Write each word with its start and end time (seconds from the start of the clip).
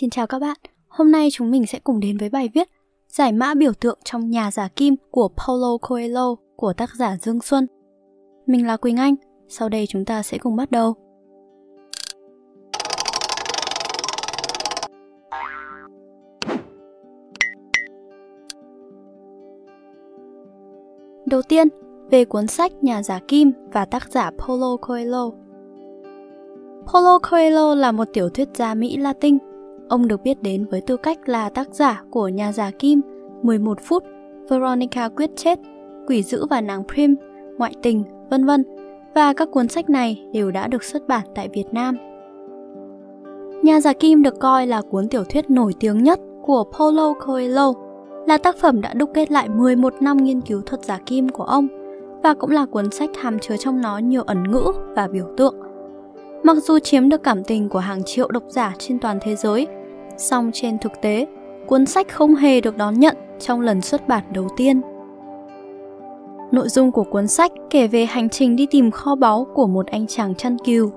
Xin 0.00 0.10
chào 0.10 0.26
các 0.26 0.38
bạn, 0.38 0.56
hôm 0.88 1.12
nay 1.12 1.28
chúng 1.32 1.50
mình 1.50 1.66
sẽ 1.66 1.78
cùng 1.78 2.00
đến 2.00 2.18
với 2.18 2.28
bài 2.28 2.48
viết 2.54 2.68
Giải 3.08 3.32
mã 3.32 3.54
biểu 3.54 3.72
tượng 3.80 3.98
trong 4.04 4.30
nhà 4.30 4.50
giả 4.50 4.68
kim 4.76 4.94
của 5.10 5.28
Paulo 5.36 5.76
Coelho 5.80 6.34
của 6.56 6.72
tác 6.72 6.90
giả 6.98 7.16
Dương 7.22 7.40
Xuân. 7.40 7.66
Mình 8.46 8.66
là 8.66 8.76
Quỳnh 8.76 8.96
Anh, 8.96 9.14
sau 9.48 9.68
đây 9.68 9.86
chúng 9.86 10.04
ta 10.04 10.22
sẽ 10.22 10.38
cùng 10.38 10.56
bắt 10.56 10.70
đầu. 10.70 10.94
Đầu 21.26 21.42
tiên, 21.48 21.68
về 22.10 22.24
cuốn 22.24 22.46
sách 22.46 22.72
Nhà 22.84 23.02
giả 23.02 23.20
kim 23.28 23.52
và 23.72 23.84
tác 23.84 24.10
giả 24.10 24.30
Paulo 24.38 24.76
Coelho. 24.76 25.30
Paulo 26.92 27.18
Coelho 27.30 27.74
là 27.74 27.92
một 27.92 28.08
tiểu 28.12 28.28
thuyết 28.28 28.48
gia 28.54 28.74
Mỹ 28.74 28.96
Latin. 28.96 29.47
Ông 29.88 30.08
được 30.08 30.22
biết 30.22 30.42
đến 30.42 30.66
với 30.70 30.80
tư 30.80 30.96
cách 30.96 31.28
là 31.28 31.48
tác 31.48 31.68
giả 31.74 32.02
của 32.10 32.28
Nhà 32.28 32.52
giả 32.52 32.70
kim, 32.78 33.00
11 33.42 33.78
phút, 33.80 34.04
Veronica 34.48 35.08
quyết 35.08 35.30
chết, 35.36 35.58
Quỷ 36.06 36.22
dữ 36.22 36.46
và 36.50 36.60
nàng 36.60 36.84
Prim, 36.94 37.16
Ngoại 37.58 37.74
tình, 37.82 38.04
vân 38.30 38.44
vân. 38.44 38.64
Và 39.14 39.32
các 39.32 39.48
cuốn 39.52 39.68
sách 39.68 39.90
này 39.90 40.24
đều 40.32 40.50
đã 40.50 40.66
được 40.66 40.84
xuất 40.84 41.08
bản 41.08 41.26
tại 41.34 41.48
Việt 41.48 41.66
Nam. 41.72 41.96
Nhà 43.62 43.80
giả 43.80 43.92
kim 43.92 44.22
được 44.22 44.40
coi 44.40 44.66
là 44.66 44.82
cuốn 44.90 45.08
tiểu 45.08 45.24
thuyết 45.24 45.50
nổi 45.50 45.74
tiếng 45.80 46.02
nhất 46.02 46.20
của 46.42 46.64
Paulo 46.78 47.12
Coelho, 47.12 47.72
là 48.26 48.38
tác 48.38 48.56
phẩm 48.56 48.80
đã 48.80 48.94
đúc 48.94 49.10
kết 49.14 49.30
lại 49.30 49.48
11 49.48 49.94
năm 50.00 50.16
nghiên 50.16 50.40
cứu 50.40 50.60
thuật 50.66 50.84
giả 50.84 50.98
kim 51.06 51.28
của 51.28 51.44
ông 51.44 51.68
và 52.22 52.34
cũng 52.34 52.50
là 52.50 52.66
cuốn 52.66 52.90
sách 52.90 53.10
hàm 53.16 53.38
chứa 53.38 53.56
trong 53.56 53.80
nó 53.80 53.98
nhiều 53.98 54.22
ẩn 54.22 54.50
ngữ 54.50 54.72
và 54.96 55.08
biểu 55.08 55.26
tượng. 55.36 55.54
Mặc 56.42 56.56
dù 56.56 56.78
chiếm 56.78 57.08
được 57.08 57.22
cảm 57.22 57.44
tình 57.44 57.68
của 57.68 57.78
hàng 57.78 58.02
triệu 58.04 58.28
độc 58.28 58.42
giả 58.48 58.74
trên 58.78 58.98
toàn 58.98 59.18
thế 59.22 59.36
giới, 59.36 59.66
song 60.18 60.50
trên 60.54 60.78
thực 60.78 60.92
tế, 61.02 61.26
cuốn 61.66 61.86
sách 61.86 62.08
không 62.12 62.34
hề 62.34 62.60
được 62.60 62.76
đón 62.76 63.00
nhận 63.00 63.16
trong 63.40 63.60
lần 63.60 63.80
xuất 63.80 64.08
bản 64.08 64.24
đầu 64.32 64.48
tiên. 64.56 64.80
Nội 66.52 66.68
dung 66.68 66.92
của 66.92 67.04
cuốn 67.04 67.26
sách 67.26 67.52
kể 67.70 67.86
về 67.86 68.06
hành 68.06 68.28
trình 68.28 68.56
đi 68.56 68.66
tìm 68.70 68.90
kho 68.90 69.14
báu 69.14 69.46
của 69.54 69.66
một 69.66 69.86
anh 69.86 70.06
chàng 70.06 70.34
chăn 70.34 70.56
cừu. 70.58 70.90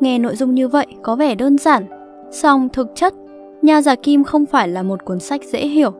Nghe 0.00 0.18
nội 0.18 0.36
dung 0.36 0.54
như 0.54 0.68
vậy 0.68 0.86
có 1.02 1.16
vẻ 1.16 1.34
đơn 1.34 1.58
giản, 1.58 1.86
song 2.30 2.68
thực 2.72 2.92
chất, 2.94 3.14
Nhà 3.62 3.82
giả 3.82 3.94
kim 3.94 4.24
không 4.24 4.46
phải 4.46 4.68
là 4.68 4.82
một 4.82 5.04
cuốn 5.04 5.20
sách 5.20 5.40
dễ 5.44 5.66
hiểu. 5.66 5.90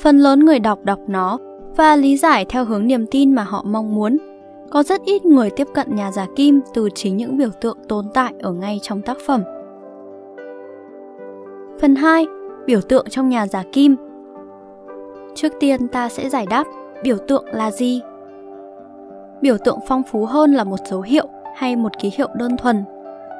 Phần 0.00 0.18
lớn 0.18 0.44
người 0.44 0.58
đọc 0.58 0.78
đọc 0.84 0.98
nó 1.06 1.38
và 1.76 1.96
lý 1.96 2.16
giải 2.16 2.44
theo 2.48 2.64
hướng 2.64 2.86
niềm 2.86 3.06
tin 3.06 3.32
mà 3.32 3.42
họ 3.42 3.64
mong 3.66 3.94
muốn. 3.94 4.16
Có 4.70 4.82
rất 4.82 5.04
ít 5.04 5.24
người 5.24 5.50
tiếp 5.50 5.66
cận 5.74 5.96
nhà 5.96 6.12
giả 6.12 6.26
kim 6.36 6.60
từ 6.74 6.88
chính 6.94 7.16
những 7.16 7.36
biểu 7.36 7.50
tượng 7.60 7.78
tồn 7.88 8.04
tại 8.14 8.32
ở 8.40 8.52
ngay 8.52 8.78
trong 8.82 9.02
tác 9.02 9.16
phẩm. 9.26 9.42
Phần 11.80 11.94
2. 11.94 12.26
Biểu 12.66 12.80
tượng 12.80 13.06
trong 13.10 13.28
nhà 13.28 13.46
giả 13.46 13.62
kim 13.72 13.96
Trước 15.34 15.52
tiên 15.60 15.88
ta 15.88 16.08
sẽ 16.08 16.28
giải 16.28 16.46
đáp 16.50 16.66
biểu 17.02 17.16
tượng 17.28 17.44
là 17.52 17.70
gì. 17.70 18.00
Biểu 19.40 19.58
tượng 19.58 19.78
phong 19.88 20.02
phú 20.02 20.24
hơn 20.24 20.54
là 20.54 20.64
một 20.64 20.76
dấu 20.90 21.00
hiệu 21.00 21.26
hay 21.56 21.76
một 21.76 21.98
ký 21.98 22.10
hiệu 22.16 22.28
đơn 22.34 22.56
thuần. 22.56 22.84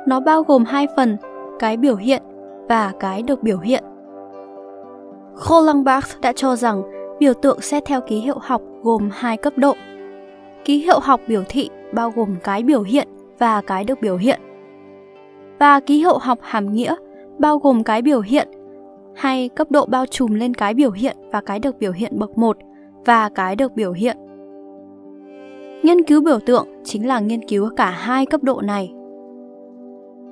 Nó 0.06 0.20
bao 0.20 0.42
gồm 0.42 0.64
hai 0.64 0.86
phần, 0.96 1.16
cái 1.58 1.76
biểu 1.76 1.96
hiện 1.96 2.22
và 2.68 2.92
cái 3.00 3.22
được 3.22 3.42
biểu 3.42 3.58
hiện. 3.58 3.84
Roland 5.34 5.88
đã 6.20 6.32
cho 6.36 6.56
rằng 6.56 6.82
biểu 7.18 7.34
tượng 7.34 7.60
xét 7.60 7.84
theo 7.84 8.00
ký 8.00 8.18
hiệu 8.18 8.38
học 8.40 8.62
gồm 8.82 9.10
hai 9.12 9.36
cấp 9.36 9.52
độ. 9.56 9.74
Ký 10.64 10.78
hiệu 10.78 11.00
học 11.00 11.20
biểu 11.28 11.42
thị 11.48 11.70
bao 11.92 12.12
gồm 12.16 12.36
cái 12.44 12.62
biểu 12.62 12.82
hiện 12.82 13.08
và 13.38 13.60
cái 13.60 13.84
được 13.84 14.00
biểu 14.00 14.16
hiện. 14.16 14.40
Và 15.58 15.80
ký 15.80 15.98
hiệu 15.98 16.18
học 16.18 16.38
hàm 16.42 16.72
nghĩa 16.72 16.94
bao 17.38 17.58
gồm 17.58 17.84
cái 17.84 18.02
biểu 18.02 18.20
hiện 18.20 18.48
hay 19.14 19.48
cấp 19.48 19.70
độ 19.70 19.86
bao 19.86 20.06
trùm 20.06 20.34
lên 20.34 20.54
cái 20.54 20.74
biểu 20.74 20.90
hiện 20.90 21.16
và 21.32 21.40
cái 21.40 21.58
được 21.58 21.78
biểu 21.78 21.92
hiện 21.92 22.18
bậc 22.18 22.38
1 22.38 22.56
và 23.04 23.28
cái 23.28 23.56
được 23.56 23.74
biểu 23.74 23.92
hiện. 23.92 24.16
Nghiên 25.82 26.02
cứu 26.02 26.20
biểu 26.20 26.38
tượng 26.46 26.66
chính 26.84 27.06
là 27.06 27.20
nghiên 27.20 27.48
cứu 27.48 27.70
cả 27.76 27.90
hai 27.90 28.26
cấp 28.26 28.42
độ 28.42 28.60
này. 28.60 28.92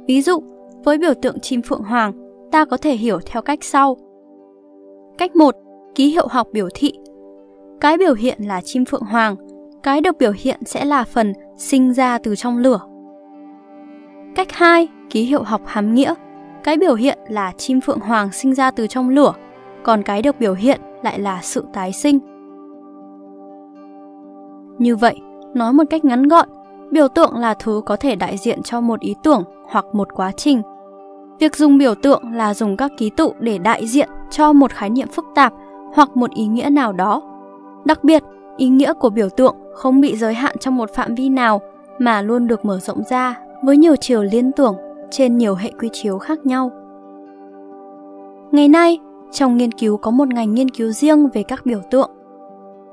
Ví 0.06 0.22
dụ, 0.22 0.42
với 0.84 0.98
biểu 0.98 1.14
tượng 1.22 1.40
chim 1.40 1.62
phượng 1.62 1.82
hoàng, 1.82 2.12
ta 2.50 2.64
có 2.64 2.76
thể 2.76 2.94
hiểu 2.94 3.18
theo 3.26 3.42
cách 3.42 3.64
sau. 3.64 3.96
Cách 5.18 5.36
1 5.36 5.56
ký 5.94 6.10
hiệu 6.10 6.26
học 6.30 6.48
biểu 6.52 6.68
thị. 6.74 6.92
Cái 7.80 7.98
biểu 7.98 8.14
hiện 8.14 8.38
là 8.42 8.60
chim 8.60 8.84
phượng 8.84 9.02
hoàng, 9.02 9.36
cái 9.82 10.00
được 10.00 10.18
biểu 10.18 10.32
hiện 10.36 10.60
sẽ 10.64 10.84
là 10.84 11.04
phần 11.04 11.32
sinh 11.56 11.92
ra 11.92 12.18
từ 12.18 12.36
trong 12.36 12.58
lửa. 12.58 12.80
Cách 14.34 14.52
2, 14.52 14.88
ký 15.10 15.22
hiệu 15.22 15.42
học 15.42 15.60
hàm 15.64 15.94
nghĩa. 15.94 16.14
Cái 16.66 16.76
biểu 16.76 16.94
hiện 16.94 17.18
là 17.28 17.52
chim 17.56 17.80
phượng 17.80 18.00
hoàng 18.00 18.32
sinh 18.32 18.54
ra 18.54 18.70
từ 18.70 18.86
trong 18.86 19.08
lửa, 19.08 19.32
còn 19.82 20.02
cái 20.02 20.22
được 20.22 20.38
biểu 20.40 20.54
hiện 20.54 20.80
lại 21.02 21.18
là 21.18 21.40
sự 21.42 21.64
tái 21.72 21.92
sinh. 21.92 22.18
Như 24.78 24.96
vậy, 24.96 25.20
nói 25.54 25.72
một 25.72 25.84
cách 25.90 26.04
ngắn 26.04 26.28
gọn, 26.28 26.48
biểu 26.90 27.08
tượng 27.08 27.36
là 27.36 27.54
thứ 27.54 27.82
có 27.86 27.96
thể 27.96 28.16
đại 28.16 28.36
diện 28.36 28.62
cho 28.62 28.80
một 28.80 29.00
ý 29.00 29.14
tưởng 29.22 29.44
hoặc 29.68 29.84
một 29.92 30.08
quá 30.14 30.32
trình. 30.36 30.62
Việc 31.38 31.56
dùng 31.56 31.78
biểu 31.78 31.94
tượng 31.94 32.32
là 32.32 32.54
dùng 32.54 32.76
các 32.76 32.90
ký 32.98 33.10
tự 33.16 33.30
để 33.40 33.58
đại 33.58 33.86
diện 33.86 34.08
cho 34.30 34.52
một 34.52 34.72
khái 34.72 34.90
niệm 34.90 35.08
phức 35.08 35.24
tạp 35.34 35.52
hoặc 35.94 36.16
một 36.16 36.30
ý 36.30 36.46
nghĩa 36.46 36.70
nào 36.70 36.92
đó. 36.92 37.22
Đặc 37.84 38.04
biệt, 38.04 38.22
ý 38.56 38.68
nghĩa 38.68 38.92
của 38.92 39.10
biểu 39.10 39.28
tượng 39.28 39.56
không 39.74 40.00
bị 40.00 40.16
giới 40.16 40.34
hạn 40.34 40.56
trong 40.60 40.76
một 40.76 40.90
phạm 40.94 41.14
vi 41.14 41.28
nào 41.28 41.60
mà 41.98 42.22
luôn 42.22 42.46
được 42.46 42.64
mở 42.64 42.78
rộng 42.78 43.02
ra 43.10 43.34
với 43.62 43.76
nhiều 43.76 43.96
chiều 43.96 44.22
liên 44.22 44.52
tưởng 44.52 44.76
trên 45.10 45.38
nhiều 45.38 45.54
hệ 45.54 45.70
quy 45.80 45.88
chiếu 45.92 46.18
khác 46.18 46.46
nhau. 46.46 46.70
Ngày 48.52 48.68
nay, 48.68 48.98
trong 49.32 49.56
nghiên 49.56 49.72
cứu 49.72 49.96
có 49.96 50.10
một 50.10 50.28
ngành 50.28 50.54
nghiên 50.54 50.70
cứu 50.70 50.90
riêng 50.90 51.28
về 51.28 51.42
các 51.42 51.66
biểu 51.66 51.80
tượng. 51.90 52.10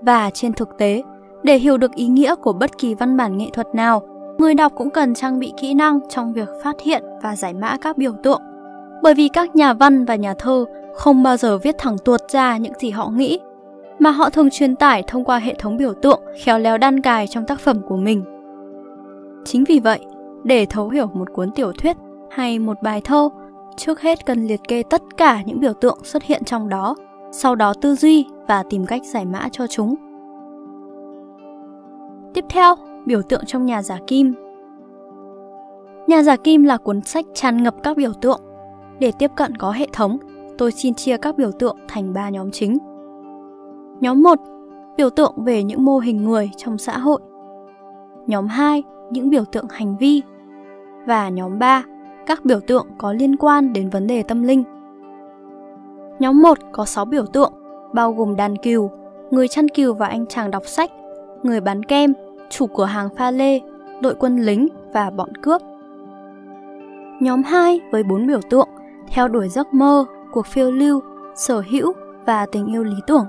Và 0.01 0.29
trên 0.29 0.53
thực 0.53 0.77
tế, 0.77 1.03
để 1.43 1.57
hiểu 1.57 1.77
được 1.77 1.91
ý 1.95 2.07
nghĩa 2.07 2.35
của 2.35 2.53
bất 2.53 2.77
kỳ 2.77 2.95
văn 2.95 3.17
bản 3.17 3.37
nghệ 3.37 3.47
thuật 3.53 3.67
nào, 3.75 4.01
người 4.37 4.53
đọc 4.53 4.71
cũng 4.75 4.89
cần 4.89 5.13
trang 5.13 5.39
bị 5.39 5.53
kỹ 5.57 5.73
năng 5.73 5.99
trong 6.09 6.33
việc 6.33 6.49
phát 6.63 6.81
hiện 6.81 7.03
và 7.23 7.35
giải 7.35 7.53
mã 7.53 7.77
các 7.81 7.97
biểu 7.97 8.13
tượng. 8.23 8.41
Bởi 9.03 9.13
vì 9.13 9.27
các 9.27 9.55
nhà 9.55 9.73
văn 9.73 10.05
và 10.05 10.15
nhà 10.15 10.33
thơ 10.33 10.65
không 10.95 11.23
bao 11.23 11.37
giờ 11.37 11.57
viết 11.57 11.75
thẳng 11.77 11.97
tuột 12.05 12.21
ra 12.29 12.57
những 12.57 12.73
gì 12.79 12.89
họ 12.89 13.09
nghĩ, 13.09 13.39
mà 13.99 14.11
họ 14.11 14.29
thường 14.29 14.49
truyền 14.49 14.75
tải 14.75 15.03
thông 15.07 15.23
qua 15.23 15.37
hệ 15.37 15.53
thống 15.59 15.77
biểu 15.77 15.93
tượng 15.93 16.21
khéo 16.43 16.59
léo 16.59 16.77
đan 16.77 17.01
cài 17.01 17.27
trong 17.27 17.45
tác 17.45 17.59
phẩm 17.59 17.81
của 17.87 17.97
mình. 17.97 18.23
Chính 19.45 19.63
vì 19.63 19.79
vậy, 19.79 19.99
để 20.43 20.65
thấu 20.65 20.89
hiểu 20.89 21.07
một 21.13 21.33
cuốn 21.33 21.51
tiểu 21.51 21.71
thuyết 21.71 21.97
hay 22.33 22.59
một 22.59 22.81
bài 22.81 23.01
thơ, 23.01 23.29
trước 23.75 24.01
hết 24.01 24.25
cần 24.25 24.47
liệt 24.47 24.61
kê 24.67 24.83
tất 24.83 25.01
cả 25.17 25.41
những 25.45 25.59
biểu 25.59 25.73
tượng 25.73 25.97
xuất 26.03 26.23
hiện 26.23 26.43
trong 26.43 26.69
đó, 26.69 26.95
sau 27.31 27.55
đó 27.55 27.73
tư 27.81 27.95
duy 27.95 28.25
và 28.47 28.63
tìm 28.69 28.85
cách 28.85 29.01
giải 29.05 29.25
mã 29.25 29.49
cho 29.51 29.67
chúng. 29.67 29.95
Tiếp 32.33 32.45
theo, 32.49 32.75
biểu 33.05 33.21
tượng 33.21 33.45
trong 33.45 33.65
nhà 33.65 33.81
giả 33.81 33.99
kim. 34.07 34.33
Nhà 36.07 36.23
giả 36.23 36.35
kim 36.35 36.63
là 36.63 36.77
cuốn 36.77 37.01
sách 37.01 37.25
tràn 37.33 37.63
ngập 37.63 37.75
các 37.83 37.97
biểu 37.97 38.13
tượng. 38.21 38.41
Để 38.99 39.11
tiếp 39.19 39.31
cận 39.35 39.57
có 39.57 39.71
hệ 39.71 39.87
thống, 39.93 40.17
tôi 40.57 40.71
xin 40.71 40.93
chia 40.93 41.17
các 41.17 41.37
biểu 41.37 41.51
tượng 41.51 41.77
thành 41.87 42.13
3 42.13 42.29
nhóm 42.29 42.51
chính. 42.51 42.77
Nhóm 43.99 44.23
1, 44.23 44.39
biểu 44.97 45.09
tượng 45.09 45.33
về 45.37 45.63
những 45.63 45.85
mô 45.85 45.99
hình 45.99 46.23
người 46.23 46.51
trong 46.57 46.77
xã 46.77 46.97
hội. 46.97 47.21
Nhóm 48.27 48.47
2, 48.47 48.83
những 49.11 49.29
biểu 49.29 49.45
tượng 49.45 49.67
hành 49.69 49.97
vi. 49.97 50.21
Và 51.05 51.29
nhóm 51.29 51.59
3, 51.59 51.83
các 52.25 52.45
biểu 52.45 52.59
tượng 52.59 52.87
có 52.97 53.13
liên 53.13 53.35
quan 53.37 53.73
đến 53.73 53.89
vấn 53.89 54.07
đề 54.07 54.23
tâm 54.23 54.43
linh. 54.43 54.63
Nhóm 56.19 56.41
1 56.41 56.57
có 56.71 56.85
6 56.85 57.05
biểu 57.05 57.25
tượng, 57.25 57.53
bao 57.93 58.13
gồm 58.13 58.35
đàn 58.35 58.57
cừu, 58.57 58.91
người 59.31 59.47
chăn 59.47 59.69
cừu 59.69 59.93
và 59.93 60.07
anh 60.07 60.25
chàng 60.25 60.51
đọc 60.51 60.63
sách, 60.65 60.91
người 61.43 61.61
bán 61.61 61.83
kem, 61.83 62.13
chủ 62.49 62.67
cửa 62.67 62.85
hàng 62.85 63.09
pha 63.17 63.31
lê, 63.31 63.59
đội 64.01 64.15
quân 64.15 64.37
lính 64.37 64.67
và 64.93 65.09
bọn 65.09 65.29
cướp. 65.35 65.61
Nhóm 67.19 67.43
2 67.43 67.81
với 67.91 68.03
4 68.03 68.27
biểu 68.27 68.39
tượng, 68.49 68.69
theo 69.07 69.27
đuổi 69.27 69.49
giấc 69.49 69.73
mơ, 69.73 70.05
cuộc 70.31 70.45
phiêu 70.45 70.71
lưu, 70.71 71.01
sở 71.35 71.63
hữu 71.71 71.93
và 72.25 72.45
tình 72.45 72.65
yêu 72.65 72.83
lý 72.83 72.95
tưởng. 73.07 73.25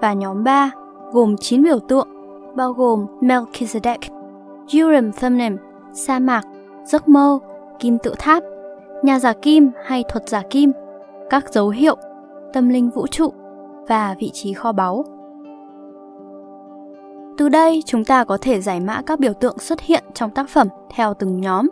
Và 0.00 0.12
nhóm 0.12 0.44
3 0.44 0.70
gồm 1.12 1.36
9 1.36 1.62
biểu 1.62 1.78
tượng, 1.78 2.08
bao 2.54 2.72
gồm 2.72 3.06
Melchizedek, 3.20 3.98
Urim 4.64 5.12
Thummim, 5.12 5.56
sa 5.92 6.18
mạc, 6.18 6.42
giấc 6.86 7.08
mơ, 7.08 7.38
kim 7.78 7.98
tự 7.98 8.14
tháp, 8.18 8.42
nhà 9.02 9.18
giả 9.18 9.32
kim 9.42 9.70
hay 9.84 10.04
thuật 10.08 10.28
giả 10.28 10.42
kim, 10.50 10.72
các 11.30 11.52
dấu 11.52 11.68
hiệu, 11.68 11.96
tâm 12.52 12.68
linh 12.68 12.90
vũ 12.90 13.06
trụ 13.06 13.32
và 13.88 14.14
vị 14.18 14.30
trí 14.32 14.52
kho 14.52 14.72
báu. 14.72 15.04
Từ 17.38 17.48
đây, 17.48 17.82
chúng 17.86 18.04
ta 18.04 18.24
có 18.24 18.38
thể 18.40 18.60
giải 18.60 18.80
mã 18.80 19.02
các 19.06 19.20
biểu 19.20 19.32
tượng 19.32 19.58
xuất 19.58 19.80
hiện 19.80 20.04
trong 20.14 20.30
tác 20.30 20.48
phẩm 20.48 20.68
theo 20.90 21.14
từng 21.14 21.40
nhóm. 21.40 21.66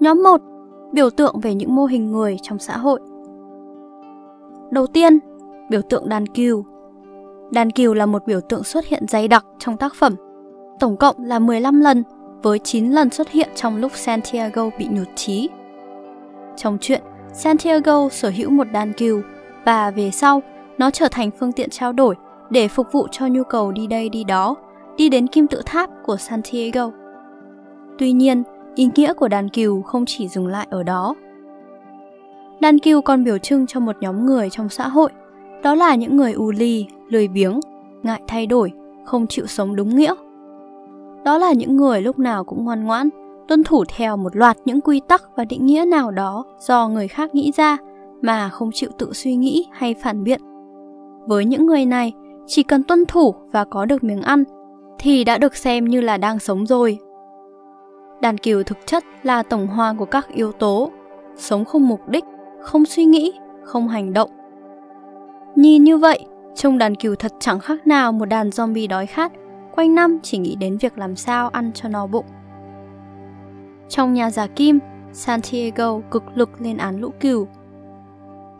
Nhóm 0.00 0.22
1 0.22 0.40
biểu 0.92 1.10
tượng 1.10 1.40
về 1.40 1.54
những 1.54 1.74
mô 1.74 1.84
hình 1.84 2.12
người 2.12 2.36
trong 2.42 2.58
xã 2.58 2.76
hội. 2.76 3.00
Đầu 4.70 4.86
tiên, 4.86 5.18
biểu 5.70 5.82
tượng 5.82 6.08
đàn 6.08 6.26
cừu. 6.26 6.64
Đàn 7.52 7.70
cừu 7.70 7.94
là 7.94 8.06
một 8.06 8.26
biểu 8.26 8.40
tượng 8.40 8.64
xuất 8.64 8.86
hiện 8.86 9.04
dày 9.08 9.28
đặc 9.28 9.46
trong 9.58 9.76
tác 9.76 9.94
phẩm. 9.94 10.14
Tổng 10.80 10.96
cộng 10.96 11.16
là 11.18 11.38
15 11.38 11.80
lần, 11.80 12.02
với 12.44 12.58
9 12.58 12.90
lần 12.90 13.10
xuất 13.10 13.30
hiện 13.30 13.48
trong 13.54 13.76
lúc 13.76 13.92
Santiago 13.94 14.70
bị 14.78 14.86
nhụt 14.90 15.08
chí. 15.14 15.48
Trong 16.56 16.78
chuyện, 16.80 17.02
Santiago 17.32 18.08
sở 18.08 18.32
hữu 18.36 18.50
một 18.50 18.64
đàn 18.72 18.92
cừu 18.92 19.22
và 19.64 19.90
về 19.90 20.10
sau, 20.10 20.42
nó 20.78 20.90
trở 20.90 21.08
thành 21.10 21.30
phương 21.30 21.52
tiện 21.52 21.70
trao 21.70 21.92
đổi 21.92 22.14
để 22.50 22.68
phục 22.68 22.92
vụ 22.92 23.06
cho 23.10 23.26
nhu 23.26 23.44
cầu 23.44 23.72
đi 23.72 23.86
đây 23.86 24.08
đi 24.08 24.24
đó, 24.24 24.56
đi 24.96 25.08
đến 25.08 25.26
kim 25.26 25.46
tự 25.46 25.62
tháp 25.66 25.90
của 26.04 26.16
Santiago. 26.16 26.90
Tuy 27.98 28.12
nhiên, 28.12 28.42
ý 28.74 28.88
nghĩa 28.94 29.12
của 29.12 29.28
đàn 29.28 29.48
cừu 29.48 29.82
không 29.82 30.04
chỉ 30.06 30.28
dừng 30.28 30.46
lại 30.46 30.66
ở 30.70 30.82
đó. 30.82 31.14
Đàn 32.60 32.78
cừu 32.78 33.02
còn 33.02 33.24
biểu 33.24 33.38
trưng 33.38 33.66
cho 33.66 33.80
một 33.80 33.96
nhóm 34.00 34.26
người 34.26 34.50
trong 34.50 34.68
xã 34.68 34.88
hội, 34.88 35.10
đó 35.62 35.74
là 35.74 35.94
những 35.94 36.16
người 36.16 36.32
ù 36.32 36.50
lì, 36.50 36.86
lười 37.08 37.28
biếng, 37.28 37.60
ngại 38.02 38.22
thay 38.26 38.46
đổi, 38.46 38.72
không 39.04 39.26
chịu 39.26 39.46
sống 39.46 39.76
đúng 39.76 39.96
nghĩa. 39.96 40.14
Đó 41.24 41.38
là 41.38 41.52
những 41.52 41.76
người 41.76 42.02
lúc 42.02 42.18
nào 42.18 42.44
cũng 42.44 42.64
ngoan 42.64 42.84
ngoãn, 42.84 43.08
tuân 43.48 43.64
thủ 43.64 43.84
theo 43.96 44.16
một 44.16 44.36
loạt 44.36 44.56
những 44.64 44.80
quy 44.80 45.00
tắc 45.08 45.22
và 45.36 45.44
định 45.44 45.66
nghĩa 45.66 45.84
nào 45.84 46.10
đó 46.10 46.44
do 46.58 46.88
người 46.88 47.08
khác 47.08 47.34
nghĩ 47.34 47.52
ra 47.56 47.76
mà 48.22 48.48
không 48.48 48.70
chịu 48.72 48.90
tự 48.98 49.12
suy 49.12 49.36
nghĩ 49.36 49.66
hay 49.72 49.94
phản 49.94 50.24
biện. 50.24 50.40
Với 51.26 51.44
những 51.44 51.66
người 51.66 51.86
này, 51.86 52.12
chỉ 52.46 52.62
cần 52.62 52.82
tuân 52.82 53.04
thủ 53.06 53.34
và 53.52 53.64
có 53.64 53.84
được 53.84 54.04
miếng 54.04 54.22
ăn 54.22 54.44
thì 54.98 55.24
đã 55.24 55.38
được 55.38 55.56
xem 55.56 55.84
như 55.84 56.00
là 56.00 56.16
đang 56.16 56.38
sống 56.38 56.66
rồi. 56.66 56.98
Đàn 58.20 58.38
cừu 58.38 58.62
thực 58.62 58.78
chất 58.86 59.04
là 59.22 59.42
tổng 59.42 59.66
hòa 59.66 59.94
của 59.98 60.04
các 60.04 60.28
yếu 60.34 60.52
tố, 60.52 60.90
sống 61.36 61.64
không 61.64 61.88
mục 61.88 62.08
đích, 62.08 62.24
không 62.60 62.84
suy 62.84 63.04
nghĩ, 63.04 63.32
không 63.62 63.88
hành 63.88 64.12
động. 64.12 64.30
Nhìn 65.54 65.84
như 65.84 65.98
vậy, 65.98 66.26
trông 66.54 66.78
đàn 66.78 66.94
cừu 66.94 67.14
thật 67.14 67.32
chẳng 67.40 67.60
khác 67.60 67.86
nào 67.86 68.12
một 68.12 68.24
đàn 68.24 68.48
zombie 68.48 68.88
đói 68.88 69.06
khát, 69.06 69.32
quanh 69.76 69.94
năm 69.94 70.18
chỉ 70.22 70.38
nghĩ 70.38 70.56
đến 70.56 70.76
việc 70.76 70.98
làm 70.98 71.16
sao 71.16 71.48
ăn 71.48 71.70
cho 71.74 71.88
no 71.88 72.06
bụng. 72.06 72.26
Trong 73.88 74.14
nhà 74.14 74.30
giả 74.30 74.46
kim, 74.46 74.78
Santiago 75.12 76.00
cực 76.10 76.22
lực 76.34 76.50
lên 76.60 76.76
án 76.76 77.00
lũ 77.00 77.10
cừu. 77.20 77.46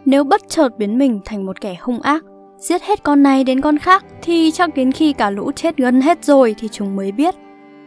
Nếu 0.05 0.25
bất 0.25 0.49
chợt 0.49 0.69
biến 0.79 0.99
mình 0.99 1.21
thành 1.25 1.47
một 1.47 1.61
kẻ 1.61 1.77
hung 1.81 2.01
ác, 2.01 2.25
giết 2.59 2.83
hết 2.83 3.03
con 3.03 3.23
này 3.23 3.45
đến 3.45 3.61
con 3.61 3.79
khác 3.79 4.05
thì 4.23 4.51
chắc 4.51 4.75
đến 4.75 4.93
khi 4.93 5.13
cả 5.13 5.31
lũ 5.31 5.53
chết 5.57 5.77
gần 5.77 6.01
hết 6.01 6.25
rồi 6.25 6.55
thì 6.59 6.69
chúng 6.69 6.97
mới 6.97 7.13
biết. 7.13 7.35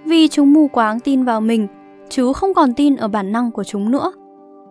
Vì 0.06 0.28
chúng 0.28 0.54
mù 0.54 0.68
quáng 0.68 1.00
tin 1.00 1.24
vào 1.24 1.42
mình, 1.42 1.68
chứ 2.10 2.34
không 2.34 2.54
còn 2.54 2.74
tin 2.74 2.96
ở 2.96 3.08
bản 3.08 3.32
năng 3.32 3.52
của 3.52 3.64
chúng 3.64 3.92
nữa. 3.92 4.12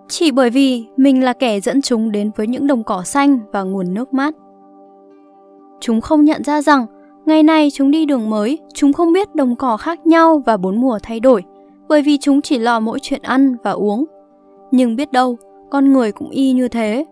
Chỉ 0.09 0.31
bởi 0.31 0.51
vì 0.51 0.87
mình 0.97 1.25
là 1.25 1.33
kẻ 1.33 1.61
dẫn 1.61 1.83
chúng 1.83 2.13
đến 2.13 2.31
với 2.37 2.47
những 2.47 2.67
đồng 2.67 2.85
cỏ 2.85 3.03
xanh 3.03 3.39
và 3.53 3.63
nguồn 3.63 3.95
nước 3.95 4.15
mát. 4.15 4.35
Chúng 5.81 6.01
không 6.01 6.25
nhận 6.25 6.45
ra 6.45 6.63
rằng 6.63 6.87
ngày 7.27 7.43
này 7.43 7.71
chúng 7.73 7.91
đi 7.91 8.07
đường 8.07 8.31
mới, 8.31 8.59
chúng 8.75 8.93
không 8.93 9.13
biết 9.13 9.35
đồng 9.35 9.57
cỏ 9.57 9.77
khác 9.77 10.07
nhau 10.07 10.43
và 10.47 10.57
bốn 10.57 10.81
mùa 10.81 10.99
thay 11.03 11.21
đổi, 11.21 11.43
bởi 11.89 12.03
vì 12.03 12.19
chúng 12.19 12.43
chỉ 12.43 12.59
lo 12.59 12.81
mỗi 12.81 12.99
chuyện 13.03 13.23
ăn 13.23 13.57
và 13.63 13.71
uống. 13.71 14.05
Nhưng 14.71 14.97
biết 14.97 15.13
đâu, 15.13 15.37
con 15.71 15.93
người 15.93 16.13
cũng 16.13 16.31
y 16.31 16.53
như 16.53 16.69
thế. 16.69 17.05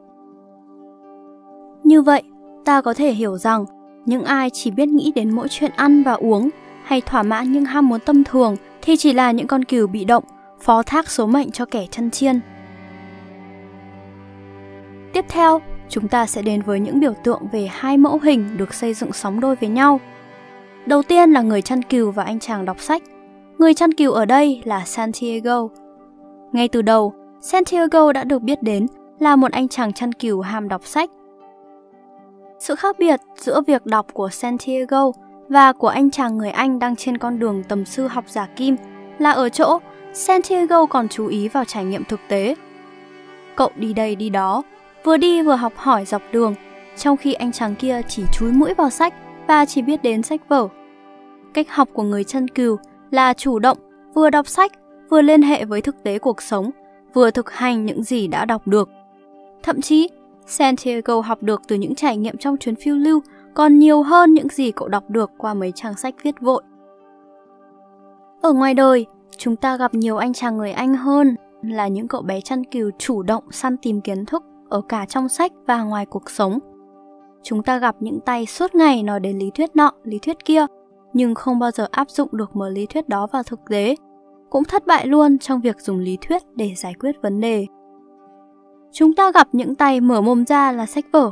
Như 1.85 2.03
vậy, 2.03 2.23
ta 2.65 2.81
có 2.81 2.95
thể 2.95 3.13
hiểu 3.13 3.37
rằng 3.37 3.65
những 4.07 4.25
ai 4.25 4.51
chỉ 4.51 4.71
biết 4.71 4.89
nghĩ 4.89 5.13
đến 5.15 5.31
mỗi 5.31 5.49
chuyện 5.49 5.71
ăn 5.77 6.03
và 6.03 6.13
uống 6.13 6.49
hay 6.85 7.01
thỏa 7.01 7.23
mãn 7.23 7.53
những 7.53 7.65
ham 7.65 7.89
muốn 7.89 8.01
tâm 8.01 8.25
thường 8.25 8.57
thì 8.83 8.97
chỉ 8.97 9.13
là 9.13 9.31
những 9.31 9.47
con 9.47 9.65
cừu 9.65 9.87
bị 9.87 10.05
động, 10.05 10.25
phó 10.61 10.83
thác 10.83 11.11
số 11.11 11.27
mệnh 11.27 11.51
cho 11.51 11.65
kẻ 11.65 11.87
chân 11.91 12.11
chiên. 12.11 12.41
Tiếp 15.13 15.25
theo, 15.29 15.61
chúng 15.89 16.09
ta 16.09 16.27
sẽ 16.27 16.43
đến 16.43 16.63
với 16.63 16.81
những 16.81 17.01
biểu 17.01 17.15
tượng 17.25 17.43
về 17.53 17.69
hai 17.73 17.97
mẫu 17.97 18.19
hình 18.23 18.57
được 18.57 18.75
xây 18.75 18.95
dựng 18.95 19.13
sóng 19.13 19.41
đôi 19.41 19.57
với 19.57 19.69
nhau. 19.69 20.01
Đầu 20.87 21.03
tiên 21.03 21.31
là 21.31 21.43
người 21.43 21.63
chăn 21.63 21.83
cừu 21.83 22.11
và 22.11 22.23
anh 22.23 22.41
chàng 22.41 22.65
đọc 22.65 22.81
sách. 22.81 23.03
Người 23.59 23.75
chăn 23.75 23.95
cừu 23.95 24.13
ở 24.13 24.25
đây 24.25 24.63
là 24.65 24.85
Santiago. 24.85 25.69
Ngay 26.53 26.69
từ 26.69 26.83
đầu, 26.83 27.15
Santiago 27.41 28.13
đã 28.13 28.25
được 28.25 28.43
biết 28.43 28.63
đến 28.63 28.87
là 29.19 29.37
một 29.37 29.53
anh 29.53 29.69
chàng 29.69 29.93
chăn 29.93 30.13
cừu 30.13 30.41
ham 30.41 30.69
đọc 30.69 30.87
sách 30.87 31.11
sự 32.65 32.75
khác 32.75 32.97
biệt 32.99 33.21
giữa 33.37 33.61
việc 33.67 33.87
đọc 33.87 34.07
của 34.13 34.29
Santiago 34.29 35.11
và 35.49 35.73
của 35.73 35.89
anh 35.89 36.11
chàng 36.11 36.39
người 36.39 36.51
Anh 36.51 36.79
đang 36.79 36.97
trên 36.97 37.19
con 37.19 37.39
đường 37.39 37.63
tầm 37.69 37.85
sư 37.85 38.07
học 38.07 38.25
giả 38.29 38.49
kim 38.57 38.77
là 39.19 39.31
ở 39.31 39.49
chỗ 39.49 39.79
Santiago 40.13 40.87
còn 40.87 41.09
chú 41.09 41.27
ý 41.27 41.49
vào 41.49 41.65
trải 41.65 41.85
nghiệm 41.85 42.05
thực 42.05 42.21
tế. 42.29 42.55
Cậu 43.57 43.71
đi 43.77 43.93
đây 43.93 44.17
đi 44.17 44.31
đó, 44.31 44.63
vừa 45.05 45.17
đi 45.17 45.43
vừa 45.43 45.55
học 45.55 45.73
hỏi 45.77 46.05
dọc 46.05 46.23
đường, 46.33 46.55
trong 46.97 47.17
khi 47.17 47.33
anh 47.33 47.53
chàng 47.53 47.75
kia 47.75 48.01
chỉ 48.09 48.23
chúi 48.33 48.53
mũi 48.53 48.75
vào 48.75 48.91
sách 48.91 49.15
và 49.47 49.65
chỉ 49.65 49.83
biết 49.83 50.03
đến 50.03 50.23
sách 50.23 50.49
vở. 50.49 50.69
Cách 51.55 51.71
học 51.71 51.89
của 51.93 52.03
người 52.03 52.25
chân 52.25 52.49
cừu 52.49 52.77
là 53.11 53.33
chủ 53.33 53.59
động, 53.59 53.79
vừa 54.15 54.31
đọc 54.31 54.49
sách, 54.49 54.73
vừa 55.11 55.23
liên 55.23 55.43
hệ 55.43 55.65
với 55.65 55.81
thực 55.81 56.03
tế 56.03 56.19
cuộc 56.19 56.43
sống, 56.43 56.71
vừa 57.15 57.31
thực 57.31 57.51
hành 57.51 57.87
những 57.87 58.03
gì 58.03 58.27
đã 58.27 58.45
đọc 58.45 58.67
được. 58.67 58.89
Thậm 59.63 59.81
chí, 59.81 60.09
Santiago 60.47 61.21
học 61.21 61.43
được 61.43 61.63
từ 61.69 61.77
những 61.77 61.95
trải 61.95 62.17
nghiệm 62.17 62.37
trong 62.37 62.57
chuyến 62.57 62.77
phiêu 62.77 62.97
lưu 62.97 63.21
còn 63.55 63.79
nhiều 63.79 64.03
hơn 64.03 64.35
những 64.35 64.49
gì 64.49 64.73
cậu 64.73 64.89
đọc 64.89 65.05
được 65.09 65.31
qua 65.39 65.55
mấy 65.55 65.73
trang 65.75 65.95
sách 65.95 66.15
viết 66.23 66.41
vội. 66.41 66.63
Ở 68.43 68.53
ngoài 68.53 68.75
đời, 68.75 69.07
chúng 69.37 69.57
ta 69.57 69.77
gặp 69.77 69.95
nhiều 69.95 70.17
anh 70.17 70.33
chàng 70.33 70.59
người 70.59 70.73
Anh 70.73 70.95
hơn 70.95 71.37
là 71.63 71.89
những 71.89 72.09
cậu 72.09 72.23
bé 72.23 72.41
chăn 72.41 72.65
cừu 72.65 72.91
chủ 72.99 73.23
động 73.23 73.45
săn 73.51 73.77
tìm 73.77 74.01
kiến 74.01 74.27
thức 74.27 74.43
ở 74.75 74.81
cả 74.89 75.07
trong 75.07 75.29
sách 75.29 75.53
và 75.67 75.83
ngoài 75.83 76.07
cuộc 76.07 76.31
sống. 76.31 76.59
Chúng 77.43 77.63
ta 77.63 77.79
gặp 77.79 77.97
những 78.01 78.21
tay 78.21 78.47
suốt 78.47 78.75
ngày 78.75 79.03
nói 79.03 79.21
đến 79.21 79.39
lý 79.39 79.51
thuyết 79.55 79.77
nọ, 79.77 79.93
lý 80.05 80.19
thuyết 80.19 80.45
kia, 80.45 80.67
nhưng 81.13 81.35
không 81.35 81.59
bao 81.59 81.71
giờ 81.71 81.89
áp 81.91 82.11
dụng 82.11 82.29
được 82.33 82.57
một 82.57 82.69
lý 82.69 82.87
thuyết 82.87 83.09
đó 83.09 83.27
vào 83.33 83.43
thực 83.43 83.61
tế. 83.71 83.97
Cũng 84.51 84.65
thất 84.65 84.87
bại 84.87 85.07
luôn 85.07 85.39
trong 85.39 85.61
việc 85.61 85.81
dùng 85.81 85.99
lý 85.99 86.19
thuyết 86.21 86.43
để 86.55 86.73
giải 86.77 86.95
quyết 87.01 87.23
vấn 87.23 87.41
đề 87.41 87.67
chúng 88.95 89.15
ta 89.15 89.33
gặp 89.33 89.49
những 89.53 89.75
tay 89.75 90.01
mở 90.01 90.21
mồm 90.21 90.45
ra 90.45 90.73
là 90.73 90.87
sách 90.87 91.05
vở, 91.13 91.31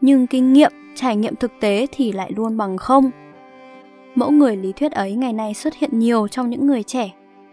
nhưng 0.00 0.26
kinh 0.26 0.52
nghiệm, 0.52 0.72
trải 0.94 1.16
nghiệm 1.16 1.36
thực 1.36 1.52
tế 1.60 1.86
thì 1.92 2.12
lại 2.12 2.32
luôn 2.36 2.56
bằng 2.56 2.78
không. 2.78 3.10
Mẫu 4.14 4.30
người 4.30 4.56
lý 4.56 4.72
thuyết 4.72 4.92
ấy 4.92 5.12
ngày 5.14 5.32
nay 5.32 5.54
xuất 5.54 5.74
hiện 5.74 5.98
nhiều 5.98 6.28
trong 6.28 6.50
những 6.50 6.66
người 6.66 6.82
trẻ. 6.82 7.10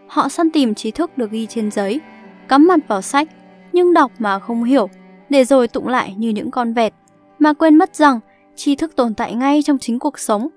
Họ 0.08 0.28
săn 0.28 0.50
tìm 0.50 0.74
trí 0.74 0.90
thức 0.90 1.18
được 1.18 1.30
ghi 1.30 1.46
trên 1.46 1.70
giấy, 1.70 2.00
cắm 2.48 2.66
mặt 2.66 2.80
vào 2.88 3.02
sách, 3.02 3.28
nhưng 3.72 3.92
đọc 3.94 4.12
mà 4.18 4.38
không 4.38 4.64
hiểu, 4.64 4.88
để 5.30 5.44
rồi 5.44 5.68
tụng 5.68 5.88
lại 5.88 6.14
như 6.18 6.28
những 6.28 6.50
con 6.50 6.72
vẹt, 6.72 6.92
mà 7.38 7.52
quên 7.52 7.74
mất 7.74 7.96
rằng 7.96 8.20
tri 8.54 8.76
thức 8.76 8.96
tồn 8.96 9.14
tại 9.14 9.34
ngay 9.34 9.62
trong 9.62 9.78
chính 9.78 9.98
cuộc 9.98 10.18
sống. 10.18 10.48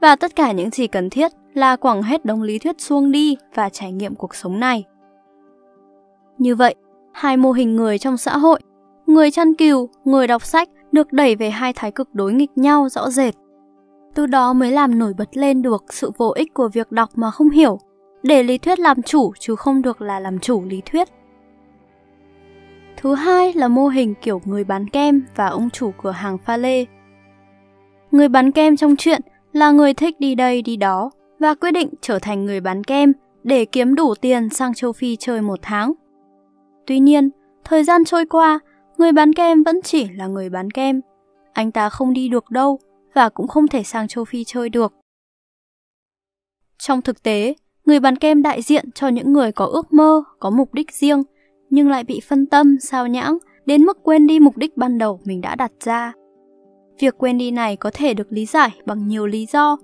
Và 0.00 0.16
tất 0.16 0.36
cả 0.36 0.52
những 0.52 0.70
gì 0.70 0.86
cần 0.86 1.10
thiết 1.10 1.32
là 1.54 1.76
quẳng 1.76 2.02
hết 2.02 2.24
đống 2.24 2.42
lý 2.42 2.58
thuyết 2.58 2.80
xuông 2.80 3.12
đi 3.12 3.36
và 3.54 3.68
trải 3.68 3.92
nghiệm 3.92 4.14
cuộc 4.14 4.34
sống 4.34 4.60
này. 4.60 4.84
Như 6.38 6.54
vậy, 6.54 6.74
hai 7.12 7.36
mô 7.36 7.52
hình 7.52 7.76
người 7.76 7.98
trong 7.98 8.16
xã 8.16 8.36
hội, 8.36 8.60
người 9.06 9.30
chăn 9.30 9.54
cừu, 9.54 9.88
người 10.04 10.26
đọc 10.26 10.44
sách 10.44 10.68
được 10.92 11.12
đẩy 11.12 11.36
về 11.36 11.50
hai 11.50 11.72
thái 11.72 11.92
cực 11.92 12.14
đối 12.14 12.32
nghịch 12.32 12.58
nhau 12.58 12.88
rõ 12.88 13.10
rệt. 13.10 13.34
Từ 14.14 14.26
đó 14.26 14.52
mới 14.52 14.70
làm 14.70 14.98
nổi 14.98 15.12
bật 15.18 15.36
lên 15.36 15.62
được 15.62 15.84
sự 15.90 16.10
vô 16.16 16.32
ích 16.36 16.54
của 16.54 16.68
việc 16.68 16.92
đọc 16.92 17.10
mà 17.14 17.30
không 17.30 17.50
hiểu, 17.50 17.78
để 18.22 18.42
lý 18.42 18.58
thuyết 18.58 18.78
làm 18.78 19.02
chủ 19.02 19.32
chứ 19.40 19.56
không 19.56 19.82
được 19.82 20.02
là 20.02 20.20
làm 20.20 20.38
chủ 20.38 20.64
lý 20.64 20.80
thuyết. 20.80 21.08
Thứ 23.00 23.14
hai 23.14 23.52
là 23.52 23.68
mô 23.68 23.88
hình 23.88 24.14
kiểu 24.22 24.40
người 24.44 24.64
bán 24.64 24.88
kem 24.88 25.26
và 25.36 25.46
ông 25.46 25.70
chủ 25.70 25.92
cửa 26.02 26.10
hàng 26.10 26.38
pha 26.38 26.56
lê. 26.56 26.84
Người 28.10 28.28
bán 28.28 28.52
kem 28.52 28.76
trong 28.76 28.96
chuyện 28.96 29.20
là 29.52 29.70
người 29.70 29.94
thích 29.94 30.20
đi 30.20 30.34
đây 30.34 30.62
đi 30.62 30.76
đó 30.76 31.10
và 31.38 31.54
quyết 31.54 31.70
định 31.70 31.88
trở 32.00 32.18
thành 32.18 32.44
người 32.44 32.60
bán 32.60 32.84
kem 32.84 33.12
để 33.44 33.64
kiếm 33.64 33.94
đủ 33.94 34.14
tiền 34.14 34.48
sang 34.48 34.74
châu 34.74 34.92
Phi 34.92 35.16
chơi 35.16 35.42
một 35.42 35.58
tháng. 35.62 35.92
Tuy 36.86 36.98
nhiên, 36.98 37.30
thời 37.64 37.84
gian 37.84 38.04
trôi 38.04 38.26
qua, 38.26 38.58
người 38.96 39.12
bán 39.12 39.32
kem 39.32 39.62
vẫn 39.62 39.80
chỉ 39.84 40.08
là 40.08 40.26
người 40.26 40.50
bán 40.50 40.70
kem. 40.70 41.00
Anh 41.52 41.72
ta 41.72 41.88
không 41.88 42.12
đi 42.12 42.28
được 42.28 42.50
đâu 42.50 42.78
và 43.14 43.28
cũng 43.28 43.48
không 43.48 43.68
thể 43.68 43.82
sang 43.82 44.08
châu 44.08 44.24
Phi 44.24 44.44
chơi 44.44 44.68
được. 44.68 44.94
Trong 46.78 47.02
thực 47.02 47.22
tế, 47.22 47.54
người 47.84 48.00
bán 48.00 48.16
kem 48.16 48.42
đại 48.42 48.62
diện 48.62 48.90
cho 48.94 49.08
những 49.08 49.32
người 49.32 49.52
có 49.52 49.64
ước 49.64 49.92
mơ, 49.92 50.22
có 50.40 50.50
mục 50.50 50.74
đích 50.74 50.92
riêng, 50.92 51.22
nhưng 51.70 51.88
lại 51.88 52.04
bị 52.04 52.20
phân 52.28 52.46
tâm, 52.46 52.76
sao 52.80 53.06
nhãng, 53.06 53.38
đến 53.66 53.82
mức 53.82 53.98
quên 54.02 54.26
đi 54.26 54.40
mục 54.40 54.56
đích 54.56 54.76
ban 54.76 54.98
đầu 54.98 55.20
mình 55.24 55.40
đã 55.40 55.54
đặt 55.54 55.72
ra. 55.84 56.12
Việc 56.98 57.18
quên 57.18 57.38
đi 57.38 57.50
này 57.50 57.76
có 57.76 57.90
thể 57.94 58.14
được 58.14 58.32
lý 58.32 58.46
giải 58.46 58.70
bằng 58.86 59.08
nhiều 59.08 59.26
lý 59.26 59.46
do, 59.46 59.76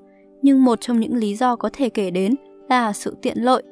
nhưng 0.43 0.65
một 0.65 0.81
trong 0.81 1.01
những 1.01 1.17
lý 1.17 1.37
do 1.37 1.57
có 1.57 1.71
thể 1.73 1.89
kể 1.89 2.11
đến 2.11 2.35
là 2.69 2.93
sự 2.93 3.17
tiện 3.23 3.39
lợi. 3.39 3.63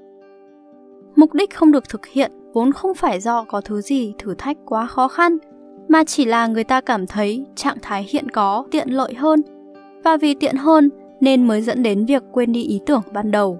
Mục 1.16 1.34
đích 1.34 1.54
không 1.54 1.72
được 1.72 1.88
thực 1.88 2.06
hiện 2.06 2.32
vốn 2.52 2.72
không 2.72 2.94
phải 2.94 3.20
do 3.20 3.44
có 3.44 3.60
thứ 3.60 3.80
gì 3.80 4.14
thử 4.18 4.34
thách 4.38 4.56
quá 4.66 4.86
khó 4.86 5.08
khăn, 5.08 5.38
mà 5.88 6.04
chỉ 6.04 6.24
là 6.24 6.46
người 6.46 6.64
ta 6.64 6.80
cảm 6.80 7.06
thấy 7.06 7.44
trạng 7.56 7.76
thái 7.82 8.06
hiện 8.08 8.28
có 8.28 8.66
tiện 8.70 8.88
lợi 8.88 9.14
hơn, 9.14 9.40
và 10.04 10.16
vì 10.16 10.34
tiện 10.34 10.56
hơn 10.56 10.90
nên 11.20 11.48
mới 11.48 11.62
dẫn 11.62 11.82
đến 11.82 12.04
việc 12.04 12.22
quên 12.32 12.52
đi 12.52 12.62
ý 12.62 12.80
tưởng 12.86 13.02
ban 13.12 13.30
đầu. 13.30 13.58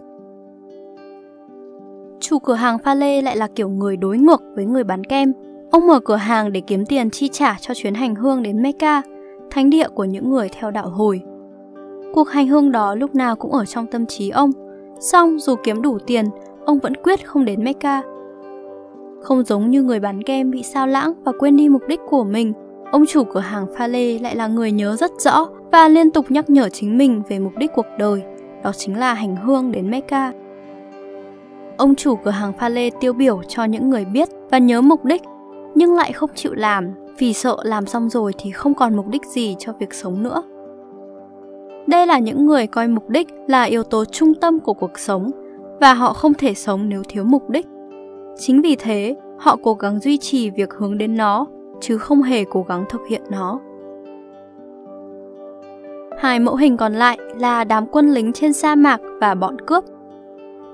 Chủ 2.23 2.39
cửa 2.39 2.55
hàng 2.55 2.79
pha 2.79 2.95
lê 2.95 3.23
lại 3.23 3.37
là 3.37 3.49
kiểu 3.55 3.69
người 3.69 3.97
đối 3.97 4.19
ngược 4.19 4.43
với 4.55 4.65
người 4.65 4.85
bán 4.85 5.05
kem. 5.05 5.33
Ông 5.71 5.87
mở 5.87 6.01
cửa 6.01 6.17
hàng 6.17 6.53
để 6.53 6.61
kiếm 6.61 6.87
tiền 6.87 7.11
chi 7.11 7.29
trả 7.29 7.57
cho 7.61 7.75
chuyến 7.75 7.95
hành 7.95 8.15
hương 8.15 8.43
đến 8.43 8.63
Mecca, 8.63 9.03
thánh 9.51 9.71
địa 9.71 9.89
của 9.89 10.05
những 10.05 10.31
người 10.31 10.49
theo 10.49 10.71
đạo 10.71 10.89
hồi. 10.89 11.21
Cuộc 12.15 12.29
hành 12.29 12.49
hương 12.49 12.73
đó 12.73 12.95
lúc 12.95 13.15
nào 13.15 13.37
cũng 13.37 13.53
ở 13.53 13.65
trong 13.65 13.87
tâm 13.87 14.07
trí 14.07 14.31
ông, 14.31 14.51
song 15.01 15.39
dù 15.39 15.55
kiếm 15.65 15.83
đủ 15.83 15.99
tiền, 16.07 16.25
ông 16.65 16.79
vẫn 16.79 16.93
quyết 17.03 17.27
không 17.27 17.45
đến 17.45 17.65
Mecca 17.65 18.03
Không 19.23 19.45
giống 19.45 19.71
như 19.71 19.83
người 19.83 20.01
bán 20.01 20.23
kem 20.23 20.51
bị 20.51 20.63
sao 20.63 20.87
lãng 20.87 21.13
và 21.25 21.33
quên 21.39 21.57
đi 21.57 21.69
mục 21.69 21.83
đích 21.89 22.01
của 22.09 22.25
mình, 22.25 22.53
ông 22.93 23.07
chủ 23.07 23.25
cửa 23.25 23.41
hàng 23.41 23.67
pha 23.77 23.87
lê 23.87 24.19
lại 24.19 24.37
là 24.37 24.47
người 24.47 24.73
nhớ 24.73 24.97
rất 24.97 25.11
rõ 25.19 25.49
và 25.73 25.89
liên 25.89 26.11
tục 26.11 26.31
nhắc 26.31 26.51
nhở 26.51 26.69
chính 26.69 26.99
mình 26.99 27.23
về 27.29 27.39
mục 27.39 27.53
đích 27.59 27.71
cuộc 27.75 27.87
đời, 27.99 28.23
đó 28.65 28.73
chính 28.77 28.99
là 28.99 29.15
hành 29.15 29.37
hương 29.37 29.73
đến 29.73 29.91
Mecca. 29.91 30.33
Ông 31.77 31.95
chủ 31.95 32.17
cửa 32.17 32.31
hàng 32.31 32.53
pha 32.59 32.69
lê 32.69 32.91
tiêu 33.01 33.13
biểu 33.13 33.43
cho 33.49 33.65
những 33.65 33.91
người 33.91 34.05
biết 34.05 34.29
và 34.51 34.59
nhớ 34.59 34.81
mục 34.81 35.05
đích, 35.05 35.23
nhưng 35.75 35.95
lại 35.95 36.13
không 36.13 36.31
chịu 36.35 36.55
làm 36.55 36.91
vì 37.19 37.33
sợ 37.33 37.57
làm 37.63 37.87
xong 37.87 38.09
rồi 38.09 38.33
thì 38.39 38.51
không 38.51 38.75
còn 38.75 38.97
mục 38.97 39.09
đích 39.09 39.25
gì 39.25 39.57
cho 39.59 39.73
việc 39.73 39.95
sống 39.95 40.23
nữa. 40.23 40.43
Đây 41.87 42.07
là 42.07 42.19
những 42.19 42.47
người 42.47 42.67
coi 42.67 42.89
mục 42.89 43.09
đích 43.09 43.29
là 43.47 43.63
yếu 43.63 43.83
tố 43.83 44.05
trung 44.05 44.35
tâm 44.35 44.61
của 44.61 44.75
cuộc 44.75 44.99
sống 44.99 45.31
và 45.81 45.95
họ 45.95 46.13
không 46.13 46.35
thể 46.35 46.55
sống 46.55 46.89
nếu 46.89 47.03
thiếu 47.09 47.25
mục 47.25 47.51
đích. 47.51 47.67
Chính 48.39 48.63
vì 48.63 48.77
thế, 48.77 49.17
họ 49.39 49.57
cố 49.63 49.75
gắng 49.75 49.99
duy 49.99 50.19
trì 50.19 50.51
việc 50.51 50.73
hướng 50.73 50.99
đến 50.99 51.17
nó 51.17 51.47
chứ 51.81 51.99
không 51.99 52.23
hề 52.23 52.45
cố 52.45 52.65
gắng 52.69 52.85
thực 52.89 53.01
hiện 53.09 53.23
nó. 53.31 53.61
Hai 56.19 56.41
mẫu 56.41 56.57
hình 56.57 56.77
còn 56.77 56.93
lại 56.93 57.19
là 57.39 57.65
đám 57.65 57.87
quân 57.87 58.11
lính 58.11 58.33
trên 58.33 58.53
sa 58.53 58.75
mạc 58.75 59.01
và 59.21 59.35
bọn 59.35 59.57
cướp. 59.67 59.85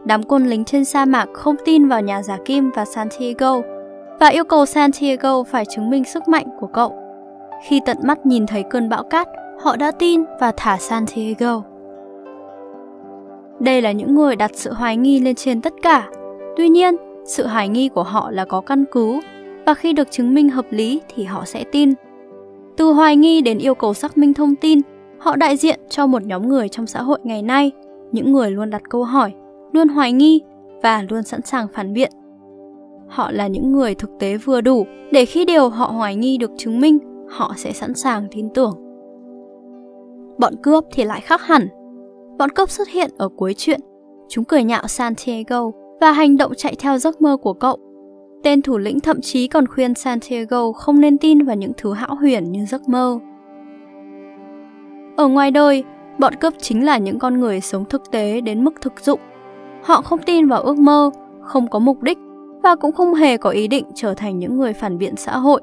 Đám 0.08 0.22
quân 0.22 0.46
lính 0.46 0.64
trên 0.64 0.84
sa 0.84 1.04
mạc 1.04 1.28
không 1.32 1.56
tin 1.64 1.88
vào 1.88 2.00
nhà 2.00 2.22
giả 2.22 2.38
kim 2.44 2.70
và 2.74 2.84
Santiago 2.84 3.60
và 4.20 4.28
yêu 4.28 4.44
cầu 4.44 4.66
Santiago 4.66 5.42
phải 5.42 5.64
chứng 5.64 5.90
minh 5.90 6.04
sức 6.04 6.28
mạnh 6.28 6.46
của 6.60 6.66
cậu. 6.66 6.94
Khi 7.64 7.80
tận 7.86 7.96
mắt 8.02 8.26
nhìn 8.26 8.46
thấy 8.46 8.64
cơn 8.70 8.88
bão 8.88 9.02
cát, 9.02 9.28
họ 9.60 9.76
đã 9.76 9.90
tin 9.90 10.24
và 10.40 10.52
thả 10.56 10.76
Santiago. 10.76 11.62
Đây 13.60 13.82
là 13.82 13.92
những 13.92 14.14
người 14.14 14.36
đặt 14.36 14.50
sự 14.54 14.72
hoài 14.72 14.96
nghi 14.96 15.20
lên 15.20 15.34
trên 15.34 15.60
tất 15.60 15.72
cả. 15.82 16.08
Tuy 16.56 16.68
nhiên, 16.68 16.96
sự 17.24 17.46
hoài 17.46 17.68
nghi 17.68 17.88
của 17.88 18.02
họ 18.02 18.30
là 18.30 18.44
có 18.44 18.60
căn 18.60 18.84
cứ 18.92 19.20
và 19.66 19.74
khi 19.74 19.92
được 19.92 20.10
chứng 20.10 20.34
minh 20.34 20.50
hợp 20.50 20.66
lý 20.70 21.00
thì 21.14 21.24
họ 21.24 21.44
sẽ 21.44 21.64
tin. 21.72 21.94
Từ 22.76 22.92
hoài 22.92 23.16
nghi 23.16 23.40
đến 23.40 23.58
yêu 23.58 23.74
cầu 23.74 23.94
xác 23.94 24.18
minh 24.18 24.34
thông 24.34 24.56
tin, 24.56 24.80
họ 25.18 25.36
đại 25.36 25.56
diện 25.56 25.80
cho 25.88 26.06
một 26.06 26.22
nhóm 26.22 26.48
người 26.48 26.68
trong 26.68 26.86
xã 26.86 27.02
hội 27.02 27.18
ngày 27.22 27.42
nay, 27.42 27.72
những 28.12 28.32
người 28.32 28.50
luôn 28.50 28.70
đặt 28.70 28.82
câu 28.90 29.04
hỏi, 29.04 29.32
luôn 29.72 29.88
hoài 29.88 30.12
nghi 30.12 30.40
và 30.82 31.04
luôn 31.08 31.22
sẵn 31.22 31.42
sàng 31.42 31.66
phản 31.72 31.92
biện. 31.92 32.12
Họ 33.08 33.30
là 33.30 33.46
những 33.46 33.72
người 33.72 33.94
thực 33.94 34.10
tế 34.18 34.36
vừa 34.36 34.60
đủ 34.60 34.86
để 35.12 35.24
khi 35.24 35.44
điều 35.44 35.68
họ 35.68 35.86
hoài 35.86 36.16
nghi 36.16 36.38
được 36.38 36.50
chứng 36.56 36.80
minh, 36.80 36.98
họ 37.28 37.52
sẽ 37.56 37.72
sẵn 37.72 37.94
sàng 37.94 38.26
tin 38.30 38.48
tưởng. 38.54 38.74
Bọn 40.38 40.54
cướp 40.62 40.84
thì 40.92 41.04
lại 41.04 41.20
khác 41.20 41.42
hẳn. 41.42 41.68
Bọn 42.38 42.50
cướp 42.50 42.70
xuất 42.70 42.88
hiện 42.88 43.10
ở 43.18 43.28
cuối 43.28 43.54
chuyện. 43.56 43.80
Chúng 44.28 44.44
cười 44.44 44.64
nhạo 44.64 44.86
Santiago 44.86 45.70
và 46.00 46.12
hành 46.12 46.36
động 46.36 46.52
chạy 46.56 46.74
theo 46.78 46.98
giấc 46.98 47.20
mơ 47.20 47.36
của 47.36 47.52
cậu. 47.52 47.78
Tên 48.42 48.62
thủ 48.62 48.78
lĩnh 48.78 49.00
thậm 49.00 49.20
chí 49.20 49.48
còn 49.48 49.66
khuyên 49.66 49.94
Santiago 49.94 50.72
không 50.72 51.00
nên 51.00 51.18
tin 51.18 51.44
vào 51.44 51.56
những 51.56 51.72
thứ 51.76 51.92
hão 51.92 52.14
huyền 52.14 52.52
như 52.52 52.66
giấc 52.66 52.88
mơ. 52.88 53.18
Ở 55.16 55.28
ngoài 55.28 55.50
đời, 55.50 55.84
bọn 56.18 56.34
cướp 56.34 56.54
chính 56.58 56.84
là 56.84 56.98
những 56.98 57.18
con 57.18 57.40
người 57.40 57.60
sống 57.60 57.84
thực 57.84 58.10
tế 58.10 58.40
đến 58.40 58.64
mức 58.64 58.74
thực 58.80 59.00
dụng. 59.00 59.20
Họ 59.82 60.02
không 60.02 60.22
tin 60.22 60.48
vào 60.48 60.62
ước 60.62 60.78
mơ, 60.78 61.10
không 61.42 61.70
có 61.70 61.78
mục 61.78 62.02
đích 62.02 62.18
và 62.62 62.76
cũng 62.76 62.92
không 62.92 63.14
hề 63.14 63.36
có 63.36 63.50
ý 63.50 63.68
định 63.68 63.84
trở 63.94 64.14
thành 64.14 64.38
những 64.38 64.56
người 64.56 64.72
phản 64.72 64.98
biện 64.98 65.16
xã 65.16 65.36
hội. 65.36 65.60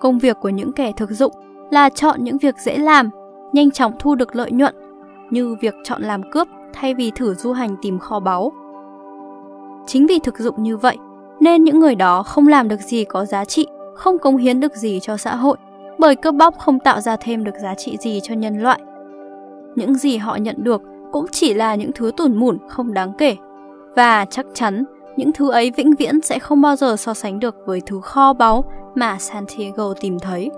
Công 0.00 0.18
việc 0.18 0.36
của 0.40 0.48
những 0.48 0.72
kẻ 0.72 0.92
thực 0.96 1.10
dụng 1.10 1.32
là 1.70 1.88
chọn 1.88 2.24
những 2.24 2.38
việc 2.38 2.58
dễ 2.58 2.76
làm, 2.78 3.10
nhanh 3.52 3.70
chóng 3.70 3.92
thu 3.98 4.14
được 4.14 4.36
lợi 4.36 4.50
nhuận, 4.50 4.74
như 5.30 5.56
việc 5.60 5.74
chọn 5.84 6.02
làm 6.02 6.30
cướp 6.30 6.48
thay 6.72 6.94
vì 6.94 7.10
thử 7.10 7.34
du 7.34 7.52
hành 7.52 7.76
tìm 7.82 7.98
kho 7.98 8.20
báu. 8.20 8.52
Chính 9.86 10.06
vì 10.06 10.18
thực 10.18 10.38
dụng 10.38 10.62
như 10.62 10.76
vậy, 10.76 10.96
nên 11.40 11.64
những 11.64 11.80
người 11.80 11.94
đó 11.94 12.22
không 12.22 12.48
làm 12.48 12.68
được 12.68 12.80
gì 12.80 13.04
có 13.04 13.24
giá 13.24 13.44
trị, 13.44 13.66
không 13.94 14.18
cống 14.18 14.36
hiến 14.36 14.60
được 14.60 14.76
gì 14.76 15.00
cho 15.00 15.16
xã 15.16 15.36
hội, 15.36 15.56
bởi 15.98 16.16
cướp 16.16 16.34
bóc 16.34 16.58
không 16.58 16.78
tạo 16.78 17.00
ra 17.00 17.16
thêm 17.16 17.44
được 17.44 17.54
giá 17.62 17.74
trị 17.74 17.96
gì 18.00 18.20
cho 18.22 18.34
nhân 18.34 18.58
loại. 18.58 18.80
Những 19.76 19.94
gì 19.94 20.16
họ 20.16 20.36
nhận 20.36 20.56
được 20.58 20.82
cũng 21.12 21.26
chỉ 21.32 21.54
là 21.54 21.74
những 21.74 21.90
thứ 21.94 22.10
tủn 22.16 22.36
mủn 22.36 22.58
không 22.68 22.94
đáng 22.94 23.12
kể. 23.18 23.36
Và 23.96 24.24
chắc 24.24 24.46
chắn 24.54 24.84
những 25.16 25.32
thứ 25.32 25.50
ấy 25.50 25.70
vĩnh 25.70 25.94
viễn 25.94 26.20
sẽ 26.20 26.38
không 26.38 26.60
bao 26.60 26.76
giờ 26.76 26.96
so 26.96 27.14
sánh 27.14 27.40
được 27.40 27.56
với 27.66 27.80
thứ 27.86 28.00
kho 28.00 28.32
báu 28.32 28.64
mà 28.94 29.18
Santiago 29.18 29.94
tìm 30.00 30.18
thấy. 30.18 30.50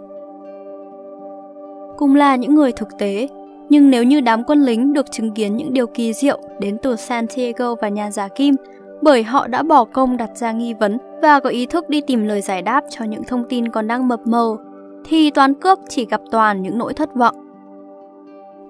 Cùng 1.96 2.14
là 2.14 2.36
những 2.36 2.54
người 2.54 2.72
thực 2.72 2.88
tế, 2.98 3.28
nhưng 3.68 3.90
nếu 3.90 4.04
như 4.04 4.20
đám 4.20 4.44
quân 4.44 4.62
lính 4.62 4.92
được 4.92 5.12
chứng 5.12 5.30
kiến 5.30 5.56
những 5.56 5.72
điều 5.72 5.86
kỳ 5.86 6.12
diệu 6.12 6.38
đến 6.60 6.78
từ 6.82 6.96
Santiago 6.96 7.74
và 7.74 7.88
nhà 7.88 8.10
giả 8.10 8.28
kim, 8.28 8.54
bởi 9.02 9.22
họ 9.22 9.46
đã 9.46 9.62
bỏ 9.62 9.84
công 9.84 10.16
đặt 10.16 10.30
ra 10.34 10.52
nghi 10.52 10.74
vấn 10.74 10.98
và 11.22 11.40
có 11.40 11.50
ý 11.50 11.66
thức 11.66 11.88
đi 11.88 12.00
tìm 12.00 12.24
lời 12.24 12.40
giải 12.40 12.62
đáp 12.62 12.84
cho 12.90 13.04
những 13.04 13.24
thông 13.24 13.44
tin 13.48 13.68
còn 13.68 13.86
đang 13.86 14.08
mập 14.08 14.26
mờ, 14.26 14.56
thì 15.04 15.30
toán 15.30 15.54
cướp 15.54 15.78
chỉ 15.88 16.06
gặp 16.06 16.20
toàn 16.30 16.62
những 16.62 16.78
nỗi 16.78 16.94
thất 16.94 17.14
vọng. 17.14 17.34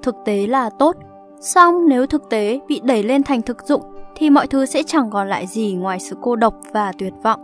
Thực 0.03 0.15
tế 0.25 0.47
là 0.47 0.71
tốt, 0.79 0.97
song 1.41 1.89
nếu 1.89 2.07
thực 2.07 2.31
tế 2.31 2.61
bị 2.69 2.81
đẩy 2.85 3.03
lên 3.03 3.23
thành 3.23 3.43
thực 3.43 3.67
dụng 3.67 3.83
thì 4.15 4.31
mọi 4.31 4.47
thứ 4.47 4.67
sẽ 4.67 4.83
chẳng 4.83 5.11
còn 5.11 5.29
lại 5.29 5.47
gì 5.47 5.75
ngoài 5.75 6.01
sự 6.01 6.17
cô 6.21 6.37
độc 6.37 6.55
và 6.73 6.93
tuyệt 6.99 7.13
vọng. 7.23 7.41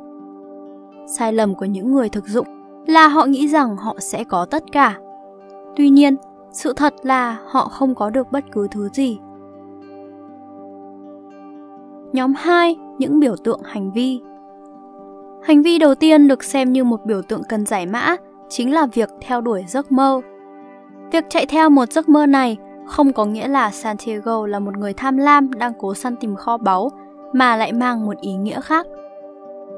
Sai 1.07 1.33
lầm 1.33 1.55
của 1.55 1.65
những 1.65 1.95
người 1.95 2.09
thực 2.09 2.29
dụng 2.29 2.47
là 2.87 3.09
họ 3.09 3.27
nghĩ 3.27 3.49
rằng 3.49 3.77
họ 3.77 3.97
sẽ 3.99 4.25
có 4.25 4.45
tất 4.45 4.65
cả. 4.73 4.99
Tuy 5.77 5.89
nhiên, 5.89 6.17
sự 6.53 6.73
thật 6.73 6.95
là 7.03 7.39
họ 7.47 7.69
không 7.69 7.95
có 7.95 8.11
được 8.11 8.33
bất 8.33 8.45
cứ 8.53 8.69
thứ 8.71 8.89
gì. 8.93 9.19
Nhóm 12.13 12.35
2, 12.37 12.77
những 12.99 13.21
biểu 13.21 13.37
tượng 13.37 13.61
hành 13.65 13.93
vi. 13.93 14.21
Hành 15.43 15.63
vi 15.63 15.79
đầu 15.79 15.95
tiên 15.95 16.29
được 16.29 16.45
xem 16.45 16.73
như 16.73 16.85
một 16.85 17.07
biểu 17.07 17.23
tượng 17.23 17.43
cần 17.49 17.67
giải 17.67 17.87
mã 17.87 18.17
chính 18.49 18.75
là 18.75 18.87
việc 18.87 19.11
theo 19.21 19.41
đuổi 19.41 19.65
giấc 19.69 19.93
mơ. 19.93 20.21
Việc 21.13 21.25
chạy 21.29 21.47
theo 21.47 21.71
một 21.71 21.93
giấc 21.93 22.09
mơ 22.09 22.27
này 22.27 22.57
không 22.91 23.13
có 23.13 23.25
nghĩa 23.25 23.49
là 23.49 23.71
Santiago 23.71 24.47
là 24.47 24.59
một 24.59 24.77
người 24.77 24.95
tham 24.95 25.17
lam 25.17 25.53
đang 25.53 25.73
cố 25.79 25.95
săn 25.95 26.17
tìm 26.17 26.37
kho 26.37 26.57
báu, 26.57 26.91
mà 27.33 27.57
lại 27.57 27.73
mang 27.73 28.07
một 28.07 28.21
ý 28.21 28.33
nghĩa 28.33 28.61
khác. 28.61 28.87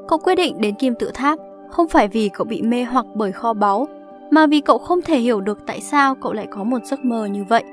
Cậu 0.07 0.19
quyết 0.19 0.35
định 0.35 0.61
đến 0.61 0.75
kim 0.75 0.95
tự 0.95 1.11
tháp 1.13 1.39
không 1.69 1.87
phải 1.87 2.07
vì 2.07 2.29
cậu 2.29 2.45
bị 2.45 2.61
mê 2.61 2.83
hoặc 2.83 3.05
bởi 3.13 3.31
kho 3.31 3.53
báu, 3.53 3.87
mà 4.31 4.47
vì 4.47 4.61
cậu 4.61 4.77
không 4.77 5.01
thể 5.01 5.19
hiểu 5.19 5.41
được 5.41 5.59
tại 5.65 5.81
sao 5.81 6.15
cậu 6.15 6.33
lại 6.33 6.47
có 6.51 6.63
một 6.63 6.85
giấc 6.85 7.05
mơ 7.05 7.25
như 7.25 7.43
vậy. 7.49 7.63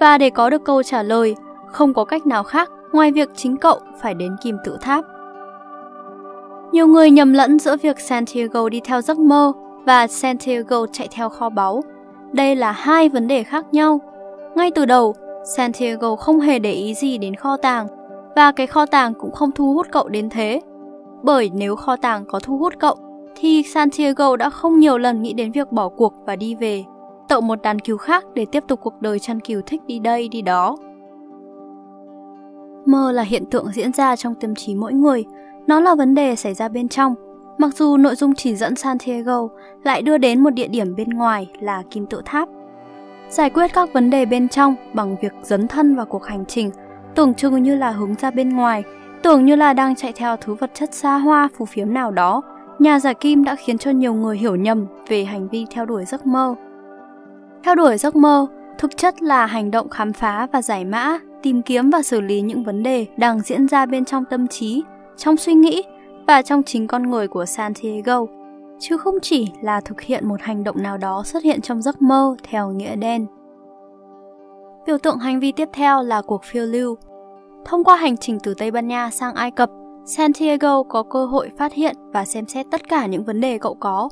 Và 0.00 0.18
để 0.18 0.30
có 0.30 0.50
được 0.50 0.64
câu 0.64 0.82
trả 0.82 1.02
lời, 1.02 1.36
không 1.66 1.94
có 1.94 2.04
cách 2.04 2.26
nào 2.26 2.42
khác 2.42 2.70
ngoài 2.92 3.12
việc 3.12 3.28
chính 3.36 3.56
cậu 3.56 3.78
phải 4.00 4.14
đến 4.14 4.36
kim 4.42 4.56
tự 4.64 4.78
tháp. 4.80 5.04
Nhiều 6.72 6.86
người 6.86 7.10
nhầm 7.10 7.32
lẫn 7.32 7.58
giữa 7.58 7.76
việc 7.76 8.00
Santiago 8.00 8.68
đi 8.68 8.80
theo 8.84 9.00
giấc 9.00 9.18
mơ 9.18 9.52
và 9.84 10.06
Santiago 10.06 10.86
chạy 10.92 11.08
theo 11.10 11.28
kho 11.28 11.48
báu. 11.48 11.82
Đây 12.32 12.56
là 12.56 12.72
hai 12.72 13.08
vấn 13.08 13.28
đề 13.28 13.42
khác 13.42 13.66
nhau. 13.72 14.00
Ngay 14.56 14.70
từ 14.70 14.84
đầu, 14.84 15.14
Santiago 15.56 16.16
không 16.16 16.40
hề 16.40 16.58
để 16.58 16.72
ý 16.72 16.94
gì 16.94 17.18
đến 17.18 17.34
kho 17.34 17.56
tàng, 17.56 17.86
và 18.36 18.52
cái 18.52 18.66
kho 18.66 18.86
tàng 18.86 19.14
cũng 19.14 19.32
không 19.32 19.52
thu 19.52 19.74
hút 19.74 19.86
cậu 19.90 20.08
đến 20.08 20.28
thế. 20.30 20.60
Bởi 21.22 21.50
nếu 21.54 21.76
kho 21.76 21.96
tàng 21.96 22.24
có 22.28 22.40
thu 22.40 22.58
hút 22.58 22.74
cậu, 22.78 22.96
thì 23.36 23.62
Santiago 23.62 24.36
đã 24.36 24.50
không 24.50 24.78
nhiều 24.78 24.98
lần 24.98 25.22
nghĩ 25.22 25.32
đến 25.32 25.52
việc 25.52 25.72
bỏ 25.72 25.88
cuộc 25.88 26.14
và 26.26 26.36
đi 26.36 26.54
về, 26.54 26.84
tậu 27.28 27.40
một 27.40 27.62
đàn 27.62 27.78
cừu 27.78 27.96
khác 27.96 28.24
để 28.34 28.46
tiếp 28.52 28.64
tục 28.68 28.80
cuộc 28.82 29.00
đời 29.00 29.18
chăn 29.18 29.40
cừu 29.40 29.60
thích 29.66 29.82
đi 29.86 29.98
đây 29.98 30.28
đi 30.28 30.42
đó. 30.42 30.76
Mơ 32.86 33.12
là 33.12 33.22
hiện 33.22 33.44
tượng 33.50 33.66
diễn 33.72 33.92
ra 33.92 34.16
trong 34.16 34.34
tâm 34.34 34.54
trí 34.54 34.74
mỗi 34.74 34.92
người, 34.92 35.24
nó 35.66 35.80
là 35.80 35.94
vấn 35.94 36.14
đề 36.14 36.36
xảy 36.36 36.54
ra 36.54 36.68
bên 36.68 36.88
trong, 36.88 37.14
mặc 37.58 37.74
dù 37.74 37.96
nội 37.96 38.14
dung 38.14 38.34
chỉ 38.34 38.56
dẫn 38.56 38.76
Santiago 38.76 39.48
lại 39.84 40.02
đưa 40.02 40.18
đến 40.18 40.42
một 40.42 40.50
địa 40.50 40.68
điểm 40.68 40.94
bên 40.96 41.08
ngoài 41.08 41.50
là 41.60 41.82
kim 41.90 42.06
tự 42.06 42.22
tháp 42.24 42.48
giải 43.32 43.50
quyết 43.50 43.72
các 43.74 43.92
vấn 43.92 44.10
đề 44.10 44.26
bên 44.26 44.48
trong 44.48 44.74
bằng 44.92 45.16
việc 45.22 45.32
dấn 45.42 45.68
thân 45.68 45.96
vào 45.96 46.06
cuộc 46.06 46.24
hành 46.24 46.44
trình, 46.46 46.70
tưởng 47.14 47.34
chừng 47.34 47.62
như 47.62 47.74
là 47.74 47.90
hướng 47.90 48.14
ra 48.14 48.30
bên 48.30 48.48
ngoài, 48.48 48.82
tưởng 49.22 49.44
như 49.44 49.56
là 49.56 49.72
đang 49.72 49.94
chạy 49.94 50.12
theo 50.12 50.36
thứ 50.36 50.54
vật 50.54 50.70
chất 50.74 50.94
xa 50.94 51.16
hoa 51.16 51.48
phù 51.56 51.64
phiếm 51.64 51.94
nào 51.94 52.10
đó. 52.10 52.42
Nhà 52.78 52.98
giả 52.98 53.12
kim 53.12 53.44
đã 53.44 53.54
khiến 53.54 53.78
cho 53.78 53.90
nhiều 53.90 54.14
người 54.14 54.38
hiểu 54.38 54.56
nhầm 54.56 54.86
về 55.08 55.24
hành 55.24 55.48
vi 55.48 55.66
theo 55.70 55.86
đuổi 55.86 56.04
giấc 56.04 56.26
mơ. 56.26 56.54
Theo 57.64 57.74
đuổi 57.74 57.98
giấc 57.98 58.16
mơ 58.16 58.46
thực 58.78 58.96
chất 58.96 59.22
là 59.22 59.46
hành 59.46 59.70
động 59.70 59.88
khám 59.88 60.12
phá 60.12 60.46
và 60.52 60.62
giải 60.62 60.84
mã, 60.84 61.18
tìm 61.42 61.62
kiếm 61.62 61.90
và 61.90 62.02
xử 62.02 62.20
lý 62.20 62.40
những 62.40 62.64
vấn 62.64 62.82
đề 62.82 63.06
đang 63.16 63.40
diễn 63.40 63.68
ra 63.68 63.86
bên 63.86 64.04
trong 64.04 64.24
tâm 64.24 64.48
trí, 64.48 64.82
trong 65.16 65.36
suy 65.36 65.54
nghĩ 65.54 65.82
và 66.26 66.42
trong 66.42 66.62
chính 66.62 66.86
con 66.86 67.10
người 67.10 67.28
của 67.28 67.44
Santiago 67.46 68.26
chứ 68.82 68.96
không 68.96 69.14
chỉ 69.22 69.52
là 69.60 69.80
thực 69.80 70.00
hiện 70.00 70.28
một 70.28 70.40
hành 70.40 70.64
động 70.64 70.82
nào 70.82 70.98
đó 70.98 71.22
xuất 71.24 71.42
hiện 71.42 71.60
trong 71.60 71.82
giấc 71.82 72.02
mơ 72.02 72.36
theo 72.42 72.70
nghĩa 72.70 72.96
đen. 72.96 73.26
Biểu 74.86 74.98
tượng 74.98 75.18
hành 75.18 75.40
vi 75.40 75.52
tiếp 75.52 75.68
theo 75.72 76.02
là 76.02 76.22
cuộc 76.22 76.44
phiêu 76.44 76.66
lưu. 76.66 76.96
Thông 77.64 77.84
qua 77.84 77.96
hành 77.96 78.16
trình 78.16 78.38
từ 78.42 78.54
Tây 78.54 78.70
Ban 78.70 78.88
Nha 78.88 79.10
sang 79.10 79.34
Ai 79.34 79.50
Cập, 79.50 79.70
Santiago 80.04 80.82
có 80.82 81.02
cơ 81.02 81.26
hội 81.26 81.50
phát 81.58 81.72
hiện 81.72 81.96
và 82.12 82.24
xem 82.24 82.46
xét 82.46 82.66
tất 82.70 82.88
cả 82.88 83.06
những 83.06 83.24
vấn 83.24 83.40
đề 83.40 83.58
cậu 83.58 83.74
có. 83.74 84.08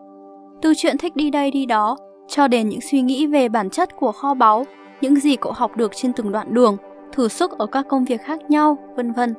Từ 0.62 0.72
chuyện 0.76 0.98
thích 0.98 1.16
đi 1.16 1.30
đây 1.30 1.50
đi 1.50 1.66
đó, 1.66 1.96
cho 2.28 2.48
đến 2.48 2.68
những 2.68 2.80
suy 2.80 3.02
nghĩ 3.02 3.26
về 3.26 3.48
bản 3.48 3.70
chất 3.70 3.96
của 3.96 4.12
kho 4.12 4.34
báu, 4.34 4.64
những 5.00 5.16
gì 5.16 5.36
cậu 5.36 5.52
học 5.52 5.76
được 5.76 5.92
trên 5.94 6.12
từng 6.12 6.32
đoạn 6.32 6.54
đường, 6.54 6.76
thử 7.12 7.28
sức 7.28 7.58
ở 7.58 7.66
các 7.66 7.88
công 7.88 8.04
việc 8.04 8.20
khác 8.22 8.50
nhau, 8.50 8.78
vân 8.96 9.12
vân. 9.12 9.34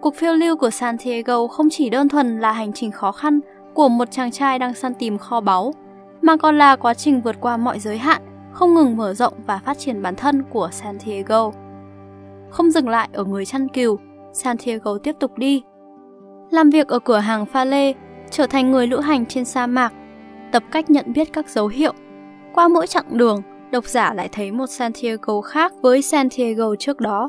Cuộc 0.00 0.14
phiêu 0.14 0.32
lưu 0.32 0.56
của 0.56 0.70
Santiago 0.70 1.46
không 1.46 1.68
chỉ 1.70 1.90
đơn 1.90 2.08
thuần 2.08 2.40
là 2.40 2.52
hành 2.52 2.72
trình 2.72 2.90
khó 2.90 3.12
khăn 3.12 3.40
của 3.76 3.88
một 3.88 4.10
chàng 4.10 4.30
trai 4.30 4.58
đang 4.58 4.74
săn 4.74 4.94
tìm 4.94 5.18
kho 5.18 5.40
báu, 5.40 5.72
mà 6.22 6.36
còn 6.36 6.58
là 6.58 6.76
quá 6.76 6.94
trình 6.94 7.20
vượt 7.20 7.36
qua 7.40 7.56
mọi 7.56 7.78
giới 7.78 7.98
hạn, 7.98 8.22
không 8.52 8.74
ngừng 8.74 8.96
mở 8.96 9.14
rộng 9.14 9.32
và 9.46 9.60
phát 9.64 9.78
triển 9.78 10.02
bản 10.02 10.16
thân 10.16 10.42
của 10.50 10.68
Santiago. 10.72 11.50
Không 12.50 12.70
dừng 12.70 12.88
lại 12.88 13.08
ở 13.12 13.24
người 13.24 13.46
chăn 13.46 13.68
cừu, 13.68 13.98
Santiago 14.32 14.98
tiếp 15.02 15.16
tục 15.20 15.38
đi. 15.38 15.62
Làm 16.50 16.70
việc 16.70 16.88
ở 16.88 16.98
cửa 16.98 17.18
hàng 17.18 17.46
pha 17.46 17.64
lê, 17.64 17.94
trở 18.30 18.46
thành 18.46 18.70
người 18.70 18.86
lữ 18.86 19.00
hành 19.00 19.26
trên 19.26 19.44
sa 19.44 19.66
mạc, 19.66 19.92
tập 20.52 20.62
cách 20.70 20.90
nhận 20.90 21.12
biết 21.12 21.32
các 21.32 21.48
dấu 21.48 21.66
hiệu. 21.66 21.92
Qua 22.54 22.68
mỗi 22.68 22.86
chặng 22.86 23.18
đường, 23.18 23.42
độc 23.70 23.84
giả 23.84 24.14
lại 24.14 24.28
thấy 24.32 24.52
một 24.52 24.66
Santiago 24.66 25.40
khác 25.40 25.72
với 25.82 26.02
Santiago 26.02 26.74
trước 26.78 27.00
đó. 27.00 27.28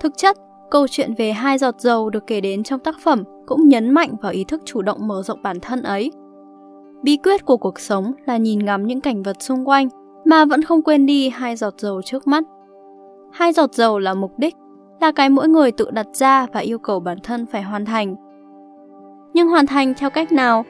Thực 0.00 0.12
chất, 0.16 0.36
câu 0.70 0.88
chuyện 0.88 1.14
về 1.14 1.32
hai 1.32 1.58
giọt 1.58 1.80
dầu 1.80 2.10
được 2.10 2.26
kể 2.26 2.40
đến 2.40 2.62
trong 2.62 2.80
tác 2.80 2.94
phẩm 3.02 3.24
cũng 3.50 3.68
nhấn 3.68 3.90
mạnh 3.90 4.14
vào 4.22 4.32
ý 4.32 4.44
thức 4.44 4.62
chủ 4.64 4.82
động 4.82 5.08
mở 5.08 5.22
rộng 5.22 5.42
bản 5.42 5.60
thân 5.60 5.82
ấy. 5.82 6.12
Bí 7.02 7.16
quyết 7.16 7.44
của 7.44 7.56
cuộc 7.56 7.80
sống 7.80 8.12
là 8.26 8.36
nhìn 8.36 8.64
ngắm 8.64 8.86
những 8.86 9.00
cảnh 9.00 9.22
vật 9.22 9.36
xung 9.42 9.68
quanh 9.68 9.88
mà 10.24 10.44
vẫn 10.44 10.62
không 10.62 10.82
quên 10.82 11.06
đi 11.06 11.28
hai 11.28 11.56
giọt 11.56 11.74
dầu 11.78 12.02
trước 12.02 12.26
mắt. 12.26 12.44
Hai 13.32 13.52
giọt 13.52 13.74
dầu 13.74 13.98
là 13.98 14.14
mục 14.14 14.38
đích, 14.38 14.54
là 15.00 15.12
cái 15.12 15.30
mỗi 15.30 15.48
người 15.48 15.72
tự 15.72 15.90
đặt 15.90 16.06
ra 16.12 16.46
và 16.52 16.60
yêu 16.60 16.78
cầu 16.78 17.00
bản 17.00 17.18
thân 17.22 17.46
phải 17.46 17.62
hoàn 17.62 17.84
thành. 17.84 18.14
Nhưng 19.34 19.48
hoàn 19.48 19.66
thành 19.66 19.94
theo 19.94 20.10
cách 20.10 20.32
nào? 20.32 20.64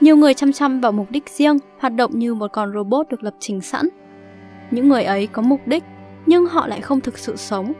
Nhiều 0.00 0.16
người 0.16 0.34
chăm 0.34 0.52
chăm 0.52 0.80
vào 0.80 0.92
mục 0.92 1.10
đích 1.10 1.28
riêng, 1.28 1.58
hoạt 1.78 1.94
động 1.94 2.10
như 2.18 2.34
một 2.34 2.52
con 2.52 2.72
robot 2.74 3.08
được 3.08 3.22
lập 3.24 3.34
trình 3.38 3.60
sẵn. 3.60 3.88
Những 4.70 4.88
người 4.88 5.04
ấy 5.04 5.26
có 5.26 5.42
mục 5.42 5.60
đích, 5.66 5.84
nhưng 6.26 6.46
họ 6.46 6.66
lại 6.66 6.80
không 6.80 7.00
thực 7.00 7.18
sự 7.18 7.36
sống. 7.36 7.72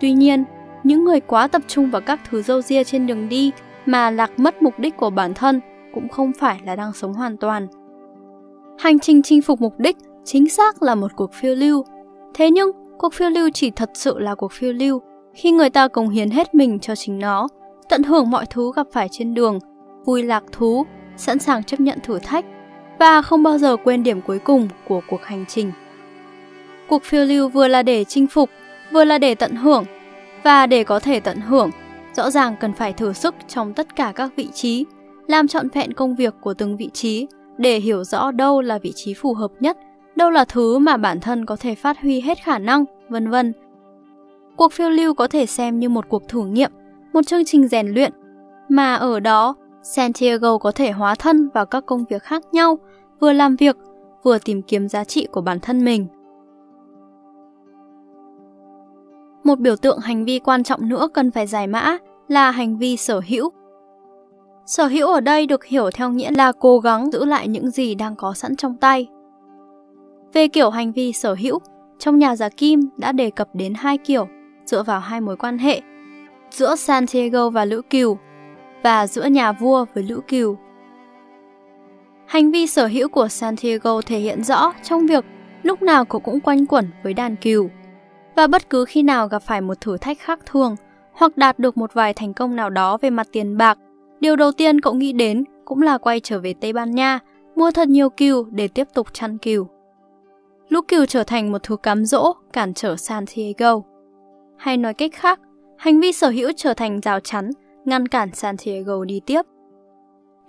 Tuy 0.00 0.12
nhiên, 0.12 0.44
những 0.84 1.04
người 1.04 1.20
quá 1.20 1.48
tập 1.48 1.62
trung 1.68 1.90
vào 1.90 2.00
các 2.00 2.20
thứ 2.30 2.42
dâu 2.42 2.62
ria 2.62 2.84
trên 2.84 3.06
đường 3.06 3.28
đi 3.28 3.52
mà 3.86 4.10
lạc 4.10 4.38
mất 4.38 4.62
mục 4.62 4.78
đích 4.78 4.96
của 4.96 5.10
bản 5.10 5.34
thân 5.34 5.60
cũng 5.94 6.08
không 6.08 6.32
phải 6.38 6.60
là 6.64 6.76
đang 6.76 6.92
sống 6.92 7.12
hoàn 7.12 7.36
toàn. 7.36 7.66
Hành 8.78 8.98
trình 8.98 9.22
chinh 9.22 9.42
phục 9.42 9.60
mục 9.60 9.74
đích 9.78 9.96
chính 10.24 10.48
xác 10.48 10.82
là 10.82 10.94
một 10.94 11.10
cuộc 11.16 11.32
phiêu 11.34 11.54
lưu. 11.54 11.84
Thế 12.34 12.50
nhưng, 12.50 12.70
cuộc 12.98 13.14
phiêu 13.14 13.30
lưu 13.30 13.50
chỉ 13.54 13.70
thật 13.70 13.90
sự 13.94 14.18
là 14.18 14.34
cuộc 14.34 14.52
phiêu 14.52 14.72
lưu 14.72 15.00
khi 15.34 15.50
người 15.50 15.70
ta 15.70 15.88
cống 15.88 16.08
hiến 16.08 16.30
hết 16.30 16.54
mình 16.54 16.78
cho 16.78 16.94
chính 16.94 17.18
nó, 17.18 17.48
tận 17.88 18.02
hưởng 18.02 18.30
mọi 18.30 18.46
thứ 18.50 18.72
gặp 18.76 18.86
phải 18.92 19.08
trên 19.10 19.34
đường, 19.34 19.58
vui 20.04 20.22
lạc 20.22 20.44
thú, 20.52 20.86
sẵn 21.16 21.38
sàng 21.38 21.64
chấp 21.64 21.80
nhận 21.80 21.98
thử 22.02 22.18
thách 22.18 22.44
và 22.98 23.22
không 23.22 23.42
bao 23.42 23.58
giờ 23.58 23.76
quên 23.84 24.02
điểm 24.02 24.20
cuối 24.20 24.38
cùng 24.38 24.68
của 24.88 25.00
cuộc 25.08 25.22
hành 25.22 25.44
trình. 25.48 25.72
Cuộc 26.88 27.04
phiêu 27.04 27.24
lưu 27.24 27.48
vừa 27.48 27.68
là 27.68 27.82
để 27.82 28.04
chinh 28.04 28.26
phục, 28.26 28.50
vừa 28.92 29.04
là 29.04 29.18
để 29.18 29.34
tận 29.34 29.54
hưởng, 29.54 29.84
và 30.42 30.66
để 30.66 30.84
có 30.84 31.00
thể 31.00 31.20
tận 31.20 31.40
hưởng, 31.40 31.70
rõ 32.16 32.30
ràng 32.30 32.56
cần 32.60 32.72
phải 32.72 32.92
thử 32.92 33.12
sức 33.12 33.34
trong 33.48 33.74
tất 33.74 33.96
cả 33.96 34.12
các 34.14 34.32
vị 34.36 34.48
trí, 34.54 34.86
làm 35.26 35.48
trọn 35.48 35.68
vẹn 35.68 35.92
công 35.92 36.14
việc 36.14 36.34
của 36.40 36.54
từng 36.54 36.76
vị 36.76 36.90
trí 36.92 37.26
để 37.58 37.78
hiểu 37.78 38.04
rõ 38.04 38.30
đâu 38.30 38.60
là 38.60 38.78
vị 38.78 38.92
trí 38.94 39.14
phù 39.14 39.34
hợp 39.34 39.50
nhất, 39.60 39.78
đâu 40.16 40.30
là 40.30 40.44
thứ 40.44 40.78
mà 40.78 40.96
bản 40.96 41.20
thân 41.20 41.46
có 41.46 41.56
thể 41.56 41.74
phát 41.74 42.00
huy 42.00 42.20
hết 42.20 42.38
khả 42.38 42.58
năng, 42.58 42.84
vân 43.08 43.30
vân. 43.30 43.52
Cuộc 44.56 44.72
phiêu 44.72 44.90
lưu 44.90 45.14
có 45.14 45.26
thể 45.26 45.46
xem 45.46 45.78
như 45.78 45.88
một 45.88 46.08
cuộc 46.08 46.28
thử 46.28 46.44
nghiệm, 46.44 46.70
một 47.12 47.26
chương 47.26 47.44
trình 47.44 47.68
rèn 47.68 47.88
luyện, 47.88 48.12
mà 48.68 48.94
ở 48.94 49.20
đó 49.20 49.54
Santiago 49.82 50.58
có 50.58 50.72
thể 50.72 50.90
hóa 50.90 51.14
thân 51.14 51.48
vào 51.54 51.66
các 51.66 51.86
công 51.86 52.04
việc 52.04 52.22
khác 52.22 52.42
nhau, 52.52 52.78
vừa 53.20 53.32
làm 53.32 53.56
việc, 53.56 53.76
vừa 54.22 54.38
tìm 54.38 54.62
kiếm 54.62 54.88
giá 54.88 55.04
trị 55.04 55.26
của 55.32 55.40
bản 55.40 55.60
thân 55.60 55.84
mình. 55.84 56.06
Một 59.44 59.58
biểu 59.58 59.76
tượng 59.76 59.98
hành 59.98 60.24
vi 60.24 60.38
quan 60.38 60.62
trọng 60.62 60.88
nữa 60.88 61.08
cần 61.14 61.30
phải 61.30 61.46
giải 61.46 61.66
mã 61.66 61.98
là 62.28 62.50
hành 62.50 62.78
vi 62.78 62.96
sở 62.96 63.20
hữu. 63.28 63.50
Sở 64.66 64.86
hữu 64.86 65.06
ở 65.06 65.20
đây 65.20 65.46
được 65.46 65.64
hiểu 65.64 65.90
theo 65.90 66.10
nghĩa 66.10 66.30
là 66.30 66.52
cố 66.52 66.78
gắng 66.78 67.12
giữ 67.12 67.24
lại 67.24 67.48
những 67.48 67.70
gì 67.70 67.94
đang 67.94 68.16
có 68.16 68.34
sẵn 68.34 68.56
trong 68.56 68.76
tay. 68.76 69.08
Về 70.32 70.48
kiểu 70.48 70.70
hành 70.70 70.92
vi 70.92 71.12
sở 71.12 71.34
hữu, 71.34 71.58
trong 71.98 72.18
nhà 72.18 72.36
giả 72.36 72.48
Kim 72.48 72.80
đã 72.96 73.12
đề 73.12 73.30
cập 73.30 73.48
đến 73.54 73.74
hai 73.76 73.98
kiểu 73.98 74.28
dựa 74.64 74.82
vào 74.82 75.00
hai 75.00 75.20
mối 75.20 75.36
quan 75.36 75.58
hệ 75.58 75.80
giữa 76.50 76.76
Santiago 76.76 77.50
và 77.50 77.64
Lữ 77.64 77.82
cừu 77.82 78.18
và 78.82 79.06
giữa 79.06 79.24
nhà 79.24 79.52
vua 79.52 79.84
với 79.94 80.04
Lữ 80.04 80.20
cừu. 80.28 80.56
Hành 82.26 82.50
vi 82.50 82.66
sở 82.66 82.86
hữu 82.86 83.08
của 83.08 83.28
Santiago 83.28 84.00
thể 84.02 84.18
hiện 84.18 84.44
rõ 84.44 84.72
trong 84.82 85.06
việc 85.06 85.24
lúc 85.62 85.82
nào 85.82 86.04
cậu 86.04 86.20
cũng 86.20 86.40
quanh 86.40 86.66
quẩn 86.66 86.90
với 87.02 87.14
đàn 87.14 87.36
cừu. 87.36 87.68
Và 88.38 88.46
bất 88.46 88.70
cứ 88.70 88.84
khi 88.84 89.02
nào 89.02 89.28
gặp 89.28 89.38
phải 89.38 89.60
một 89.60 89.80
thử 89.80 89.96
thách 89.96 90.18
khác 90.18 90.38
thường 90.46 90.76
hoặc 91.12 91.36
đạt 91.36 91.58
được 91.58 91.76
một 91.76 91.94
vài 91.94 92.14
thành 92.14 92.34
công 92.34 92.56
nào 92.56 92.70
đó 92.70 92.96
về 92.96 93.10
mặt 93.10 93.28
tiền 93.32 93.56
bạc, 93.56 93.78
điều 94.20 94.36
đầu 94.36 94.52
tiên 94.52 94.80
cậu 94.80 94.94
nghĩ 94.94 95.12
đến 95.12 95.44
cũng 95.64 95.82
là 95.82 95.98
quay 95.98 96.20
trở 96.20 96.38
về 96.40 96.54
Tây 96.60 96.72
Ban 96.72 96.90
Nha, 96.90 97.18
mua 97.56 97.70
thật 97.70 97.88
nhiều 97.88 98.10
cừu 98.10 98.44
để 98.50 98.68
tiếp 98.68 98.88
tục 98.94 99.14
chăn 99.14 99.38
cừu. 99.38 99.66
Lũ 100.68 100.80
cừu 100.88 101.06
trở 101.06 101.24
thành 101.24 101.52
một 101.52 101.62
thứ 101.62 101.76
cám 101.76 102.04
dỗ, 102.04 102.32
cản 102.52 102.74
trở 102.74 102.96
Santiago. 102.96 103.80
Hay 104.56 104.76
nói 104.76 104.94
cách 104.94 105.12
khác, 105.14 105.40
hành 105.78 106.00
vi 106.00 106.12
sở 106.12 106.28
hữu 106.28 106.52
trở 106.56 106.74
thành 106.74 107.00
rào 107.00 107.20
chắn, 107.20 107.50
ngăn 107.84 108.08
cản 108.08 108.34
Santiago 108.34 109.04
đi 109.04 109.20
tiếp. 109.26 109.42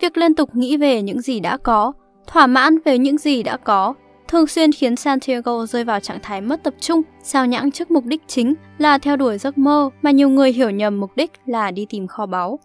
Việc 0.01 0.17
liên 0.17 0.35
tục 0.35 0.55
nghĩ 0.55 0.77
về 0.77 1.01
những 1.01 1.21
gì 1.21 1.39
đã 1.39 1.57
có, 1.57 1.93
thỏa 2.27 2.47
mãn 2.47 2.77
về 2.85 2.97
những 2.97 3.17
gì 3.17 3.43
đã 3.43 3.57
có, 3.57 3.93
thường 4.29 4.47
xuyên 4.47 4.71
khiến 4.71 4.95
Santiago 4.95 5.65
rơi 5.65 5.83
vào 5.83 5.99
trạng 5.99 6.19
thái 6.21 6.41
mất 6.41 6.63
tập 6.63 6.73
trung, 6.79 7.01
sao 7.23 7.45
nhãng 7.45 7.71
trước 7.71 7.91
mục 7.91 8.05
đích 8.05 8.21
chính 8.27 8.53
là 8.77 8.97
theo 8.97 9.15
đuổi 9.15 9.37
giấc 9.37 9.57
mơ 9.57 9.89
mà 10.01 10.11
nhiều 10.11 10.29
người 10.29 10.51
hiểu 10.51 10.69
nhầm 10.69 10.99
mục 10.99 11.11
đích 11.15 11.31
là 11.45 11.71
đi 11.71 11.85
tìm 11.89 12.07
kho 12.07 12.25
báu. 12.25 12.59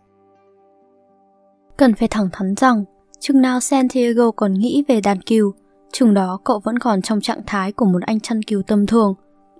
Cần 1.77 1.95
phải 1.95 2.09
thẳng 2.09 2.29
thắn 2.33 2.55
rằng, 2.57 2.85
chừng 3.21 3.41
nào 3.41 3.61
Santiago 3.61 4.31
còn 4.31 4.55
nghĩ 4.55 4.85
về 4.89 5.01
đàn 5.01 5.21
cừu, 5.21 5.53
chừng 5.93 6.15
đó 6.15 6.41
cậu 6.45 6.61
vẫn 6.65 6.79
còn 6.79 7.03
trong 7.03 7.21
trạng 7.21 7.41
thái 7.47 7.73
của 7.73 7.85
một 7.85 8.03
anh 8.07 8.21
chăn 8.21 8.43
cừu 8.43 8.63
tầm 8.63 8.87
thường, 8.87 9.15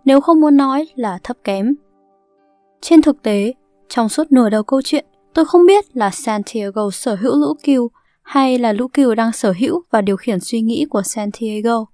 nếu 0.05 0.21
không 0.21 0.41
muốn 0.41 0.57
nói 0.57 0.87
là 0.95 1.19
thấp 1.23 1.37
kém. 1.45 1.75
Trên 2.81 3.03
thực 3.03 3.23
tế, 3.23 3.55
trong 3.89 4.09
suốt 4.09 4.33
nửa 4.33 4.51
đầu 4.51 4.63
câu 4.63 4.83
chuyện, 4.83 5.05
tôi 5.35 5.45
không 5.45 5.67
biết 5.67 5.97
là 5.97 6.11
Santiago 6.11 6.91
sở 6.91 7.15
hữu 7.15 7.37
lũ 7.37 7.55
cừu 7.65 7.89
hay 8.23 8.59
là 8.59 8.73
lũ 8.73 8.89
cừu 8.89 9.15
đang 9.15 9.33
sở 9.33 9.55
hữu 9.59 9.83
và 9.91 10.01
điều 10.01 10.17
khiển 10.17 10.41
suy 10.41 10.61
nghĩ 10.61 10.87
của 10.91 11.03
Santiago. 11.03 11.85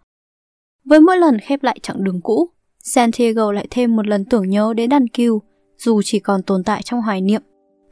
Với 0.90 1.00
mỗi 1.00 1.18
lần 1.18 1.38
khép 1.38 1.62
lại 1.62 1.78
chặng 1.82 2.04
đường 2.04 2.20
cũ, 2.20 2.48
Santiago 2.82 3.52
lại 3.52 3.66
thêm 3.70 3.96
một 3.96 4.06
lần 4.06 4.24
tưởng 4.24 4.50
nhớ 4.50 4.74
đến 4.76 4.90
đàn 4.90 5.08
cừu, 5.08 5.42
dù 5.78 6.00
chỉ 6.04 6.18
còn 6.20 6.42
tồn 6.42 6.64
tại 6.64 6.82
trong 6.84 7.02
hoài 7.02 7.20
niệm. 7.20 7.42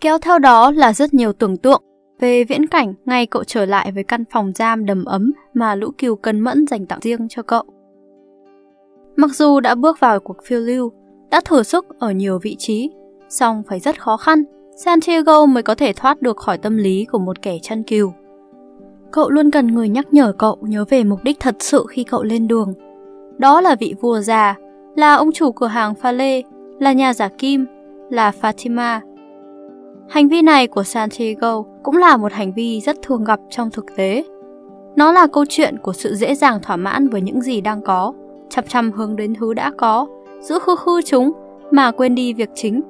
Kéo 0.00 0.18
theo 0.18 0.38
đó 0.38 0.70
là 0.70 0.92
rất 0.92 1.14
nhiều 1.14 1.32
tưởng 1.32 1.56
tượng 1.56 1.82
về 2.20 2.44
viễn 2.44 2.66
cảnh 2.66 2.94
ngày 3.04 3.26
cậu 3.26 3.44
trở 3.44 3.64
lại 3.64 3.92
với 3.92 4.04
căn 4.04 4.24
phòng 4.30 4.52
giam 4.54 4.86
đầm 4.86 5.04
ấm 5.04 5.32
mà 5.54 5.74
lũ 5.74 5.90
cừu 5.98 6.16
cân 6.16 6.40
mẫn 6.40 6.66
dành 6.66 6.86
tặng 6.86 6.98
riêng 7.02 7.26
cho 7.28 7.42
cậu. 7.42 7.62
Mặc 9.16 9.30
dù 9.34 9.60
đã 9.60 9.74
bước 9.74 10.00
vào 10.00 10.20
cuộc 10.20 10.36
phiêu 10.44 10.60
lưu, 10.60 10.92
đã 11.30 11.40
thử 11.44 11.62
sức 11.62 11.86
ở 11.98 12.10
nhiều 12.10 12.38
vị 12.42 12.56
trí, 12.58 12.90
song 13.28 13.62
phải 13.68 13.80
rất 13.80 14.00
khó 14.00 14.16
khăn, 14.16 14.42
Santiago 14.84 15.46
mới 15.46 15.62
có 15.62 15.74
thể 15.74 15.92
thoát 15.92 16.22
được 16.22 16.36
khỏi 16.36 16.58
tâm 16.58 16.76
lý 16.76 17.04
của 17.12 17.18
một 17.18 17.42
kẻ 17.42 17.58
chăn 17.62 17.82
cừu. 17.82 18.12
Cậu 19.10 19.30
luôn 19.30 19.50
cần 19.50 19.66
người 19.66 19.88
nhắc 19.88 20.14
nhở 20.14 20.32
cậu 20.38 20.58
nhớ 20.60 20.84
về 20.88 21.04
mục 21.04 21.24
đích 21.24 21.40
thật 21.40 21.56
sự 21.58 21.86
khi 21.88 22.04
cậu 22.04 22.22
lên 22.22 22.48
đường. 22.48 22.74
Đó 23.38 23.60
là 23.60 23.76
vị 23.80 23.94
vua 24.00 24.20
già, 24.20 24.56
là 24.96 25.14
ông 25.14 25.32
chủ 25.32 25.52
cửa 25.52 25.66
hàng 25.66 25.94
pha 25.94 26.12
lê, 26.12 26.42
là 26.78 26.92
nhà 26.92 27.14
giả 27.14 27.28
kim, 27.38 27.66
là 28.10 28.32
Fatima. 28.40 29.00
Hành 30.08 30.28
vi 30.28 30.42
này 30.42 30.66
của 30.66 30.82
Santiago 30.82 31.62
cũng 31.82 31.96
là 31.96 32.16
một 32.16 32.32
hành 32.32 32.52
vi 32.52 32.80
rất 32.80 32.96
thường 33.02 33.24
gặp 33.24 33.40
trong 33.50 33.70
thực 33.70 33.96
tế. 33.96 34.24
Nó 34.96 35.12
là 35.12 35.26
câu 35.26 35.44
chuyện 35.48 35.78
của 35.82 35.92
sự 35.92 36.14
dễ 36.14 36.34
dàng 36.34 36.62
thỏa 36.62 36.76
mãn 36.76 37.08
với 37.08 37.20
những 37.20 37.40
gì 37.40 37.60
đang 37.60 37.82
có, 37.82 38.12
chăm 38.48 38.64
chăm 38.68 38.92
hướng 38.92 39.16
đến 39.16 39.34
thứ 39.34 39.54
đã 39.54 39.72
có, 39.76 40.06
giữ 40.40 40.58
khư 40.58 40.76
khư 40.76 41.02
chúng 41.02 41.32
mà 41.70 41.90
quên 41.90 42.14
đi 42.14 42.32
việc 42.32 42.50
chính. 42.54 42.80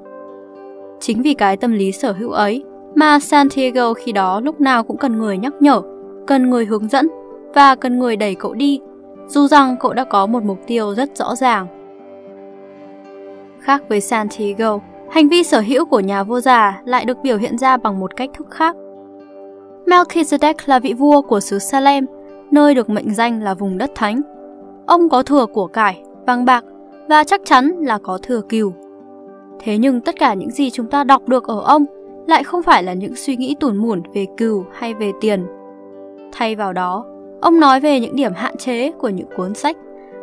Chính 1.01 1.23
vì 1.23 1.35
cái 1.35 1.57
tâm 1.57 1.73
lý 1.73 1.93
sở 1.93 2.13
hữu 2.13 2.31
ấy 2.31 2.65
mà 2.95 3.19
Santiago 3.19 3.95
khi 3.95 4.13
đó 4.13 4.41
lúc 4.41 4.61
nào 4.61 4.85
cũng 4.85 4.97
cần 4.97 5.19
người 5.19 5.39
nhắc 5.39 5.55
nhở, 5.61 5.81
cần 6.27 6.51
người 6.51 6.65
hướng 6.65 6.89
dẫn 6.89 7.09
và 7.55 7.75
cần 7.75 7.99
người 7.99 8.17
đẩy 8.17 8.35
cậu 8.35 8.55
đi, 8.55 8.81
dù 9.29 9.47
rằng 9.47 9.77
cậu 9.81 9.93
đã 9.93 10.05
có 10.05 10.27
một 10.27 10.45
mục 10.45 10.59
tiêu 10.67 10.95
rất 10.95 11.17
rõ 11.17 11.35
ràng. 11.35 11.67
Khác 13.61 13.83
với 13.88 14.01
Santiago, 14.01 14.79
hành 15.11 15.29
vi 15.29 15.43
sở 15.43 15.61
hữu 15.61 15.85
của 15.85 16.01
nhà 16.01 16.25
vua 16.25 16.41
già 16.41 16.83
lại 16.85 17.05
được 17.05 17.19
biểu 17.23 17.38
hiện 17.38 17.59
ra 17.59 17.77
bằng 17.77 18.01
một 18.01 18.17
cách 18.17 18.31
thức 18.35 18.47
khác. 18.51 18.77
Melchizedek 19.87 20.55
là 20.67 20.79
vị 20.79 20.93
vua 20.93 21.23
của 21.23 21.41
xứ 21.41 21.59
Salem, 21.59 22.07
nơi 22.51 22.75
được 22.75 22.91
mệnh 22.91 23.14
danh 23.14 23.43
là 23.43 23.55
vùng 23.55 23.79
đất 23.79 23.91
thánh. 23.95 24.21
Ông 24.87 25.09
có 25.09 25.23
thừa 25.23 25.47
của 25.47 25.67
cải, 25.67 26.03
vàng 26.27 26.45
bạc 26.45 26.64
và 27.09 27.25
chắc 27.25 27.41
chắn 27.45 27.71
là 27.81 27.99
có 27.99 28.19
thừa 28.23 28.41
cừu. 28.49 28.73
Thế 29.61 29.79
nhưng 29.79 30.01
tất 30.01 30.14
cả 30.19 30.35
những 30.35 30.51
gì 30.51 30.71
chúng 30.71 30.87
ta 30.87 31.05
đọc 31.05 31.29
được 31.29 31.49
ở 31.49 31.61
ông 31.61 31.85
lại 32.27 32.45
không 32.45 32.62
phải 32.62 32.83
là 32.83 32.93
những 32.93 33.17
suy 33.17 33.37
nghĩ 33.37 33.57
tủn 33.61 33.77
mủn 33.77 34.03
về 34.14 34.27
cừu 34.37 34.64
hay 34.73 34.95
về 34.95 35.12
tiền. 35.21 35.47
Thay 36.33 36.57
vào 36.57 36.73
đó, 36.73 37.05
ông 37.40 37.61
nói 37.61 37.81
về 37.81 38.01
những 38.01 38.16
điểm 38.16 38.33
hạn 38.35 38.57
chế 38.57 38.90
của 38.90 39.09
những 39.09 39.29
cuốn 39.37 39.55
sách, 39.55 39.77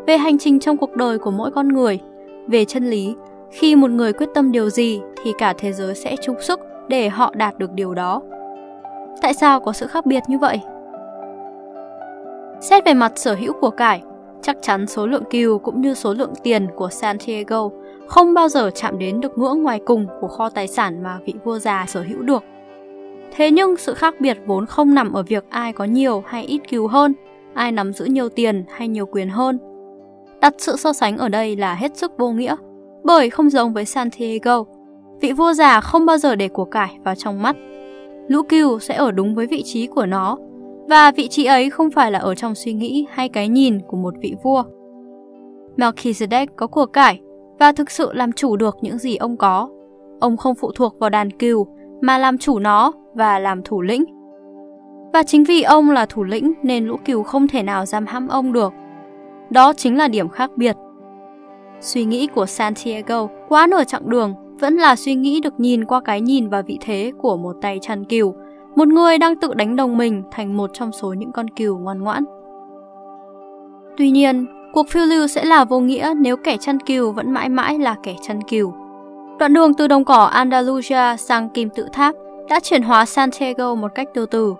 về 0.08 0.18
hành 0.18 0.38
trình 0.38 0.60
trong 0.60 0.78
cuộc 0.78 0.96
đời 0.96 1.20
của 1.20 1.32
mỗi 1.32 1.52
con 1.52 1.68
người, 1.68 2.00
về 2.48 2.66
chân 2.66 2.90
lý 2.90 3.16
Khi 3.52 3.76
một 3.76 3.92
người 3.92 4.14
quyết 4.14 4.30
tâm 4.34 4.52
điều 4.52 4.70
gì 4.70 5.02
thì 5.24 5.34
cả 5.38 5.54
thế 5.58 5.72
giới 5.72 5.96
sẽ 5.96 6.16
chung 6.22 6.36
sức 6.42 6.60
để 6.88 7.10
họ 7.10 7.34
đạt 7.36 7.58
được 7.58 7.72
điều 7.72 7.94
đó. 7.94 8.22
Tại 9.22 9.34
sao 9.34 9.60
có 9.60 9.74
sự 9.74 9.88
khác 9.88 10.06
biệt 10.06 10.24
như 10.28 10.38
vậy? 10.38 10.60
Xét 12.62 12.86
về 12.86 12.94
mặt 12.94 13.12
sở 13.16 13.36
hữu 13.36 13.54
của 13.62 13.70
cải, 13.70 14.02
chắc 14.42 14.58
chắn 14.62 14.88
số 14.88 15.08
lượng 15.08 15.24
cừu 15.32 15.60
cũng 15.60 15.82
như 15.82 15.94
số 15.94 16.14
lượng 16.14 16.34
tiền 16.44 16.68
của 16.76 16.90
Santiago 16.90 17.70
không 18.08 18.34
bao 18.34 18.50
giờ 18.50 18.72
chạm 18.76 19.00
đến 19.00 19.22
được 19.22 19.38
ngưỡng 19.38 19.64
ngoài 19.64 19.80
cùng 19.86 20.08
của 20.22 20.28
kho 20.28 20.50
tài 20.50 20.68
sản 20.68 21.04
mà 21.04 21.20
vị 21.26 21.34
vua 21.44 21.60
già 21.60 21.86
sở 21.88 22.02
hữu 22.02 22.22
được. 22.22 22.44
Thế 23.36 23.52
nhưng 23.52 23.78
sự 23.78 23.94
khác 23.94 24.16
biệt 24.20 24.38
vốn 24.46 24.66
không 24.66 24.94
nằm 24.94 25.14
ở 25.14 25.24
việc 25.24 25.46
ai 25.50 25.74
có 25.74 25.84
nhiều 25.84 26.24
hay 26.26 26.44
ít 26.44 26.62
cừu 26.72 26.88
hơn, 26.88 27.14
ai 27.54 27.72
nắm 27.72 27.94
giữ 27.94 28.06
nhiều 28.06 28.30
tiền 28.30 28.64
hay 28.70 28.88
nhiều 28.88 29.06
quyền 29.06 29.30
hơn. 29.30 29.60
Đặt 30.42 30.54
sự 30.58 30.76
so 30.76 30.94
sánh 30.94 31.18
ở 31.18 31.30
đây 31.30 31.56
là 31.56 31.76
hết 31.76 31.98
sức 31.98 32.12
vô 32.18 32.32
nghĩa, 32.32 32.56
bởi 33.04 33.30
không 33.30 33.50
giống 33.50 33.74
với 33.74 33.86
Santiago, 33.86 34.64
vị 35.22 35.32
vua 35.32 35.54
già 35.54 35.82
không 35.82 36.06
bao 36.06 36.18
giờ 36.18 36.36
để 36.36 36.48
của 36.48 36.66
cải 36.66 36.98
vào 37.04 37.16
trong 37.16 37.42
mắt. 37.42 37.56
Lũ 38.28 38.42
cừu 38.44 38.80
sẽ 38.80 38.96
ở 38.96 39.12
đúng 39.12 39.36
với 39.36 39.48
vị 39.48 39.64
trí 39.66 39.88
của 39.88 40.06
nó, 40.06 40.38
và 40.90 41.12
vị 41.12 41.28
trí 41.28 41.46
ấy 41.46 41.70
không 41.70 41.92
phải 41.92 42.12
là 42.12 42.20
ở 42.20 42.36
trong 42.36 42.56
suy 42.56 42.74
nghĩ 42.74 43.08
hay 43.10 43.30
cái 43.30 43.48
nhìn 43.48 43.80
của 43.88 43.98
một 43.98 44.14
vị 44.22 44.36
vua. 44.44 44.64
Melchizedek 45.78 46.48
có 46.56 46.68
của 46.68 46.86
cải 46.86 47.20
và 47.60 47.72
thực 47.72 47.92
sự 47.92 48.14
làm 48.14 48.32
chủ 48.32 48.56
được 48.56 48.78
những 48.82 48.98
gì 48.98 49.16
ông 49.16 49.38
có. 49.38 49.70
Ông 50.20 50.38
không 50.38 50.56
phụ 50.56 50.72
thuộc 50.76 51.00
vào 51.00 51.10
đàn 51.10 51.32
cừu 51.32 51.68
mà 52.02 52.18
làm 52.18 52.38
chủ 52.38 52.60
nó 52.60 52.94
và 53.16 53.40
làm 53.40 53.62
thủ 53.64 53.82
lĩnh. 53.82 54.04
Và 55.14 55.24
chính 55.24 55.44
vì 55.44 55.62
ông 55.62 55.92
là 55.92 56.06
thủ 56.06 56.24
lĩnh 56.24 56.54
nên 56.64 56.86
lũ 56.86 56.98
cừu 57.06 57.24
không 57.24 57.48
thể 57.48 57.64
nào 57.64 57.86
giam 57.86 58.06
hãm 58.06 58.28
ông 58.28 58.54
được. 58.54 58.74
Đó 59.50 59.74
chính 59.74 59.98
là 59.98 60.08
điểm 60.08 60.30
khác 60.30 60.52
biệt. 60.56 60.76
Suy 61.80 62.06
nghĩ 62.06 62.28
của 62.28 62.46
Santiago 62.46 63.28
quá 63.50 63.68
nửa 63.68 63.84
chặng 63.84 64.10
đường 64.10 64.34
vẫn 64.60 64.76
là 64.76 64.96
suy 64.96 65.16
nghĩ 65.16 65.42
được 65.42 65.60
nhìn 65.60 65.86
qua 65.86 66.02
cái 66.06 66.22
nhìn 66.22 66.50
và 66.50 66.62
vị 66.62 66.78
thế 66.82 67.12
của 67.18 67.38
một 67.38 67.56
tay 67.62 67.80
chăn 67.82 68.04
cừu, 68.06 68.34
một 68.76 68.88
người 68.88 69.18
đang 69.18 69.36
tự 69.36 69.54
đánh 69.54 69.76
đồng 69.76 69.98
mình 69.98 70.24
thành 70.32 70.58
một 70.58 70.70
trong 70.74 70.92
số 70.92 71.14
những 71.14 71.32
con 71.32 71.48
cừu 71.48 71.78
ngoan 71.78 72.00
ngoãn. 72.00 72.24
Tuy 73.98 74.10
nhiên, 74.10 74.46
cuộc 74.74 74.90
phiêu 74.90 75.06
lưu 75.06 75.28
sẽ 75.28 75.46
là 75.46 75.66
vô 75.66 75.80
nghĩa 75.80 76.14
nếu 76.18 76.38
kẻ 76.38 76.58
chăn 76.58 76.80
cừu 76.80 77.12
vẫn 77.12 77.32
mãi 77.32 77.50
mãi 77.50 77.80
là 77.80 77.96
kẻ 78.04 78.16
chăn 78.22 78.42
cừu. 78.42 78.74
Đoạn 79.40 79.54
đường 79.54 79.74
từ 79.74 79.88
đồng 79.88 80.06
cỏ 80.06 80.24
Andalusia 80.24 81.18
sang 81.18 81.50
kim 81.50 81.70
tự 81.70 81.88
tháp 81.94 82.16
đã 82.50 82.60
chuyển 82.60 82.82
hóa 82.82 83.06
Santiago 83.06 83.76
một 83.76 83.96
cách 83.96 84.08
từ 84.14 84.26
từ. 84.26 84.56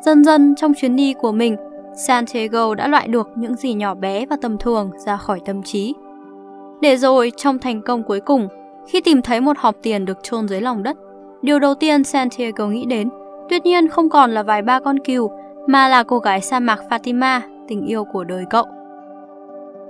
Dần 0.00 0.24
dần 0.24 0.54
trong 0.54 0.72
chuyến 0.74 0.96
đi 0.96 1.14
của 1.14 1.32
mình, 1.32 1.56
Santiago 1.94 2.74
đã 2.74 2.88
loại 2.88 3.08
được 3.08 3.28
những 3.34 3.54
gì 3.54 3.74
nhỏ 3.74 3.94
bé 3.94 4.26
và 4.26 4.36
tầm 4.42 4.58
thường 4.58 4.90
ra 5.06 5.16
khỏi 5.16 5.40
tâm 5.44 5.62
trí. 5.62 5.94
Để 6.80 6.96
rồi, 6.96 7.32
trong 7.36 7.58
thành 7.58 7.82
công 7.82 8.02
cuối 8.02 8.20
cùng, 8.20 8.48
khi 8.86 9.00
tìm 9.00 9.22
thấy 9.22 9.40
một 9.40 9.58
hộp 9.58 9.74
tiền 9.82 10.04
được 10.04 10.22
chôn 10.22 10.48
dưới 10.48 10.60
lòng 10.60 10.82
đất, 10.82 10.96
điều 11.42 11.58
đầu 11.58 11.74
tiên 11.74 12.04
Santiago 12.04 12.66
nghĩ 12.66 12.84
đến 12.84 13.08
tuyệt 13.48 13.64
nhiên 13.64 13.88
không 13.88 14.08
còn 14.08 14.30
là 14.30 14.42
vài 14.42 14.62
ba 14.62 14.80
con 14.80 14.98
cừu, 14.98 15.30
mà 15.66 15.88
là 15.88 16.02
cô 16.02 16.18
gái 16.18 16.40
sa 16.40 16.60
mạc 16.60 16.80
Fatima, 16.90 17.40
tình 17.68 17.86
yêu 17.86 18.04
của 18.04 18.24
đời 18.24 18.44
cậu. 18.50 18.64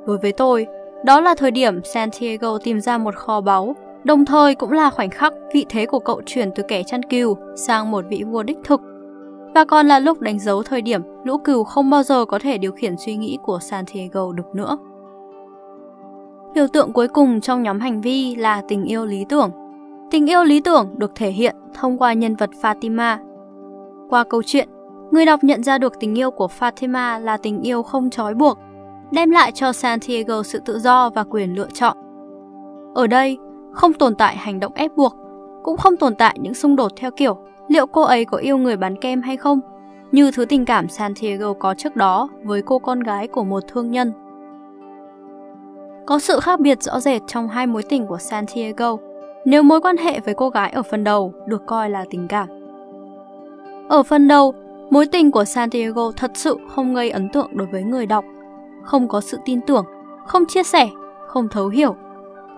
Đối 0.07 0.19
với 0.19 0.33
tôi, 0.33 0.67
đó 1.05 1.21
là 1.21 1.35
thời 1.35 1.51
điểm 1.51 1.85
Santiago 1.85 2.59
tìm 2.59 2.81
ra 2.81 2.99
một 2.99 3.15
kho 3.15 3.41
báu, 3.41 3.75
đồng 4.09 4.25
thời 4.25 4.55
cũng 4.55 4.73
là 4.73 4.91
khoảnh 4.91 5.11
khắc 5.11 5.33
vị 5.53 5.67
thế 5.69 5.87
của 5.87 5.99
cậu 5.99 6.23
chuyển 6.27 6.51
từ 6.55 6.63
kẻ 6.69 6.83
chăn 6.83 7.03
cừu 7.03 7.37
sang 7.57 7.91
một 7.91 8.05
vị 8.09 8.25
vua 8.27 8.43
đích 8.43 8.59
thực. 8.65 8.81
Và 9.55 9.65
còn 9.65 9.87
là 9.87 9.99
lúc 9.99 10.21
đánh 10.21 10.39
dấu 10.39 10.63
thời 10.63 10.83
điểm 10.83 11.03
lũ 11.25 11.39
cừu 11.39 11.65
không 11.65 11.91
bao 11.91 12.03
giờ 12.03 12.25
có 12.25 12.39
thể 12.39 12.59
điều 12.59 12.73
khiển 12.73 12.97
suy 12.97 13.17
nghĩ 13.17 13.39
của 13.43 13.59
Santiago 13.59 14.33
được 14.33 14.55
nữa. 14.55 14.79
Biểu 16.55 16.67
tượng 16.69 16.93
cuối 16.93 17.09
cùng 17.09 17.41
trong 17.41 17.63
nhóm 17.63 17.81
hành 17.81 18.01
vi 18.01 18.35
là 18.35 18.63
tình 18.69 18.85
yêu 18.85 19.07
lý 19.07 19.25
tưởng. 19.29 19.51
Tình 20.11 20.27
yêu 20.27 20.45
lý 20.45 20.61
tưởng 20.61 20.95
được 20.97 21.13
thể 21.15 21.31
hiện 21.31 21.57
thông 21.75 21.99
qua 21.99 22.13
nhân 22.13 22.35
vật 22.35 22.51
Fatima. 22.63 23.17
Qua 24.11 24.25
câu 24.25 24.43
chuyện, 24.47 24.69
người 25.11 25.27
đọc 25.27 25.45
nhận 25.45 25.63
ra 25.63 25.79
được 25.79 25.93
tình 26.01 26.19
yêu 26.19 26.31
của 26.31 26.49
Fatima 26.59 27.21
là 27.21 27.37
tình 27.37 27.63
yêu 27.63 27.83
không 27.83 28.11
trói 28.11 28.35
buộc, 28.35 28.59
đem 29.11 29.31
lại 29.31 29.53
cho 29.53 29.73
Santiago 29.73 30.43
sự 30.43 30.61
tự 30.65 30.79
do 30.79 31.11
và 31.11 31.25
quyền 31.25 31.55
lựa 31.55 31.69
chọn. 31.75 31.97
Ở 32.95 33.07
đây, 33.07 33.39
không 33.79 33.93
tồn 33.93 34.15
tại 34.15 34.37
hành 34.37 34.61
động 34.61 34.73
ép 34.75 34.97
buộc, 34.97 35.17
cũng 35.63 35.77
không 35.77 35.97
tồn 35.97 36.15
tại 36.15 36.39
những 36.41 36.55
xung 36.55 36.77
đột 36.77 36.93
theo 36.97 37.11
kiểu 37.11 37.37
liệu 37.69 37.87
cô 37.87 38.03
ấy 38.03 38.25
có 38.25 38.39
yêu 38.39 38.59
người 38.59 38.77
bán 38.77 38.97
kem 39.01 39.23
hay 39.23 39.37
không, 39.37 39.61
như 40.13 40.31
thứ 40.31 40.45
tình 40.45 40.65
cảm 40.65 40.89
Santiago 40.89 41.53
có 41.53 41.75
trước 41.75 41.97
đó 41.97 42.29
với 42.45 42.63
cô 42.63 42.79
con 42.79 43.01
gái 43.01 43.29
của 43.29 43.45
một 43.45 43.63
thương 43.69 43.91
nhân. 43.91 44.13
Có 46.07 46.19
sự 46.19 46.41
khác 46.41 46.61
biệt 46.61 46.83
rõ 46.83 47.01
rệt 47.01 47.23
trong 47.27 47.49
hai 47.49 47.67
mối 47.67 47.83
tình 47.83 48.07
của 48.07 48.19
Santiago, 48.19 48.97
nếu 49.45 49.63
mối 49.63 49.81
quan 49.81 49.97
hệ 49.97 50.21
với 50.21 50.35
cô 50.35 50.49
gái 50.49 50.71
ở 50.71 50.83
phần 50.83 51.05
đầu 51.05 51.33
được 51.47 51.67
coi 51.67 51.91
là 51.91 52.05
tình 52.11 52.29
cảm. 52.29 52.49
Ở 53.89 54.03
phần 54.03 54.29
đầu, 54.29 54.55
mối 54.91 55.07
tình 55.07 55.31
của 55.31 55.45
Santiago 55.45 56.13
thật 56.17 56.31
sự 56.35 56.57
không 56.69 56.95
gây 56.95 57.11
ấn 57.11 57.29
tượng 57.29 57.49
đối 57.53 57.67
với 57.67 57.83
người 57.83 58.07
đọc, 58.07 58.25
không 58.83 59.09
có 59.09 59.21
sự 59.21 59.39
tin 59.45 59.61
tưởng, 59.61 59.85
không 60.27 60.47
chia 60.47 60.63
sẻ, 60.63 60.89
không 61.27 61.49
thấu 61.49 61.69
hiểu. 61.69 61.97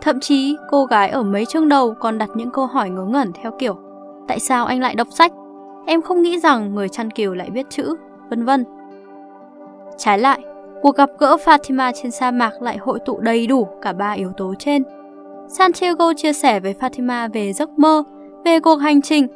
Thậm 0.00 0.20
chí, 0.20 0.56
cô 0.70 0.84
gái 0.84 1.08
ở 1.08 1.22
mấy 1.22 1.46
chương 1.46 1.68
đầu 1.68 1.94
còn 2.00 2.18
đặt 2.18 2.30
những 2.34 2.50
câu 2.50 2.66
hỏi 2.66 2.90
ngớ 2.90 3.04
ngẩn 3.04 3.32
theo 3.32 3.52
kiểu 3.58 3.76
Tại 4.28 4.40
sao 4.40 4.66
anh 4.66 4.80
lại 4.80 4.94
đọc 4.94 5.08
sách? 5.10 5.32
Em 5.86 6.02
không 6.02 6.22
nghĩ 6.22 6.38
rằng 6.40 6.74
người 6.74 6.88
chăn 6.88 7.10
kiều 7.10 7.34
lại 7.34 7.50
biết 7.50 7.66
chữ, 7.70 7.94
vân 8.30 8.44
vân. 8.44 8.64
Trái 9.98 10.18
lại, 10.18 10.40
cuộc 10.82 10.96
gặp 10.96 11.10
gỡ 11.18 11.36
Fatima 11.44 11.92
trên 12.02 12.10
sa 12.10 12.30
mạc 12.30 12.62
lại 12.62 12.76
hội 12.76 12.98
tụ 13.06 13.20
đầy 13.20 13.46
đủ 13.46 13.68
cả 13.82 13.92
ba 13.92 14.10
yếu 14.12 14.32
tố 14.36 14.54
trên. 14.58 14.82
Santiago 15.48 16.12
chia 16.16 16.32
sẻ 16.32 16.60
với 16.60 16.74
Fatima 16.80 17.30
về 17.32 17.52
giấc 17.52 17.70
mơ, 17.78 18.02
về 18.44 18.60
cuộc 18.60 18.76
hành 18.76 19.02
trình, 19.02 19.26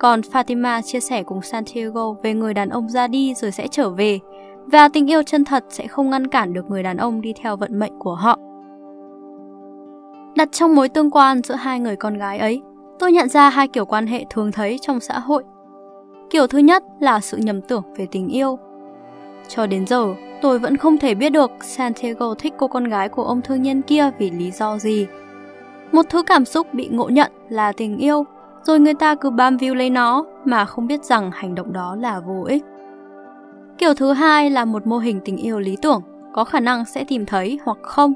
còn 0.00 0.20
Fatima 0.20 0.82
chia 0.82 1.00
sẻ 1.00 1.22
cùng 1.22 1.42
Santiago 1.42 2.12
về 2.22 2.34
người 2.34 2.54
đàn 2.54 2.68
ông 2.68 2.88
ra 2.88 3.08
đi 3.08 3.34
rồi 3.34 3.50
sẽ 3.50 3.68
trở 3.68 3.90
về, 3.90 4.18
và 4.66 4.88
tình 4.88 5.10
yêu 5.10 5.22
chân 5.22 5.44
thật 5.44 5.64
sẽ 5.68 5.86
không 5.86 6.10
ngăn 6.10 6.26
cản 6.26 6.52
được 6.52 6.70
người 6.70 6.82
đàn 6.82 6.96
ông 6.96 7.20
đi 7.20 7.32
theo 7.42 7.56
vận 7.56 7.78
mệnh 7.78 7.98
của 7.98 8.14
họ. 8.14 8.38
Đặt 10.36 10.52
trong 10.52 10.74
mối 10.74 10.88
tương 10.88 11.10
quan 11.10 11.42
giữa 11.42 11.54
hai 11.54 11.80
người 11.80 11.96
con 11.96 12.18
gái 12.18 12.38
ấy, 12.38 12.62
tôi 12.98 13.12
nhận 13.12 13.28
ra 13.28 13.50
hai 13.50 13.68
kiểu 13.68 13.84
quan 13.84 14.06
hệ 14.06 14.24
thường 14.30 14.52
thấy 14.52 14.78
trong 14.80 15.00
xã 15.00 15.18
hội. 15.18 15.44
Kiểu 16.30 16.46
thứ 16.46 16.58
nhất 16.58 16.82
là 17.00 17.20
sự 17.20 17.36
nhầm 17.36 17.60
tưởng 17.60 17.82
về 17.96 18.06
tình 18.10 18.28
yêu. 18.28 18.58
Cho 19.48 19.66
đến 19.66 19.86
giờ, 19.86 20.14
tôi 20.42 20.58
vẫn 20.58 20.76
không 20.76 20.98
thể 20.98 21.14
biết 21.14 21.30
được 21.30 21.50
Santiago 21.60 22.34
thích 22.34 22.54
cô 22.58 22.68
con 22.68 22.84
gái 22.84 23.08
của 23.08 23.24
ông 23.24 23.42
thương 23.42 23.62
nhân 23.62 23.82
kia 23.82 24.10
vì 24.18 24.30
lý 24.30 24.50
do 24.50 24.78
gì. 24.78 25.06
Một 25.92 26.06
thứ 26.08 26.22
cảm 26.22 26.44
xúc 26.44 26.74
bị 26.74 26.88
ngộ 26.88 27.08
nhận 27.08 27.32
là 27.48 27.72
tình 27.72 27.98
yêu, 27.98 28.24
rồi 28.62 28.80
người 28.80 28.94
ta 28.94 29.14
cứ 29.14 29.30
bám 29.30 29.56
víu 29.56 29.74
lấy 29.74 29.90
nó 29.90 30.24
mà 30.44 30.64
không 30.64 30.86
biết 30.86 31.04
rằng 31.04 31.30
hành 31.34 31.54
động 31.54 31.72
đó 31.72 31.96
là 31.96 32.20
vô 32.20 32.44
ích. 32.48 32.64
Kiểu 33.78 33.94
thứ 33.94 34.12
hai 34.12 34.50
là 34.50 34.64
một 34.64 34.86
mô 34.86 34.98
hình 34.98 35.20
tình 35.24 35.36
yêu 35.36 35.58
lý 35.58 35.76
tưởng, 35.82 36.02
có 36.32 36.44
khả 36.44 36.60
năng 36.60 36.84
sẽ 36.84 37.04
tìm 37.04 37.26
thấy 37.26 37.58
hoặc 37.64 37.78
không. 37.82 38.12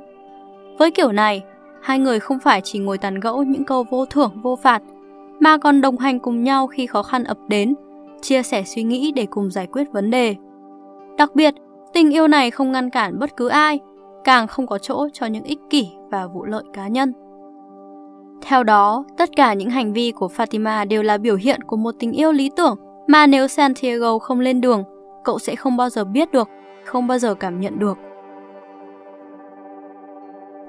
Với 0.79 0.91
kiểu 0.91 1.13
này, 1.13 1.43
hai 1.87 1.99
người 1.99 2.21
không 2.21 2.39
phải 2.39 2.61
chỉ 2.65 2.79
ngồi 2.79 2.99
tàn 2.99 3.21
gẫu 3.21 3.43
những 3.43 3.65
câu 3.65 3.85
vô 3.91 4.07
thưởng 4.07 4.33
vô 4.43 4.57
phạt, 4.57 4.83
mà 5.41 5.59
còn 5.59 5.81
đồng 5.81 5.99
hành 5.99 6.19
cùng 6.19 6.43
nhau 6.43 6.67
khi 6.67 6.87
khó 6.87 7.03
khăn 7.03 7.25
ập 7.25 7.39
đến, 7.49 7.75
chia 8.23 8.43
sẻ 8.43 8.63
suy 8.65 8.83
nghĩ 8.83 9.13
để 9.13 9.27
cùng 9.27 9.51
giải 9.51 9.67
quyết 9.67 9.93
vấn 9.93 10.11
đề. 10.11 10.35
Đặc 11.19 11.35
biệt, 11.35 11.55
tình 11.93 12.15
yêu 12.15 12.29
này 12.29 12.51
không 12.51 12.73
ngăn 12.73 12.91
cản 12.91 13.19
bất 13.19 13.37
cứ 13.37 13.49
ai, 13.49 13.81
càng 14.25 14.47
không 14.47 14.67
có 14.67 14.79
chỗ 14.79 15.09
cho 15.13 15.27
những 15.27 15.45
ích 15.45 15.59
kỷ 15.71 15.89
và 16.11 16.27
vụ 16.27 16.45
lợi 16.45 16.65
cá 16.73 16.89
nhân. 16.89 17.13
Theo 18.43 18.63
đó, 18.63 19.05
tất 19.17 19.31
cả 19.37 19.55
những 19.55 19.71
hành 19.71 19.93
vi 19.93 20.13
của 20.13 20.29
Fatima 20.37 20.89
đều 20.89 21.03
là 21.03 21.19
biểu 21.19 21.37
hiện 21.37 21.63
của 21.63 21.77
một 21.77 21.95
tình 21.99 22.13
yêu 22.13 22.33
lý 22.33 22.51
tưởng 22.57 22.77
mà 23.07 23.27
nếu 23.27 23.49
Santiago 23.49 24.19
không 24.19 24.41
lên 24.41 24.61
đường, 24.61 24.85
cậu 25.25 25.39
sẽ 25.39 25.57
không 25.57 25.77
bao 25.77 25.91
giờ 25.91 26.05
biết 26.05 26.33
được, 26.33 26.49
không 26.85 27.07
bao 27.07 27.19
giờ 27.19 27.35
cảm 27.35 27.61
nhận 27.61 27.79
được. 27.79 27.99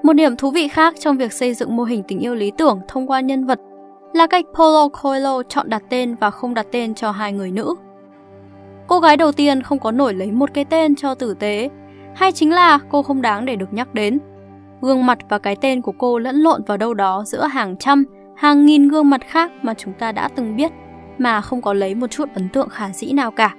Một 0.02 0.12
điểm 0.12 0.36
thú 0.36 0.50
vị 0.50 0.68
khác 0.68 0.94
trong 1.00 1.16
việc 1.16 1.32
xây 1.32 1.54
dựng 1.54 1.76
mô 1.76 1.84
hình 1.84 2.02
tình 2.02 2.18
yêu 2.18 2.34
lý 2.34 2.50
tưởng 2.50 2.80
thông 2.88 3.06
qua 3.06 3.20
nhân 3.20 3.46
vật 3.46 3.60
là 4.12 4.26
cách 4.26 4.44
Paulo 4.54 4.88
Coelho 4.88 5.42
chọn 5.42 5.68
đặt 5.68 5.82
tên 5.88 6.14
và 6.14 6.30
không 6.30 6.54
đặt 6.54 6.66
tên 6.70 6.94
cho 6.94 7.10
hai 7.10 7.32
người 7.32 7.50
nữ. 7.50 7.74
Cô 8.86 9.00
gái 9.00 9.16
đầu 9.16 9.32
tiên 9.32 9.62
không 9.62 9.78
có 9.78 9.90
nổi 9.90 10.14
lấy 10.14 10.32
một 10.32 10.50
cái 10.54 10.64
tên 10.64 10.96
cho 10.96 11.14
tử 11.14 11.34
tế, 11.34 11.70
hay 12.14 12.32
chính 12.32 12.52
là 12.52 12.78
cô 12.88 13.02
không 13.02 13.22
đáng 13.22 13.44
để 13.44 13.56
được 13.56 13.72
nhắc 13.72 13.94
đến. 13.94 14.18
Gương 14.82 15.06
mặt 15.06 15.18
và 15.28 15.38
cái 15.38 15.56
tên 15.56 15.82
của 15.82 15.92
cô 15.98 16.18
lẫn 16.18 16.36
lộn 16.36 16.62
vào 16.66 16.76
đâu 16.76 16.94
đó 16.94 17.24
giữa 17.26 17.46
hàng 17.46 17.76
trăm, 17.76 18.04
hàng 18.36 18.66
nghìn 18.66 18.88
gương 18.88 19.10
mặt 19.10 19.20
khác 19.26 19.52
mà 19.62 19.74
chúng 19.74 19.92
ta 19.92 20.12
đã 20.12 20.28
từng 20.28 20.56
biết, 20.56 20.72
mà 21.18 21.40
không 21.40 21.62
có 21.62 21.72
lấy 21.72 21.94
một 21.94 22.06
chút 22.10 22.28
ấn 22.34 22.48
tượng 22.48 22.68
khả 22.68 22.92
dĩ 22.92 23.12
nào 23.12 23.30
cả. 23.30 23.54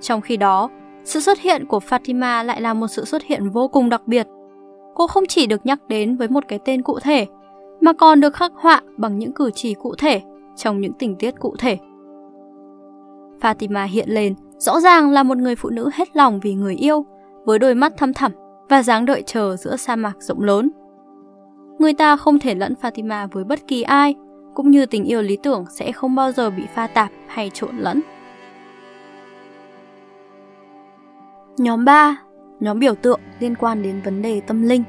Trong 0.00 0.20
khi 0.20 0.36
đó, 0.36 0.68
sự 1.04 1.20
xuất 1.20 1.38
hiện 1.38 1.66
của 1.66 1.80
Fatima 1.88 2.44
lại 2.44 2.60
là 2.60 2.74
một 2.74 2.88
sự 2.88 3.04
xuất 3.04 3.22
hiện 3.22 3.50
vô 3.50 3.68
cùng 3.68 3.88
đặc 3.88 4.02
biệt 4.06 4.26
cô 5.00 5.06
không 5.06 5.26
chỉ 5.26 5.46
được 5.46 5.66
nhắc 5.66 5.78
đến 5.88 6.16
với 6.16 6.28
một 6.28 6.44
cái 6.48 6.58
tên 6.64 6.82
cụ 6.82 6.98
thể, 7.00 7.26
mà 7.80 7.92
còn 7.92 8.20
được 8.20 8.34
khắc 8.34 8.52
họa 8.54 8.82
bằng 8.96 9.18
những 9.18 9.32
cử 9.32 9.50
chỉ 9.54 9.74
cụ 9.74 9.94
thể 9.98 10.22
trong 10.56 10.80
những 10.80 10.92
tình 10.92 11.16
tiết 11.16 11.40
cụ 11.40 11.54
thể. 11.58 11.78
Fatima 13.40 13.86
hiện 13.86 14.08
lên 14.08 14.34
rõ 14.58 14.80
ràng 14.80 15.10
là 15.10 15.22
một 15.22 15.38
người 15.38 15.56
phụ 15.56 15.70
nữ 15.70 15.90
hết 15.94 16.16
lòng 16.16 16.40
vì 16.40 16.54
người 16.54 16.74
yêu, 16.74 17.04
với 17.44 17.58
đôi 17.58 17.74
mắt 17.74 17.92
thăm 17.96 18.12
thẳm 18.12 18.32
và 18.68 18.82
dáng 18.82 19.04
đợi 19.04 19.22
chờ 19.26 19.56
giữa 19.56 19.76
sa 19.76 19.96
mạc 19.96 20.14
rộng 20.18 20.40
lớn. 20.40 20.70
người 21.78 21.94
ta 21.94 22.16
không 22.16 22.38
thể 22.38 22.54
lẫn 22.54 22.74
Fatima 22.82 23.28
với 23.32 23.44
bất 23.44 23.66
kỳ 23.66 23.82
ai, 23.82 24.14
cũng 24.54 24.70
như 24.70 24.86
tình 24.86 25.04
yêu 25.04 25.22
lý 25.22 25.38
tưởng 25.42 25.64
sẽ 25.70 25.92
không 25.92 26.14
bao 26.14 26.32
giờ 26.32 26.50
bị 26.50 26.62
pha 26.74 26.86
tạp 26.86 27.10
hay 27.26 27.50
trộn 27.54 27.76
lẫn. 27.78 28.00
Nhóm 31.58 31.84
3. 31.84 32.16
Nhóm 32.60 32.78
biểu 32.78 32.94
tượng 32.94 33.20
liên 33.38 33.54
quan 33.54 33.82
đến 33.82 34.00
vấn 34.04 34.22
đề 34.22 34.40
tâm 34.40 34.62
linh. 34.62 34.82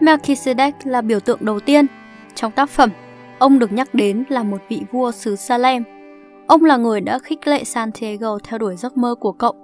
Melchizedek 0.00 0.72
là 0.84 1.00
biểu 1.00 1.20
tượng 1.20 1.38
đầu 1.40 1.60
tiên. 1.60 1.86
Trong 2.34 2.52
tác 2.52 2.70
phẩm, 2.70 2.90
ông 3.38 3.58
được 3.58 3.72
nhắc 3.72 3.94
đến 3.94 4.24
là 4.28 4.42
một 4.42 4.58
vị 4.68 4.82
vua 4.90 5.10
xứ 5.10 5.36
Salem. 5.36 5.82
Ông 6.46 6.64
là 6.64 6.76
người 6.76 7.00
đã 7.00 7.18
khích 7.18 7.46
lệ 7.46 7.64
Santiago 7.64 8.38
theo 8.44 8.58
đuổi 8.58 8.76
giấc 8.76 8.96
mơ 8.96 9.14
của 9.14 9.32
cậu. 9.32 9.54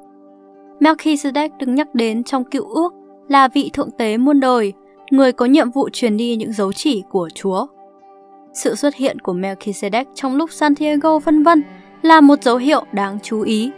Melchizedek 0.81 1.49
được 1.59 1.69
nhắc 1.69 1.95
đến 1.95 2.25
trong 2.25 2.45
cựu 2.45 2.65
ước 2.69 2.95
là 3.29 3.49
vị 3.49 3.71
thượng 3.73 3.91
tế 3.91 4.17
muôn 4.17 4.41
đời, 4.41 4.73
người 5.11 5.33
có 5.33 5.47
nhiệm 5.47 5.71
vụ 5.71 5.89
truyền 5.93 6.17
đi 6.17 6.37
những 6.37 6.53
dấu 6.53 6.73
chỉ 6.73 7.03
của 7.11 7.29
Chúa. 7.35 7.67
Sự 8.53 8.75
xuất 8.75 8.95
hiện 8.95 9.19
của 9.21 9.33
Melchizedek 9.35 10.05
trong 10.15 10.37
lúc 10.37 10.53
Santiago 10.53 11.19
vân 11.19 11.43
vân 11.43 11.63
là 12.03 12.21
một 12.21 12.43
dấu 12.43 12.57
hiệu 12.57 12.85
đáng 12.93 13.19
chú 13.23 13.43
ý. 13.43 13.71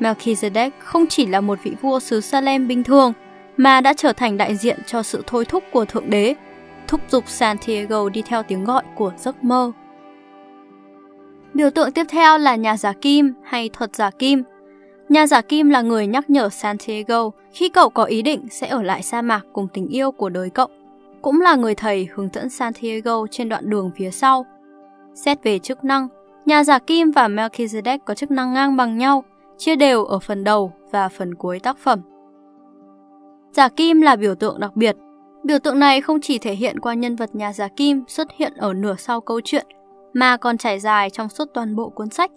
Melchizedek 0.00 0.70
không 0.78 1.06
chỉ 1.06 1.26
là 1.26 1.40
một 1.40 1.58
vị 1.62 1.72
vua 1.80 2.00
xứ 2.00 2.20
Salem 2.20 2.68
bình 2.68 2.84
thường, 2.84 3.12
mà 3.56 3.80
đã 3.80 3.92
trở 3.92 4.12
thành 4.12 4.36
đại 4.36 4.56
diện 4.56 4.78
cho 4.86 5.02
sự 5.02 5.22
thôi 5.26 5.44
thúc 5.44 5.64
của 5.72 5.84
Thượng 5.84 6.10
Đế, 6.10 6.34
thúc 6.88 7.00
giục 7.08 7.28
Santiago 7.28 8.08
đi 8.08 8.22
theo 8.22 8.42
tiếng 8.42 8.64
gọi 8.64 8.82
của 8.94 9.12
giấc 9.18 9.44
mơ. 9.44 9.72
Biểu 11.54 11.70
tượng 11.70 11.92
tiếp 11.92 12.06
theo 12.08 12.38
là 12.38 12.56
nhà 12.56 12.76
giả 12.76 12.92
kim 13.00 13.34
hay 13.44 13.70
thuật 13.72 13.96
giả 13.96 14.10
kim. 14.18 14.42
Nhà 15.08 15.26
giả 15.26 15.40
kim 15.40 15.70
là 15.70 15.82
người 15.82 16.06
nhắc 16.06 16.30
nhở 16.30 16.48
Santiago 16.48 17.30
khi 17.52 17.68
cậu 17.68 17.90
có 17.90 18.04
ý 18.04 18.22
định 18.22 18.46
sẽ 18.50 18.68
ở 18.68 18.82
lại 18.82 19.02
sa 19.02 19.22
mạc 19.22 19.40
cùng 19.52 19.68
tình 19.72 19.88
yêu 19.88 20.10
của 20.10 20.28
đời 20.28 20.50
cậu, 20.50 20.68
cũng 21.22 21.40
là 21.40 21.54
người 21.54 21.74
thầy 21.74 22.08
hướng 22.14 22.28
dẫn 22.32 22.50
Santiago 22.50 23.26
trên 23.30 23.48
đoạn 23.48 23.70
đường 23.70 23.90
phía 23.96 24.10
sau. 24.10 24.46
Xét 25.14 25.42
về 25.42 25.58
chức 25.58 25.84
năng, 25.84 26.08
nhà 26.46 26.64
giả 26.64 26.78
kim 26.78 27.10
và 27.10 27.28
Melchizedek 27.28 27.98
có 28.04 28.14
chức 28.14 28.30
năng 28.30 28.52
ngang 28.52 28.76
bằng 28.76 28.98
nhau, 28.98 29.24
chia 29.58 29.76
đều 29.76 30.04
ở 30.04 30.18
phần 30.18 30.44
đầu 30.44 30.72
và 30.90 31.08
phần 31.08 31.34
cuối 31.34 31.60
tác 31.60 31.78
phẩm. 31.78 32.00
Giả 33.52 33.68
kim 33.68 34.00
là 34.00 34.16
biểu 34.16 34.34
tượng 34.34 34.60
đặc 34.60 34.76
biệt. 34.76 34.96
Biểu 35.44 35.58
tượng 35.58 35.78
này 35.78 36.00
không 36.00 36.20
chỉ 36.20 36.38
thể 36.38 36.54
hiện 36.54 36.80
qua 36.80 36.94
nhân 36.94 37.16
vật 37.16 37.34
nhà 37.34 37.52
giả 37.52 37.68
kim 37.76 38.04
xuất 38.08 38.28
hiện 38.36 38.52
ở 38.56 38.74
nửa 38.74 38.94
sau 38.98 39.20
câu 39.20 39.40
chuyện, 39.44 39.66
mà 40.12 40.36
còn 40.36 40.58
trải 40.58 40.80
dài 40.80 41.10
trong 41.10 41.28
suốt 41.28 41.44
toàn 41.54 41.76
bộ 41.76 41.88
cuốn 41.88 42.10
sách. 42.10 42.30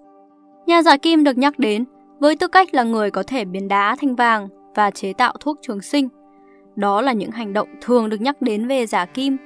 Nhà 0.65 0.81
giả 0.81 0.97
kim 0.97 1.23
được 1.23 1.38
nhắc 1.38 1.60
đến 1.60 1.86
với 2.19 2.36
tư 2.36 2.47
cách 2.47 2.73
là 2.73 2.84
người 2.84 3.12
có 3.12 3.23
thể 3.23 3.45
biến 3.45 3.67
đá 3.67 3.95
thành 4.01 4.15
vàng 4.15 4.47
và 4.75 4.91
chế 4.91 5.13
tạo 5.13 5.34
thuốc 5.39 5.57
trường 5.62 5.81
sinh. 5.81 6.10
Đó 6.75 7.01
là 7.01 7.13
những 7.13 7.31
hành 7.31 7.53
động 7.53 7.67
thường 7.81 8.10
được 8.10 8.21
nhắc 8.21 8.41
đến 8.41 8.67
về 8.67 8.86
giả 8.86 9.05
kim. 9.05 9.38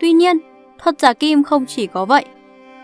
Tuy 0.00 0.12
nhiên, 0.12 0.38
thuật 0.78 1.00
giả 1.00 1.12
kim 1.12 1.42
không 1.42 1.66
chỉ 1.66 1.86
có 1.86 2.04
vậy. 2.04 2.24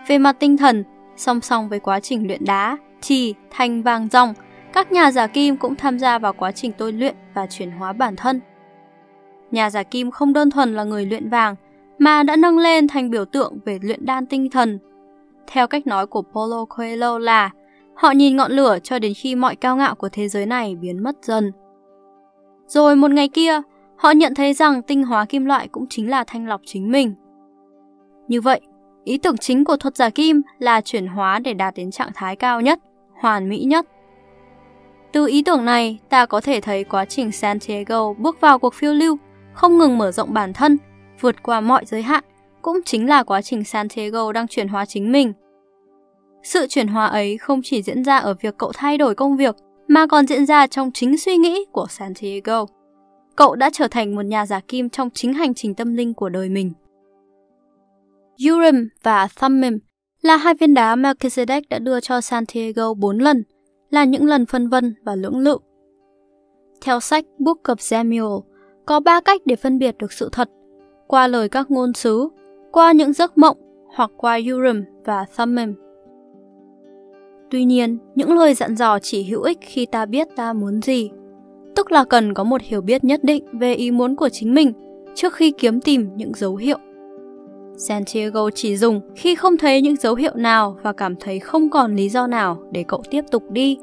Về 0.07 0.17
mặt 0.17 0.35
tinh 0.39 0.57
thần, 0.57 0.83
song 1.15 1.41
song 1.41 1.69
với 1.69 1.79
quá 1.79 1.99
trình 1.99 2.27
luyện 2.27 2.45
đá, 2.45 2.77
trì 3.01 3.33
thành 3.49 3.83
vàng 3.83 4.07
ròng, 4.11 4.33
các 4.73 4.91
nhà 4.91 5.11
giả 5.11 5.27
kim 5.27 5.57
cũng 5.57 5.75
tham 5.75 5.99
gia 5.99 6.19
vào 6.19 6.33
quá 6.33 6.51
trình 6.51 6.71
tôi 6.77 6.93
luyện 6.93 7.15
và 7.33 7.47
chuyển 7.47 7.71
hóa 7.71 7.93
bản 7.93 8.15
thân. 8.15 8.41
Nhà 9.51 9.69
giả 9.69 9.83
kim 9.83 10.11
không 10.11 10.33
đơn 10.33 10.49
thuần 10.49 10.75
là 10.75 10.83
người 10.83 11.05
luyện 11.05 11.29
vàng, 11.29 11.55
mà 11.99 12.23
đã 12.23 12.35
nâng 12.35 12.57
lên 12.57 12.87
thành 12.87 13.09
biểu 13.09 13.25
tượng 13.25 13.57
về 13.65 13.79
luyện 13.81 14.05
đan 14.05 14.25
tinh 14.25 14.49
thần. 14.49 14.79
Theo 15.47 15.67
cách 15.67 15.87
nói 15.87 16.07
của 16.07 16.21
Polo 16.21 16.65
Coelho 16.65 17.17
là 17.19 17.49
họ 17.93 18.11
nhìn 18.11 18.37
ngọn 18.37 18.51
lửa 18.51 18.77
cho 18.83 18.99
đến 18.99 19.13
khi 19.13 19.35
mọi 19.35 19.55
cao 19.55 19.75
ngạo 19.75 19.95
của 19.95 20.09
thế 20.09 20.27
giới 20.27 20.45
này 20.45 20.75
biến 20.75 21.03
mất 21.03 21.15
dần. 21.21 21.51
Rồi 22.67 22.95
một 22.95 23.11
ngày 23.11 23.27
kia, 23.27 23.61
họ 23.95 24.11
nhận 24.11 24.35
thấy 24.35 24.53
rằng 24.53 24.81
tinh 24.81 25.03
hóa 25.03 25.25
kim 25.25 25.45
loại 25.45 25.67
cũng 25.67 25.85
chính 25.89 26.09
là 26.09 26.23
thanh 26.27 26.47
lọc 26.47 26.61
chính 26.65 26.91
mình. 26.91 27.15
Như 28.27 28.41
vậy, 28.41 28.61
ý 29.03 29.17
tưởng 29.17 29.37
chính 29.37 29.63
của 29.63 29.77
thuật 29.77 29.95
giả 29.95 30.09
kim 30.09 30.41
là 30.59 30.81
chuyển 30.81 31.07
hóa 31.07 31.39
để 31.39 31.53
đạt 31.53 31.75
đến 31.75 31.91
trạng 31.91 32.11
thái 32.15 32.35
cao 32.35 32.61
nhất, 32.61 32.79
hoàn 33.19 33.49
mỹ 33.49 33.63
nhất. 33.63 33.85
Từ 35.11 35.27
ý 35.27 35.43
tưởng 35.43 35.65
này, 35.65 35.99
ta 36.09 36.25
có 36.25 36.41
thể 36.41 36.61
thấy 36.61 36.83
quá 36.83 37.05
trình 37.05 37.31
Santiago 37.31 38.13
bước 38.13 38.41
vào 38.41 38.59
cuộc 38.59 38.73
phiêu 38.73 38.93
lưu, 38.93 39.17
không 39.53 39.77
ngừng 39.77 39.97
mở 39.97 40.11
rộng 40.11 40.33
bản 40.33 40.53
thân, 40.53 40.77
vượt 41.21 41.43
qua 41.43 41.61
mọi 41.61 41.85
giới 41.85 42.01
hạn, 42.01 42.23
cũng 42.61 42.79
chính 42.85 43.09
là 43.09 43.23
quá 43.23 43.41
trình 43.41 43.63
Santiago 43.63 44.31
đang 44.31 44.47
chuyển 44.47 44.67
hóa 44.67 44.85
chính 44.85 45.11
mình. 45.11 45.33
Sự 46.43 46.67
chuyển 46.69 46.87
hóa 46.87 47.05
ấy 47.05 47.37
không 47.37 47.61
chỉ 47.63 47.81
diễn 47.81 48.03
ra 48.03 48.17
ở 48.17 48.35
việc 48.41 48.57
cậu 48.57 48.71
thay 48.75 48.97
đổi 48.97 49.15
công 49.15 49.37
việc, 49.37 49.55
mà 49.87 50.07
còn 50.07 50.27
diễn 50.27 50.45
ra 50.45 50.67
trong 50.67 50.91
chính 50.93 51.17
suy 51.17 51.37
nghĩ 51.37 51.65
của 51.71 51.85
Santiago. 51.89 52.65
Cậu 53.35 53.55
đã 53.55 53.69
trở 53.73 53.87
thành 53.87 54.15
một 54.15 54.25
nhà 54.25 54.45
giả 54.45 54.59
kim 54.67 54.89
trong 54.89 55.09
chính 55.09 55.33
hành 55.33 55.53
trình 55.53 55.75
tâm 55.75 55.95
linh 55.95 56.13
của 56.13 56.29
đời 56.29 56.49
mình. 56.49 56.71
Urim 58.49 58.89
và 59.03 59.27
Thummim 59.39 59.79
là 60.27 60.37
hai 60.37 60.53
viên 60.53 60.73
đá 60.73 60.95
Melchizedek 60.95 61.61
đã 61.69 61.79
đưa 61.79 61.99
cho 61.99 62.21
Santiago 62.21 62.93
4 62.93 63.17
lần– 63.17 63.43
là 63.89 64.03
những 64.03 64.25
lần 64.25 64.45
phân 64.45 64.69
vân 64.69 64.95
và 65.03 65.15
lưỡng 65.15 65.39
lự. 65.39 65.57
Theo 66.81 66.99
sách 66.99 67.25
Book 67.39 67.57
of 67.63 67.75
Samuel, 67.79 68.41
có 68.85 68.99
ba 68.99 69.21
cách 69.21 69.41
để 69.45 69.55
phân 69.55 69.79
biệt 69.79 69.97
được 69.97 70.11
sự 70.11 70.29
thật, 70.31 70.49
qua 71.07 71.27
lời 71.27 71.49
các 71.49 71.71
ngôn 71.71 71.93
sứ, 71.93 72.29
qua 72.71 72.91
những 72.91 73.13
giấc 73.13 73.37
mộng 73.37 73.57
hoặc 73.95 74.11
qua 74.17 74.39
Urim 74.53 74.83
và 75.05 75.25
Thummim. 75.37 75.73
Tuy 77.51 77.65
nhiên, 77.65 77.97
những 78.15 78.37
lời 78.37 78.53
dặn 78.53 78.75
dò 78.75 78.99
chỉ 78.99 79.23
hữu 79.23 79.41
ích 79.41 79.57
khi 79.61 79.85
ta 79.85 80.05
biết 80.05 80.27
ta 80.35 80.53
muốn 80.53 80.81
gì, 80.81 81.09
tức 81.75 81.91
là 81.91 82.03
cần 82.03 82.33
có 82.33 82.43
một 82.43 82.61
hiểu 82.61 82.81
biết 82.81 83.03
nhất 83.03 83.23
định 83.23 83.45
về 83.59 83.73
ý 83.73 83.91
muốn 83.91 84.15
của 84.15 84.29
chính 84.29 84.53
mình 84.53 84.73
trước 85.15 85.33
khi 85.33 85.51
kiếm 85.51 85.81
tìm 85.81 86.09
những 86.15 86.31
dấu 86.35 86.55
hiệu. 86.55 86.77
Santiago 87.77 88.49
chỉ 88.55 88.77
dùng 88.77 89.01
khi 89.15 89.35
không 89.35 89.57
thấy 89.57 89.81
những 89.81 89.95
dấu 89.95 90.15
hiệu 90.15 90.31
nào 90.35 90.77
và 90.83 90.93
cảm 90.93 91.15
thấy 91.15 91.39
không 91.39 91.69
còn 91.69 91.95
lý 91.95 92.09
do 92.09 92.27
nào 92.27 92.57
để 92.71 92.83
cậu 92.87 93.03
tiếp 93.09 93.21
tục 93.31 93.43
đi. 93.49 93.77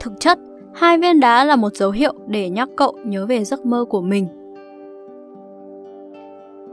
Thực 0.00 0.12
chất, 0.20 0.38
hai 0.74 0.98
viên 0.98 1.20
đá 1.20 1.44
là 1.44 1.56
một 1.56 1.74
dấu 1.74 1.90
hiệu 1.90 2.14
để 2.26 2.50
nhắc 2.50 2.68
cậu 2.76 2.96
nhớ 3.04 3.26
về 3.26 3.44
giấc 3.44 3.66
mơ 3.66 3.84
của 3.84 4.00
mình. 4.00 4.26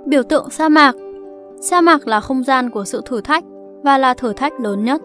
Biểu 0.05 0.23
tượng 0.23 0.49
sa 0.49 0.69
mạc 0.69 0.95
Sa 1.61 1.81
mạc 1.81 2.07
là 2.07 2.19
không 2.19 2.43
gian 2.43 2.69
của 2.69 2.85
sự 2.85 3.01
thử 3.05 3.21
thách 3.21 3.43
và 3.83 3.97
là 3.97 4.13
thử 4.13 4.33
thách 4.33 4.59
lớn 4.59 4.83
nhất. 4.83 5.01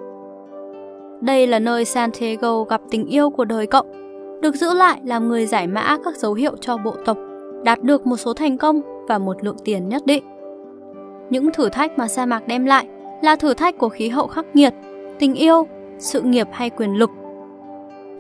Đây 1.20 1.46
là 1.46 1.59
nơi 1.59 1.85
Santiago 1.85 2.64
gặp 2.64 2.81
tình 2.90 3.07
yêu 3.07 3.31
của 3.31 3.44
đời 3.44 3.66
cậu, 3.66 3.85
được 4.42 4.55
giữ 4.55 4.74
lại 4.74 5.00
làm 5.05 5.29
người 5.29 5.46
giải 5.46 5.66
mã 5.66 5.98
các 6.05 6.16
dấu 6.16 6.35
hiệu 6.35 6.57
cho 6.61 6.76
bộ 6.76 6.94
tộc, 7.05 7.18
đạt 7.64 7.83
được 7.83 8.07
một 8.07 8.16
số 8.16 8.35
thành 8.35 8.59
công 8.59 8.81
và 9.09 9.18
một 9.18 9.44
lượng 9.44 9.57
tiền 9.64 9.88
nhất 9.88 10.07
định. 10.07 10.24
Những 11.30 11.52
thử 11.52 11.68
thách 11.68 11.98
mà 11.98 12.08
sa 12.08 12.26
mạc 12.26 12.48
đem 12.48 12.64
lại 12.64 12.86
là 13.22 13.36
thử 13.36 13.54
thách 13.54 13.78
của 13.78 13.88
khí 13.88 14.08
hậu 14.08 14.26
khắc 14.26 14.56
nghiệt, 14.56 14.74
tình 15.18 15.34
yêu, 15.34 15.66
sự 15.98 16.22
nghiệp 16.22 16.48
hay 16.52 16.70
quyền 16.70 16.90
lực. 16.90 17.10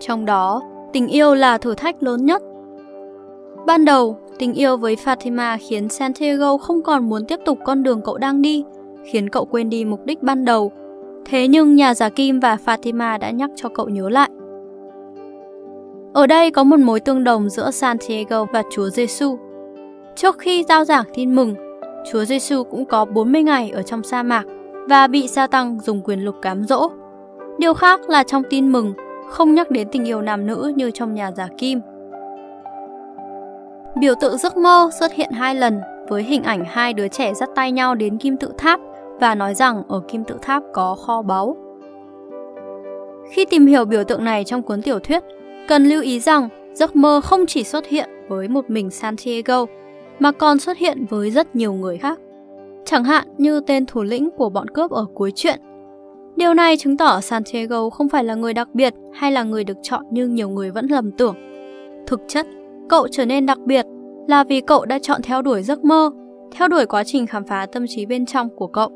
Trong 0.00 0.24
đó, 0.24 0.62
tình 0.92 1.06
yêu 1.06 1.34
là 1.34 1.58
thử 1.58 1.74
thách 1.74 2.02
lớn 2.02 2.26
nhất. 2.26 2.42
Ban 3.66 3.84
đầu, 3.84 4.16
tình 4.38 4.54
yêu 4.54 4.76
với 4.76 4.96
Fatima 5.04 5.58
khiến 5.60 5.88
Santiago 5.88 6.56
không 6.56 6.82
còn 6.82 7.08
muốn 7.08 7.24
tiếp 7.24 7.40
tục 7.44 7.58
con 7.64 7.82
đường 7.82 8.00
cậu 8.04 8.18
đang 8.18 8.42
đi, 8.42 8.64
khiến 9.04 9.30
cậu 9.30 9.44
quên 9.44 9.70
đi 9.70 9.84
mục 9.84 10.00
đích 10.04 10.22
ban 10.22 10.44
đầu. 10.44 10.72
Thế 11.24 11.48
nhưng 11.48 11.74
nhà 11.74 11.94
giả 11.94 12.08
kim 12.08 12.40
và 12.40 12.58
Fatima 12.64 13.18
đã 13.18 13.30
nhắc 13.30 13.50
cho 13.56 13.68
cậu 13.68 13.88
nhớ 13.88 14.08
lại. 14.08 14.30
Ở 16.12 16.26
đây 16.26 16.50
có 16.50 16.64
một 16.64 16.80
mối 16.80 17.00
tương 17.00 17.24
đồng 17.24 17.48
giữa 17.48 17.70
Santiago 17.70 18.44
và 18.44 18.62
Chúa 18.70 18.88
Giêsu. 18.88 19.38
Trước 20.16 20.38
khi 20.38 20.64
giao 20.68 20.84
giảng 20.84 21.04
tin 21.14 21.34
mừng, 21.34 21.54
Chúa 22.12 22.24
Giêsu 22.24 22.64
cũng 22.64 22.84
có 22.84 23.04
40 23.04 23.42
ngày 23.42 23.70
ở 23.70 23.82
trong 23.82 24.02
sa 24.02 24.22
mạc 24.22 24.44
và 24.88 25.06
bị 25.06 25.28
sa 25.28 25.46
tăng 25.46 25.80
dùng 25.80 26.00
quyền 26.04 26.24
lực 26.24 26.34
cám 26.42 26.64
dỗ. 26.64 26.88
Điều 27.58 27.74
khác 27.74 28.10
là 28.10 28.22
trong 28.22 28.42
tin 28.50 28.72
mừng, 28.72 28.94
không 29.30 29.54
nhắc 29.54 29.70
đến 29.70 29.88
tình 29.92 30.04
yêu 30.04 30.22
nam 30.22 30.46
nữ 30.46 30.72
như 30.76 30.90
trong 30.90 31.14
nhà 31.14 31.32
giả 31.32 31.48
kim. 31.58 31.80
Biểu 34.00 34.14
tượng 34.20 34.38
giấc 34.38 34.56
mơ 34.56 34.90
xuất 34.98 35.12
hiện 35.12 35.30
hai 35.32 35.54
lần 35.54 35.80
với 36.08 36.22
hình 36.22 36.42
ảnh 36.42 36.64
hai 36.64 36.92
đứa 36.92 37.08
trẻ 37.08 37.34
dắt 37.34 37.48
tay 37.54 37.72
nhau 37.72 37.94
đến 37.94 38.18
kim 38.18 38.36
tự 38.36 38.52
tháp 38.58 38.80
và 39.20 39.34
nói 39.34 39.54
rằng 39.54 39.82
ở 39.88 40.00
kim 40.08 40.24
tự 40.24 40.34
tháp 40.42 40.62
có 40.72 40.94
kho 40.94 41.22
báu. 41.22 41.56
Khi 43.30 43.44
tìm 43.44 43.66
hiểu 43.66 43.84
biểu 43.84 44.04
tượng 44.04 44.24
này 44.24 44.44
trong 44.44 44.62
cuốn 44.62 44.82
tiểu 44.82 44.98
thuyết, 44.98 45.22
cần 45.68 45.84
lưu 45.84 46.02
ý 46.02 46.20
rằng 46.20 46.48
giấc 46.72 46.96
mơ 46.96 47.20
không 47.24 47.46
chỉ 47.46 47.64
xuất 47.64 47.86
hiện 47.86 48.10
với 48.28 48.48
một 48.48 48.70
mình 48.70 48.90
Santiago 48.90 49.66
mà 50.18 50.32
còn 50.32 50.58
xuất 50.58 50.78
hiện 50.78 51.06
với 51.08 51.30
rất 51.30 51.56
nhiều 51.56 51.72
người 51.72 51.98
khác. 51.98 52.18
Chẳng 52.84 53.04
hạn 53.04 53.28
như 53.38 53.60
tên 53.60 53.86
thủ 53.86 54.02
lĩnh 54.02 54.30
của 54.30 54.48
bọn 54.48 54.68
cướp 54.68 54.90
ở 54.90 55.06
cuối 55.14 55.32
chuyện. 55.34 55.60
Điều 56.36 56.54
này 56.54 56.76
chứng 56.76 56.96
tỏ 56.96 57.20
Santiago 57.20 57.90
không 57.90 58.08
phải 58.08 58.24
là 58.24 58.34
người 58.34 58.54
đặc 58.54 58.68
biệt 58.74 58.94
hay 59.14 59.32
là 59.32 59.42
người 59.42 59.64
được 59.64 59.76
chọn 59.82 60.04
như 60.10 60.26
nhiều 60.26 60.48
người 60.48 60.70
vẫn 60.70 60.86
lầm 60.86 61.10
tưởng. 61.10 61.36
Thực 62.06 62.20
chất, 62.28 62.46
cậu 62.88 63.08
trở 63.08 63.26
nên 63.26 63.46
đặc 63.46 63.58
biệt 63.58 63.86
là 64.28 64.44
vì 64.44 64.60
cậu 64.60 64.84
đã 64.84 64.98
chọn 64.98 65.22
theo 65.22 65.42
đuổi 65.42 65.62
giấc 65.62 65.84
mơ, 65.84 66.10
theo 66.52 66.68
đuổi 66.68 66.86
quá 66.86 67.04
trình 67.04 67.26
khám 67.26 67.44
phá 67.44 67.66
tâm 67.72 67.84
trí 67.88 68.06
bên 68.06 68.26
trong 68.26 68.48
của 68.56 68.66
cậu. 68.66 68.90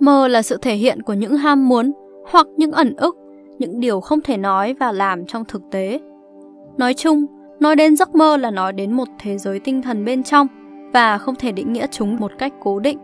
Mơ 0.00 0.28
là 0.28 0.42
sự 0.42 0.58
thể 0.62 0.74
hiện 0.74 1.02
của 1.02 1.12
những 1.12 1.36
ham 1.36 1.68
muốn 1.68 1.92
hoặc 2.30 2.46
những 2.56 2.72
ẩn 2.72 2.96
ức, 2.96 3.16
những 3.58 3.80
điều 3.80 4.00
không 4.00 4.20
thể 4.20 4.36
nói 4.36 4.74
và 4.74 4.92
làm 4.92 5.26
trong 5.26 5.44
thực 5.44 5.62
tế. 5.70 6.00
Nói 6.76 6.94
chung, 6.94 7.26
Nói 7.62 7.76
đến 7.76 7.96
giấc 7.96 8.14
mơ 8.14 8.36
là 8.36 8.50
nói 8.50 8.72
đến 8.72 8.92
một 8.92 9.08
thế 9.18 9.38
giới 9.38 9.60
tinh 9.60 9.82
thần 9.82 10.04
bên 10.04 10.22
trong 10.22 10.46
và 10.92 11.18
không 11.18 11.34
thể 11.34 11.52
định 11.52 11.72
nghĩa 11.72 11.86
chúng 11.90 12.16
một 12.16 12.32
cách 12.38 12.52
cố 12.60 12.78
định. 12.80 12.98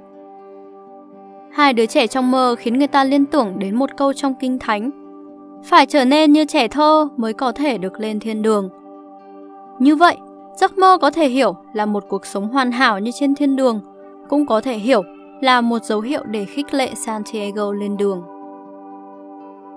Hai 1.53 1.73
đứa 1.73 1.87
trẻ 1.87 2.07
trong 2.07 2.31
mơ 2.31 2.57
khiến 2.59 2.79
người 2.79 2.87
ta 2.87 3.05
liên 3.05 3.27
tưởng 3.27 3.59
đến 3.59 3.75
một 3.75 3.91
câu 3.97 4.13
trong 4.13 4.35
kinh 4.41 4.59
thánh. 4.59 4.91
Phải 5.65 5.87
trở 5.87 6.05
nên 6.05 6.33
như 6.33 6.45
trẻ 6.45 6.69
thơ 6.69 7.09
mới 7.17 7.33
có 7.33 7.53
thể 7.53 7.79
được 7.79 8.01
lên 8.01 8.21
thiên 8.21 8.43
đường. 8.43 8.69
Như 9.79 9.97
vậy, 9.97 10.17
giấc 10.57 10.79
mơ 10.79 10.99
có 11.01 11.11
thể 11.11 11.29
hiểu 11.29 11.57
là 11.73 11.87
một 11.87 12.05
cuộc 12.09 12.27
sống 12.27 12.49
hoàn 12.49 12.73
hảo 12.73 12.99
như 12.99 13.11
trên 13.15 13.35
thiên 13.35 13.57
đường, 13.57 13.81
cũng 14.29 14.47
có 14.47 14.61
thể 14.61 14.75
hiểu 14.75 15.03
là 15.41 15.61
một 15.61 15.85
dấu 15.85 16.01
hiệu 16.01 16.25
để 16.25 16.45
khích 16.45 16.75
lệ 16.75 16.91
Santiago 16.95 17.73
lên 17.73 17.97
đường. 17.97 18.23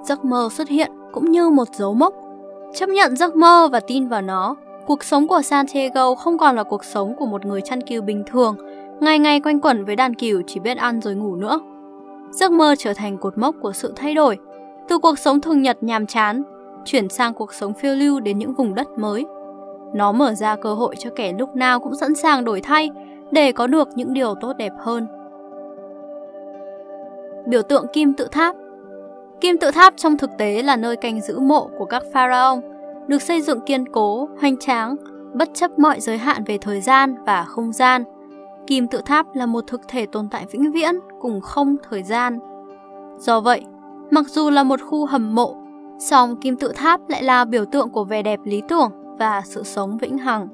Giấc 0.04 0.26
mơ 0.26 0.50
xuất 0.52 0.70
hiện 0.70 0.92
cũng 1.12 1.32
như 1.32 1.50
một 1.50 1.68
dấu 1.76 1.94
mốc. 1.94 2.14
Chấp 2.76 2.90
nhận 2.90 3.16
giấc 3.16 3.36
mơ 3.36 3.70
và 3.72 3.80
tin 3.80 4.08
vào 4.08 4.22
nó, 4.22 4.56
cuộc 4.86 5.04
sống 5.04 5.28
của 5.28 5.42
Santiago 5.42 6.16
không 6.16 6.38
còn 6.38 6.56
là 6.56 6.64
cuộc 6.64 6.86
sống 6.86 7.16
của 7.16 7.26
một 7.26 7.46
người 7.46 7.62
chăn 7.62 7.82
cừu 7.82 8.02
bình 8.02 8.24
thường, 8.28 8.58
ngày 9.00 9.20
ngày 9.20 9.40
quanh 9.40 9.60
quẩn 9.60 9.86
với 9.86 9.96
đàn 9.96 10.14
cừu 10.14 10.42
chỉ 10.48 10.60
biết 10.60 10.78
ăn 10.78 11.02
rồi 11.02 11.16
ngủ 11.16 11.36
nữa. 11.36 11.60
Giấc 12.32 12.52
mơ 12.52 12.76
trở 12.78 12.94
thành 12.94 13.18
cột 13.18 13.38
mốc 13.38 13.56
của 13.62 13.72
sự 13.74 13.94
thay 13.96 14.14
đổi, 14.14 14.38
từ 14.88 14.98
cuộc 14.98 15.20
sống 15.20 15.42
thường 15.42 15.62
nhật 15.62 15.84
nhàm 15.84 16.06
chán, 16.06 16.44
chuyển 16.86 17.10
sang 17.10 17.34
cuộc 17.34 17.54
sống 17.54 17.74
phiêu 17.74 17.96
lưu 17.96 18.20
đến 18.20 18.38
những 18.40 18.54
vùng 18.54 18.76
đất 18.76 18.88
mới. 18.98 19.26
Nó 19.94 20.12
mở 20.12 20.34
ra 20.34 20.56
cơ 20.56 20.74
hội 20.74 20.96
cho 21.00 21.10
kẻ 21.16 21.34
lúc 21.40 21.56
nào 21.56 21.80
cũng 21.80 21.96
sẵn 21.96 22.16
sàng 22.16 22.44
đổi 22.44 22.62
thay 22.62 22.90
để 23.32 23.52
có 23.52 23.68
được 23.68 23.88
những 23.96 24.14
điều 24.14 24.36
tốt 24.42 24.54
đẹp 24.58 24.74
hơn. 24.80 25.08
Biểu 27.46 27.62
tượng 27.62 27.86
kim 27.94 28.14
tự 28.14 28.28
tháp 28.32 28.56
Kim 29.42 29.58
tự 29.58 29.72
tháp 29.72 29.94
trong 29.98 30.18
thực 30.18 30.30
tế 30.38 30.64
là 30.64 30.76
nơi 30.76 30.96
canh 30.96 31.22
giữ 31.22 31.40
mộ 31.40 31.70
của 31.78 31.86
các 31.86 32.04
pharaoh, 32.14 32.64
được 33.08 33.22
xây 33.22 33.42
dựng 33.42 33.60
kiên 33.66 33.86
cố, 33.92 34.30
hoành 34.42 34.58
tráng, 34.58 34.96
bất 35.34 35.50
chấp 35.54 35.80
mọi 35.80 36.00
giới 36.00 36.18
hạn 36.18 36.44
về 36.44 36.58
thời 36.58 36.82
gian 36.82 37.16
và 37.26 37.44
không 37.44 37.72
gian. 37.72 38.04
Kim 38.68 38.88
tự 38.88 39.02
tháp 39.06 39.36
là 39.36 39.46
một 39.46 39.64
thực 39.68 39.82
thể 39.88 40.06
tồn 40.06 40.30
tại 40.32 40.46
vĩnh 40.52 40.72
viễn 40.72 40.96
cùng 41.20 41.42
không 41.42 41.76
thời 41.90 42.04
gian. 42.04 42.40
Do 43.18 43.42
vậy, 43.42 43.66
mặc 44.12 44.26
dù 44.28 44.50
là 44.50 44.64
một 44.64 44.82
khu 44.82 45.06
hầm 45.06 45.36
mộ, 45.36 45.56
song 46.00 46.36
kim 46.36 46.56
tự 46.56 46.72
tháp 46.76 47.10
lại 47.10 47.24
là 47.24 47.46
biểu 47.46 47.66
tượng 47.66 47.90
của 47.90 48.04
vẻ 48.04 48.22
đẹp 48.22 48.40
lý 48.44 48.62
tưởng 48.68 48.92
và 49.18 49.42
sự 49.46 49.64
sống 49.64 49.98
vĩnh 49.98 50.18
hằng. 50.18 50.48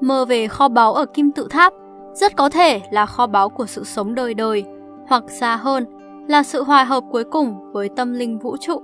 Mơ 0.00 0.24
về 0.24 0.48
kho 0.48 0.68
báu 0.68 0.94
ở 0.94 1.06
kim 1.06 1.32
tự 1.32 1.46
tháp 1.50 1.72
rất 2.14 2.36
có 2.36 2.50
thể 2.50 2.80
là 2.90 3.06
kho 3.06 3.26
báu 3.26 3.48
của 3.48 3.66
sự 3.66 3.84
sống 3.84 4.14
đời 4.14 4.34
đời, 4.34 4.64
hoặc 5.08 5.24
xa 5.28 5.56
hơn 5.56 5.86
là 6.28 6.42
sự 6.42 6.62
hòa 6.62 6.84
hợp 6.84 7.04
cuối 7.10 7.24
cùng 7.24 7.72
với 7.72 7.88
tâm 7.88 8.12
linh 8.12 8.38
vũ 8.38 8.56
trụ. 8.56 8.82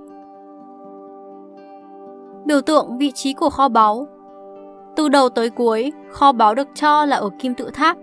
Biểu 2.49 2.61
tượng 2.61 2.97
vị 2.97 3.11
trí 3.11 3.33
của 3.33 3.49
kho 3.49 3.67
báu 3.67 4.07
Từ 4.95 5.09
đầu 5.09 5.29
tới 5.29 5.49
cuối, 5.49 5.93
kho 6.11 6.31
báu 6.31 6.55
được 6.55 6.67
cho 6.75 7.05
là 7.05 7.17
ở 7.17 7.29
kim 7.39 7.55
tự 7.55 7.69
tháp. 7.73 7.97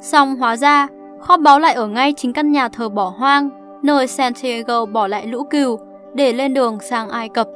Xong 0.00 0.36
hóa 0.36 0.56
ra, 0.56 0.88
kho 1.20 1.36
báu 1.36 1.58
lại 1.58 1.74
ở 1.74 1.86
ngay 1.86 2.12
chính 2.16 2.32
căn 2.32 2.52
nhà 2.52 2.68
thờ 2.68 2.88
bỏ 2.88 3.14
hoang, 3.18 3.48
nơi 3.82 4.06
Santiago 4.06 4.86
bỏ 4.86 5.06
lại 5.06 5.26
lũ 5.26 5.44
cừu 5.50 5.78
để 6.14 6.32
lên 6.32 6.54
đường 6.54 6.78
sang 6.80 7.08
Ai 7.08 7.28
Cập. 7.28 7.48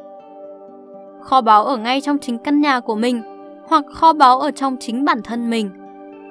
Kho 1.21 1.41
báu 1.41 1.65
ở 1.65 1.77
ngay 1.77 2.01
trong 2.01 2.19
chính 2.19 2.39
căn 2.39 2.61
nhà 2.61 2.81
của 2.81 2.95
mình, 2.95 3.23
hoặc 3.69 3.85
kho 3.95 4.13
báu 4.13 4.41
ở 4.41 4.51
trong 4.51 4.77
chính 4.81 5.05
bản 5.05 5.23
thân 5.23 5.51
mình. 5.51 5.71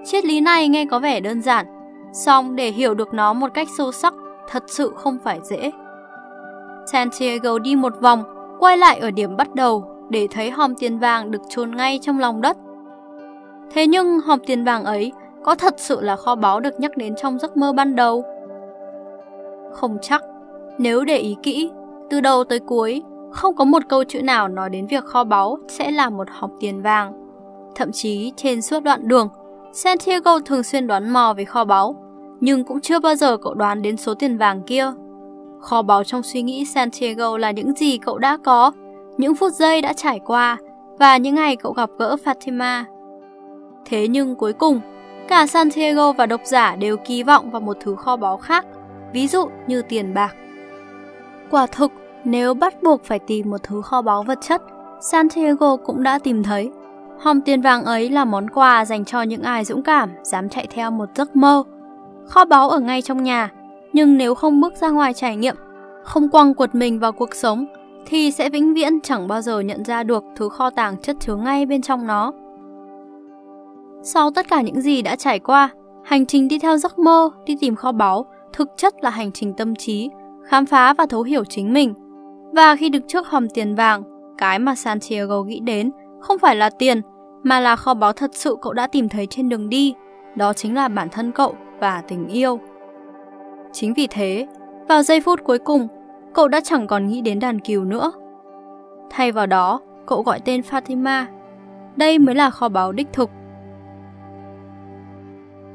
Triết 0.06 0.26
lý 0.26 0.41
này 0.41 0.67
nghe 0.67 0.86
có 0.86 1.00
vẻ 1.00 1.19
đơn 1.19 1.41
giản, 1.41 1.65
song 2.13 2.56
để 2.56 2.71
hiểu 2.71 2.93
được 2.93 3.13
nó 3.13 3.34
một 3.34 3.54
cách 3.54 3.67
sâu 3.78 3.91
sắc 3.91 4.13
thật 4.50 4.63
sự 4.67 4.93
không 4.95 5.17
phải 5.24 5.39
dễ. 5.43 5.71
Santiago 6.91 7.60
đi 7.60 7.76
một 7.76 7.93
vòng, 8.02 8.24
quay 8.60 8.78
lại 8.78 9.00
ở 9.00 9.12
điểm 9.12 9.38
bắt 9.38 9.56
đầu 9.56 9.90
để 10.12 10.28
thấy 10.32 10.52
hòm 10.52 10.76
tiền 10.76 11.00
vàng 11.00 11.32
được 11.32 11.41
chôn 11.50 11.76
ngay 11.76 12.00
trong 12.02 12.19
lòng 12.19 12.41
đất. 12.41 12.58
Thế 13.74 13.88
nhưng 13.88 14.19
hòm 14.19 14.39
tiền 14.45 14.63
vàng 14.63 14.84
ấy 14.84 15.12
có 15.43 15.56
thật 15.56 15.74
sự 15.78 16.02
là 16.02 16.15
kho 16.15 16.36
báu 16.36 16.60
được 16.60 16.80
nhắc 16.80 16.97
đến 16.97 17.13
trong 17.21 17.39
giấc 17.39 17.58
mơ 17.58 17.74
ban 17.74 17.95
đầu? 17.95 18.24
Không 19.74 19.97
chắc. 20.02 20.21
Nếu 20.78 21.04
để 21.04 21.17
ý 21.17 21.36
kỹ, 21.43 21.71
từ 22.10 22.21
đầu 22.21 22.43
tới 22.43 22.60
cuối, 22.60 23.02
không 23.32 23.56
có 23.56 23.65
một 23.65 23.84
câu 23.89 24.04
chữ 24.04 24.21
nào 24.21 24.47
nói 24.47 24.69
đến 24.69 24.88
việc 24.88 25.04
kho 25.04 25.24
báu 25.24 25.58
sẽ 25.67 25.91
là 25.91 26.10
một 26.10 26.28
hòm 26.32 26.52
tiền 26.60 26.82
vàng. 26.82 27.13
Thậm 27.76 27.91
chí 27.91 28.32
trên 28.36 28.62
suốt 28.62 28.84
đoạn 28.84 29.08
đường, 29.08 29.30
Santiago 29.74 30.39
thường 30.39 30.63
xuyên 30.63 30.88
đoán 30.88 31.13
mò 31.13 31.34
về 31.38 31.45
kho 31.45 31.65
báu, 31.65 31.95
nhưng 32.39 32.63
cũng 32.63 32.82
chưa 32.82 33.00
bao 33.00 33.15
giờ 33.15 33.38
cậu 33.38 33.54
đoán 33.54 33.82
đến 33.82 33.97
số 33.97 34.13
tiền 34.13 34.38
vàng 34.38 34.62
kia. 34.62 34.91
Kho 35.60 35.82
báu 35.82 36.04
trong 36.04 36.24
suy 36.24 36.41
nghĩ 36.41 36.65
Santiago 36.65 37.38
là 37.38 37.52
những 37.52 37.74
gì 37.76 37.97
cậu 37.97 38.17
đã 38.17 38.38
có, 38.43 38.71
những 39.17 39.36
phút 39.36 39.54
giây 39.54 39.82
đã 39.82 39.93
trải 39.93 40.19
qua 40.26 40.58
và 41.00 41.17
những 41.17 41.36
ngày 41.36 41.56
cậu 41.56 41.74
gặp 41.74 41.89
gỡ 41.97 42.15
Fatima. 42.24 42.84
Thế 43.86 44.08
nhưng 44.08 44.36
cuối 44.36 44.54
cùng, 44.54 44.82
cả 45.28 45.47
Santiago 45.47 46.12
và 46.12 46.26
độc 46.26 46.41
giả 46.43 46.76
đều 46.76 46.97
kỳ 46.97 47.24
vọng 47.24 47.52
vào 47.52 47.62
một 47.62 47.78
thứ 47.80 47.95
kho 47.95 48.15
báu 48.15 48.38
khác, 48.38 48.65
ví 49.13 49.28
dụ 49.28 49.50
như 49.67 49.82
tiền 49.82 50.13
bạc. 50.13 50.36
Quả 51.52 51.67
thực, 51.67 51.91
nếu 52.24 52.54
bắt 52.54 52.84
buộc 52.84 53.04
phải 53.04 53.19
tìm 53.19 53.50
một 53.50 53.63
thứ 53.63 53.82
kho 53.82 54.02
báu 54.02 54.24
vật 54.24 54.39
chất, 54.41 54.62
Santiago 55.02 55.78
cũng 55.78 56.04
đã 56.04 56.19
tìm 56.19 56.43
thấy. 56.43 56.71
Hòm 57.19 57.41
tiền 57.41 57.62
vàng 57.62 57.84
ấy 57.84 58.10
là 58.10 58.26
món 58.26 58.50
quà 58.50 58.86
dành 58.86 59.06
cho 59.06 59.21
những 59.21 59.41
ai 59.41 59.65
dũng 59.65 59.84
cảm, 59.84 60.10
dám 60.24 60.50
chạy 60.50 60.67
theo 60.69 60.91
một 60.91 61.10
giấc 61.15 61.36
mơ 61.36 61.63
kho 62.28 62.45
báu 62.45 62.69
ở 62.69 62.80
ngay 62.80 63.02
trong 63.02 63.24
nhà, 63.24 63.50
nhưng 63.93 64.17
nếu 64.17 64.36
không 64.36 64.62
bước 64.62 64.74
ra 64.76 64.89
ngoài 64.89 65.13
trải 65.13 65.36
nghiệm, 65.36 65.56
không 66.04 66.30
quăng 66.30 66.54
quật 66.54 66.76
mình 66.76 67.00
vào 67.00 67.12
cuộc 67.12 67.36
sống, 67.36 67.65
thì 68.06 68.32
sẽ 68.32 68.50
vĩnh 68.50 68.74
viễn 68.74 69.02
chẳng 69.02 69.28
bao 69.28 69.42
giờ 69.42 69.60
nhận 69.60 69.86
ra 69.86 70.04
được 70.04 70.24
thứ 70.36 70.50
kho 70.50 70.70
tàng 70.70 70.98
chất 70.98 71.16
chứa 71.20 71.36
ngay 71.36 71.66
bên 71.66 71.82
trong 71.82 72.08
nó. 72.08 72.32
Sau 74.04 74.32
tất 74.32 74.48
cả 74.50 74.62
những 74.62 74.82
gì 74.82 75.02
đã 75.02 75.16
trải 75.16 75.40
qua, 75.40 75.70
hành 76.04 76.26
trình 76.26 76.48
đi 76.48 76.60
theo 76.60 76.78
giấc 76.78 77.00
mơ, 77.00 77.30
đi 77.46 77.58
tìm 77.60 77.76
kho 77.76 77.92
báu, 77.92 78.26
thực 78.54 78.70
chất 78.78 78.96
là 79.02 79.10
hành 79.10 79.32
trình 79.32 79.54
tâm 79.54 79.76
trí, 79.76 80.10
khám 80.46 80.66
phá 80.66 80.94
và 80.94 81.06
thấu 81.06 81.24
hiểu 81.24 81.44
chính 81.46 81.74
mình. 81.74 81.94
Và 82.54 82.76
khi 82.76 82.90
được 82.90 83.04
trước 83.08 83.28
hòm 83.28 83.50
tiền 83.50 83.76
vàng, 83.76 84.04
cái 84.38 84.60
mà 84.60 84.76
Santiago 84.76 85.44
nghĩ 85.44 85.60
đến 85.60 85.92
không 86.20 86.40
phải 86.40 86.56
là 86.56 86.70
tiền, 86.70 87.02
mà 87.44 87.60
là 87.60 87.76
kho 87.76 87.94
báu 87.94 88.14
thật 88.14 88.32
sự 88.34 88.56
cậu 88.62 88.74
đã 88.74 88.88
tìm 88.88 89.10
thấy 89.10 89.28
trên 89.28 89.50
đường 89.50 89.70
đi. 89.70 89.94
Đó 90.36 90.54
chính 90.54 90.76
là 90.76 90.88
bản 90.88 91.10
thân 91.10 91.32
cậu 91.32 91.56
và 91.80 92.04
tình 92.08 92.28
yêu. 92.28 92.60
Chính 93.72 93.94
vì 93.94 94.08
thế, 94.08 94.48
vào 94.88 95.04
giây 95.04 95.22
phút 95.22 95.44
cuối 95.44 95.60
cùng, 95.60 95.88
cậu 96.34 96.48
đã 96.48 96.62
chẳng 96.63 96.88
còn 96.88 97.08
nghĩ 97.08 97.22
đến 97.22 97.39
đàn 97.39 97.60
cừu 97.60 97.84
nữa. 97.84 98.12
Thay 99.10 99.32
vào 99.32 99.48
đó, 99.48 99.82
cậu 100.06 100.22
gọi 100.24 100.39
tên 100.46 100.62
Fatima. 100.62 101.26
Đây 101.96 102.20
mới 102.20 102.36
là 102.36 102.50
kho 102.50 102.70
báu 102.70 102.91
đích 102.91 103.08
thực. 103.13 103.30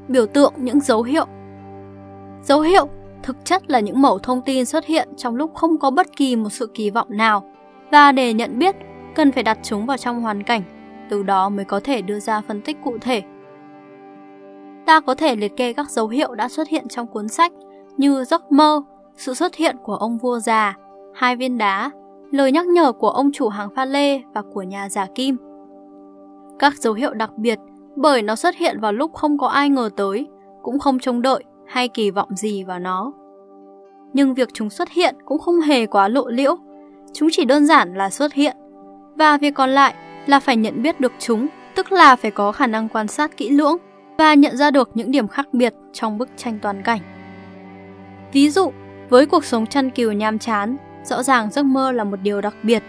Biểu 0.09 0.27
tượng 0.27 0.53
những 0.57 0.81
dấu 0.81 1.03
hiệu 1.03 1.27
Dấu 2.42 2.61
hiệu 2.61 2.88
thực 3.23 3.45
chất 3.45 3.71
là 3.71 3.81
những 3.81 4.03
mẩu 4.03 4.19
thông 4.19 4.42
tin 4.42 4.64
xuất 4.64 4.87
hiện 4.87 5.09
trong 5.16 5.37
lúc 5.37 5.55
không 5.55 5.79
có 5.79 5.90
bất 5.90 6.16
kỳ 6.16 6.37
một 6.37 6.49
sự 6.51 6.71
kỳ 6.75 6.90
vọng 6.90 7.09
nào 7.11 7.51
và 7.90 8.12
để 8.12 8.33
nhận 8.33 8.59
biết 8.59 8.77
cần 9.14 9.33
phải 9.33 9.42
đặt 9.42 9.59
chúng 9.62 9.87
vào 9.87 9.97
trong 9.97 10.21
hoàn 10.21 10.42
cảnh, 10.42 10.62
từ 11.11 11.23
đó 11.23 11.49
mới 11.49 11.64
có 11.64 11.81
thể 11.85 12.03
đưa 12.03 12.21
ra 12.21 12.40
phân 12.49 12.62
tích 12.62 12.77
cụ 12.85 12.99
thể 13.01 13.23
ta 14.87 15.01
có 15.01 15.14
thể 15.14 15.37
liệt 15.37 15.57
kê 15.57 15.73
các 15.73 15.90
dấu 15.90 16.09
hiệu 16.09 16.35
đã 16.35 16.49
xuất 16.49 16.69
hiện 16.69 16.88
trong 16.88 17.07
cuốn 17.07 17.29
sách 17.29 17.53
như 17.97 18.25
giấc 18.25 18.53
mơ, 18.53 18.83
sự 19.16 19.35
xuất 19.35 19.55
hiện 19.55 19.76
của 19.83 19.94
ông 19.94 20.18
vua 20.18 20.38
già, 20.38 20.76
hai 21.14 21.37
viên 21.37 21.59
đá, 21.59 21.90
lời 22.31 22.52
nhắc 22.52 22.66
nhở 22.66 22.92
của 22.92 23.11
ông 23.11 23.33
chủ 23.33 23.48
hàng 23.48 23.68
pha 23.76 23.85
lê 23.85 24.20
và 24.35 24.42
của 24.55 24.62
nhà 24.62 24.88
giả 24.88 25.07
kim. 25.14 25.37
Các 26.59 26.74
dấu 26.74 26.94
hiệu 26.94 27.14
đặc 27.14 27.31
biệt 27.37 27.59
bởi 27.96 28.22
nó 28.22 28.37
xuất 28.37 28.57
hiện 28.57 28.81
vào 28.81 28.92
lúc 28.92 29.14
không 29.14 29.38
có 29.38 29.46
ai 29.46 29.70
ngờ 29.70 29.90
tới, 29.96 30.26
cũng 30.62 30.79
không 30.79 30.98
trông 30.98 31.22
đợi 31.22 31.44
hay 31.66 31.88
kỳ 31.88 32.11
vọng 32.11 32.37
gì 32.37 32.64
vào 32.64 32.79
nó. 32.79 33.12
Nhưng 34.12 34.35
việc 34.35 34.48
chúng 34.55 34.70
xuất 34.70 34.90
hiện 34.90 35.16
cũng 35.24 35.38
không 35.38 35.61
hề 35.61 35.87
quá 35.87 36.09
lộ 36.09 36.29
liễu, 36.29 36.57
chúng 37.12 37.29
chỉ 37.33 37.44
đơn 37.44 37.66
giản 37.66 37.94
là 37.94 38.11
xuất 38.11 38.33
hiện. 38.33 38.57
Và 39.16 39.37
việc 39.37 39.55
còn 39.55 39.70
lại 39.70 39.95
là 40.26 40.41
phải 40.41 40.57
nhận 40.57 40.82
biết 40.82 41.01
được 41.01 41.12
chúng, 41.18 41.47
tức 41.74 41.93
là 41.93 42.16
phải 42.16 42.30
có 42.30 42.53
khả 42.53 42.66
năng 42.66 42.88
quan 42.88 43.09
sát 43.09 43.36
kỹ 43.36 43.51
lưỡng 43.51 43.76
và 44.18 44.34
nhận 44.34 44.57
ra 44.57 44.70
được 44.70 44.91
những 44.95 45.11
điểm 45.11 45.28
khác 45.28 45.49
biệt 45.53 45.74
trong 45.93 46.18
bức 46.18 46.28
tranh 46.36 46.59
toàn 46.62 46.82
cảnh. 46.82 47.01
Ví 48.32 48.51
dụ, 48.51 48.70
với 49.09 49.26
cuộc 49.26 49.44
sống 49.44 49.66
chăn 49.66 49.90
cừu 49.90 50.12
nham 50.12 50.38
chán, 50.38 50.76
rõ 51.04 51.22
ràng 51.22 51.50
giấc 51.50 51.62
mơ 51.62 51.92
là 51.92 52.04
một 52.04 52.16
điều 52.22 52.40
đặc 52.40 52.54
biệt. 52.62 52.82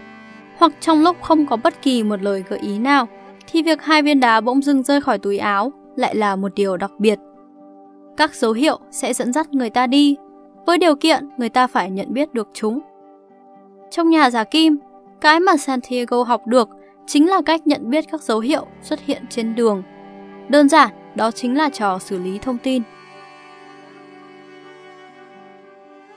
Hoặc 0.58 0.72
trong 0.80 1.02
lúc 1.02 1.16
không 1.22 1.46
có 1.46 1.56
bất 1.56 1.82
kỳ 1.82 2.02
một 2.02 2.22
lời 2.22 2.44
gợi 2.48 2.58
ý 2.58 2.78
nào, 2.78 3.08
thì 3.46 3.62
việc 3.62 3.82
hai 3.82 4.02
viên 4.02 4.20
đá 4.20 4.40
bỗng 4.40 4.62
dưng 4.62 4.82
rơi 4.82 5.00
khỏi 5.00 5.18
túi 5.18 5.38
áo 5.38 5.72
lại 5.96 6.14
là 6.14 6.36
một 6.36 6.54
điều 6.54 6.76
đặc 6.76 6.92
biệt. 6.98 7.18
Các 8.16 8.34
dấu 8.34 8.52
hiệu 8.52 8.78
sẽ 8.90 9.14
dẫn 9.14 9.32
dắt 9.32 9.48
người 9.52 9.70
ta 9.70 9.86
đi, 9.86 10.16
với 10.66 10.78
điều 10.78 10.96
kiện 10.96 11.28
người 11.36 11.48
ta 11.48 11.66
phải 11.66 11.90
nhận 11.90 12.12
biết 12.12 12.34
được 12.34 12.48
chúng. 12.52 12.80
Trong 13.90 14.10
nhà 14.10 14.30
giả 14.30 14.44
kim, 14.44 14.78
cái 15.20 15.40
mà 15.40 15.56
Santiago 15.56 16.22
học 16.22 16.46
được 16.46 16.68
chính 17.06 17.30
là 17.30 17.40
cách 17.46 17.66
nhận 17.66 17.90
biết 17.90 18.04
các 18.12 18.22
dấu 18.22 18.40
hiệu 18.40 18.66
xuất 18.82 19.00
hiện 19.00 19.22
trên 19.30 19.54
đường. 19.54 19.82
Đơn 20.48 20.68
giản 20.68 20.90
đó 21.14 21.30
chính 21.30 21.56
là 21.56 21.68
trò 21.68 21.98
xử 21.98 22.18
lý 22.18 22.38
thông 22.38 22.58
tin. 22.58 22.82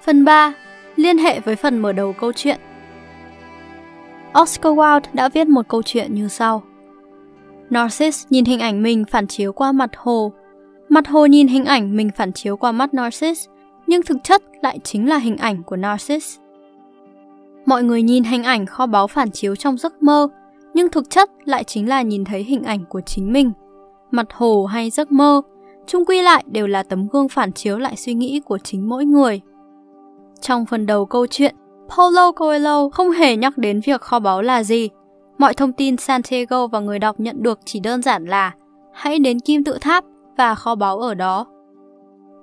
Phần 0.06 0.26
3. 0.26 0.54
Liên 0.96 1.18
hệ 1.18 1.40
với 1.40 1.56
phần 1.56 1.78
mở 1.78 1.92
đầu 1.92 2.14
câu 2.14 2.32
chuyện 2.34 2.60
Oscar 4.42 4.74
Wilde 4.74 5.02
đã 5.14 5.30
viết 5.30 5.48
một 5.48 5.68
câu 5.68 5.82
chuyện 5.82 6.14
như 6.16 6.28
sau. 6.28 6.64
Narcissus 7.70 8.28
nhìn 8.30 8.46
hình 8.46 8.60
ảnh 8.60 8.84
mình 8.84 9.06
phản 9.06 9.28
chiếu 9.28 9.54
qua 9.54 9.72
mặt 9.72 9.90
hồ. 9.98 10.32
Mặt 10.90 11.08
hồ 11.08 11.26
nhìn 11.26 11.48
hình 11.48 11.66
ảnh 11.66 11.96
mình 11.96 12.10
phản 12.16 12.34
chiếu 12.34 12.58
qua 12.58 12.72
mắt 12.72 12.94
Narcissus, 12.94 13.50
nhưng 13.88 14.02
thực 14.02 14.18
chất 14.24 14.44
lại 14.62 14.80
chính 14.84 15.10
là 15.10 15.18
hình 15.18 15.38
ảnh 15.38 15.64
của 15.64 15.76
Narcissus. 15.76 16.40
Mọi 17.66 17.84
người 17.84 18.02
nhìn 18.02 18.24
hình 18.24 18.44
ảnh 18.44 18.66
kho 18.66 18.86
báu 18.86 19.08
phản 19.08 19.32
chiếu 19.32 19.56
trong 19.56 19.78
giấc 19.78 20.04
mơ, 20.04 20.28
nhưng 20.74 20.90
thực 20.90 21.10
chất 21.10 21.30
lại 21.46 21.64
chính 21.64 21.90
là 21.90 22.02
nhìn 22.02 22.26
thấy 22.26 22.44
hình 22.44 22.64
ảnh 22.64 22.86
của 22.90 23.02
chính 23.02 23.34
mình. 23.34 23.52
Mặt 24.12 24.28
hồ 24.34 24.66
hay 24.66 24.90
giấc 24.90 25.12
mơ, 25.12 25.42
chung 25.88 26.06
quy 26.06 26.22
lại 26.22 26.44
đều 26.52 26.68
là 26.68 26.84
tấm 26.84 27.08
gương 27.08 27.30
phản 27.30 27.52
chiếu 27.52 27.78
lại 27.78 27.96
suy 27.96 28.14
nghĩ 28.14 28.40
của 28.46 28.58
chính 28.58 28.90
mỗi 28.90 29.06
người. 29.06 29.42
Trong 30.42 30.66
phần 30.66 30.86
đầu 30.86 31.06
câu 31.06 31.28
chuyện, 31.28 31.56
Paulo 31.98 32.32
Coelho 32.32 32.90
không 32.90 33.12
hề 33.12 33.36
nhắc 33.36 33.58
đến 33.58 33.80
việc 33.80 34.02
kho 34.02 34.20
báu 34.20 34.42
là 34.42 34.64
gì. 34.64 34.90
Mọi 35.38 35.54
thông 35.54 35.74
tin 35.74 35.98
Santiago 35.98 36.68
và 36.68 36.80
người 36.80 37.00
đọc 37.00 37.20
nhận 37.20 37.44
được 37.44 37.60
chỉ 37.66 37.80
đơn 37.80 38.02
giản 38.02 38.26
là 38.26 38.52
hãy 38.94 39.20
đến 39.20 39.40
kim 39.40 39.64
tự 39.64 39.78
tháp 39.82 40.04
và 40.38 40.56
kho 40.56 40.76
báu 40.76 41.00
ở 41.00 41.14
đó. 41.14 41.46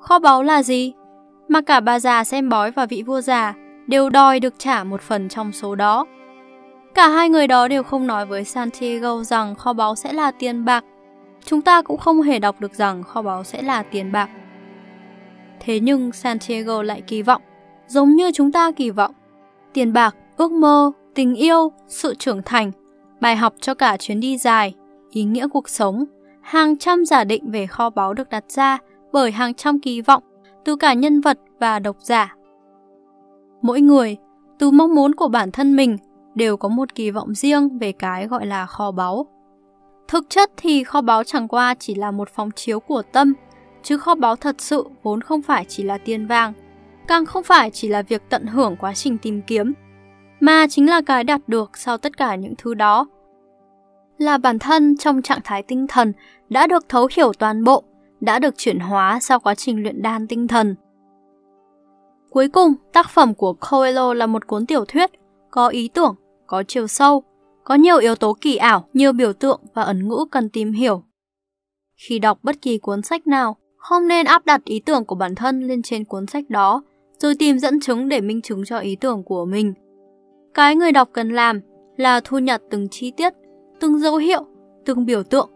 Kho 0.01 0.18
báu 0.18 0.42
là 0.42 0.62
gì? 0.62 0.92
Mà 1.49 1.61
cả 1.61 1.80
bà 1.80 2.01
già 2.01 2.24
xem 2.24 2.49
bói 2.49 2.70
và 2.70 2.86
vị 2.86 3.03
vua 3.03 3.20
già 3.20 3.55
đều 3.86 4.11
đòi 4.11 4.40
được 4.40 4.55
trả 4.59 4.84
một 4.84 5.01
phần 5.01 5.28
trong 5.28 5.53
số 5.53 5.74
đó. 5.74 6.07
Cả 6.94 7.09
hai 7.09 7.28
người 7.28 7.46
đó 7.46 7.68
đều 7.68 7.82
không 7.82 8.07
nói 8.07 8.26
với 8.26 8.44
Santiago 8.44 9.22
rằng 9.22 9.55
kho 9.55 9.72
báu 9.72 9.94
sẽ 9.94 10.12
là 10.12 10.30
tiền 10.30 10.64
bạc. 10.64 10.84
Chúng 11.44 11.62
ta 11.62 11.82
cũng 11.82 11.99
không 11.99 12.22
hề 12.22 12.38
đọc 12.38 12.61
được 12.61 12.74
rằng 12.74 13.03
kho 13.03 13.22
báu 13.22 13.44
sẽ 13.44 13.62
là 13.62 13.82
tiền 13.82 14.12
bạc. 14.12 14.30
Thế 15.61 15.80
nhưng 15.80 16.12
Santiago 16.12 16.82
lại 16.82 17.03
kỳ 17.07 17.22
vọng, 17.22 17.42
giống 17.89 18.14
như 18.14 18.30
chúng 18.34 18.53
ta 18.53 18.70
kỳ 18.70 18.91
vọng. 18.91 19.12
Tiền 19.72 19.93
bạc, 19.93 20.16
ước 20.36 20.53
mơ, 20.53 20.93
tình 21.14 21.34
yêu, 21.34 21.72
sự 21.86 22.14
trưởng 22.14 22.43
thành, 22.45 22.72
bài 23.20 23.36
học 23.36 23.55
cho 23.61 23.74
cả 23.74 23.97
chuyến 23.97 24.20
đi 24.20 24.39
dài, 24.39 24.74
ý 25.11 25.22
nghĩa 25.22 25.49
cuộc 25.49 25.68
sống, 25.68 26.05
hàng 26.41 26.78
trăm 26.78 27.05
giả 27.05 27.24
định 27.24 27.51
về 27.51 27.66
kho 27.66 27.91
báu 27.91 28.14
được 28.14 28.28
đặt 28.28 28.45
ra 28.49 28.78
bởi 29.12 29.30
hàng 29.30 29.55
trăm 29.55 29.80
kỳ 29.80 30.01
vọng 30.01 30.22
từ 30.64 30.76
cả 30.76 30.95
nhân 30.95 31.20
vật 31.20 31.39
và 31.59 31.78
độc 31.78 31.97
giả. 32.01 32.36
Mỗi 33.62 33.80
người, 33.80 34.16
từ 34.59 34.70
mong 34.70 34.95
muốn 34.95 35.14
của 35.14 35.28
bản 35.28 35.51
thân 35.51 35.76
mình, 35.76 35.97
đều 36.34 36.57
có 36.57 36.68
một 36.68 36.95
kỳ 36.95 37.11
vọng 37.11 37.34
riêng 37.34 37.78
về 37.78 37.93
cái 37.93 38.26
gọi 38.26 38.47
là 38.47 38.66
kho 38.66 38.91
báu. 38.91 39.26
Thực 40.09 40.30
chất 40.30 40.51
thì 40.57 40.84
kho 40.84 41.01
báu 41.01 41.24
chẳng 41.24 41.49
qua 41.49 41.74
chỉ 41.78 41.95
là 41.95 42.11
một 42.11 42.28
phòng 42.28 42.51
chiếu 42.51 42.80
của 42.80 43.03
tâm, 43.12 43.34
chứ 43.82 43.99
kho 43.99 44.14
báu 44.14 44.36
thật 44.36 44.57
sự 44.59 44.84
vốn 45.03 45.20
không 45.20 45.43
phải 45.43 45.64
chỉ 45.68 45.82
là 45.82 45.99
tiền 45.99 46.26
vàng, 46.26 46.53
càng 47.09 47.26
không 47.26 47.42
phải 47.42 47.70
chỉ 47.70 47.88
là 47.88 48.02
việc 48.02 48.22
tận 48.28 48.46
hưởng 48.46 48.76
quá 48.76 48.94
trình 48.94 49.18
tìm 49.18 49.42
kiếm, 49.42 49.72
mà 50.40 50.66
chính 50.70 50.90
là 50.90 51.00
cái 51.06 51.24
đạt 51.24 51.40
được 51.46 51.78
sau 51.78 51.98
tất 51.98 52.16
cả 52.16 52.34
những 52.34 52.54
thứ 52.59 52.74
đó. 52.74 53.06
Là 54.18 54.38
bản 54.38 54.59
thân 54.59 54.96
trong 54.96 55.22
trạng 55.22 55.40
thái 55.44 55.62
tinh 55.62 55.86
thần 55.86 56.12
đã 56.48 56.66
được 56.66 56.88
thấu 56.88 57.09
hiểu 57.16 57.32
toàn 57.38 57.64
bộ, 57.64 57.84
đã 58.20 58.38
được 58.38 58.54
chuyển 58.56 58.78
hóa 58.78 59.18
sau 59.20 59.40
quá 59.40 59.54
trình 59.54 59.82
luyện 59.82 60.02
đan 60.02 60.26
tinh 60.26 60.48
thần. 60.48 60.74
Cuối 62.30 62.48
cùng, 62.48 62.74
tác 62.92 63.11
phẩm 63.11 63.34
của 63.34 63.52
Coelho 63.52 64.14
là 64.14 64.26
một 64.26 64.46
cuốn 64.46 64.66
tiểu 64.66 64.84
thuyết 64.84 65.11
có 65.50 65.68
ý 65.68 65.88
tưởng, 65.88 66.14
có 66.46 66.62
chiều 66.68 66.86
sâu, 66.86 67.22
có 67.64 67.74
nhiều 67.74 67.98
yếu 67.98 68.14
tố 68.14 68.36
kỳ 68.40 68.56
ảo, 68.56 68.88
nhiều 68.94 69.12
biểu 69.12 69.32
tượng 69.32 69.61
và 69.74 69.82
ẩn 69.82 70.09
ngữ 70.09 70.24
cần 70.30 70.48
tìm 70.48 70.72
hiểu. 70.72 71.02
Khi 72.09 72.18
đọc 72.18 72.38
bất 72.42 72.62
kỳ 72.62 72.78
cuốn 72.78 73.02
sách 73.02 73.26
nào, 73.26 73.56
không 73.76 74.09
nên 74.09 74.26
áp 74.26 74.46
đặt 74.46 74.64
ý 74.64 74.80
tưởng 74.80 75.04
của 75.04 75.14
bản 75.14 75.34
thân 75.34 75.61
lên 75.61 75.82
trên 75.82 76.04
cuốn 76.04 76.26
sách 76.26 76.50
đó, 76.50 76.82
rồi 77.19 77.35
tìm 77.39 77.59
dẫn 77.59 77.81
chứng 77.81 78.09
để 78.09 78.21
minh 78.21 78.43
chứng 78.43 78.64
cho 78.64 78.79
ý 78.79 78.97
tưởng 78.97 79.23
của 79.23 79.45
mình. 79.45 79.75
Cái 80.55 80.77
người 80.77 80.93
đọc 80.93 81.09
cần 81.12 81.29
làm 81.29 81.61
là 81.97 82.21
thu 82.25 82.39
nhặt 82.39 82.62
từng 82.71 82.89
chi 82.91 83.11
tiết, 83.11 83.33
từng 83.81 83.99
dấu 83.99 84.16
hiệu, 84.16 84.45
từng 84.85 85.07
biểu 85.07 85.23
tượng, 85.23 85.51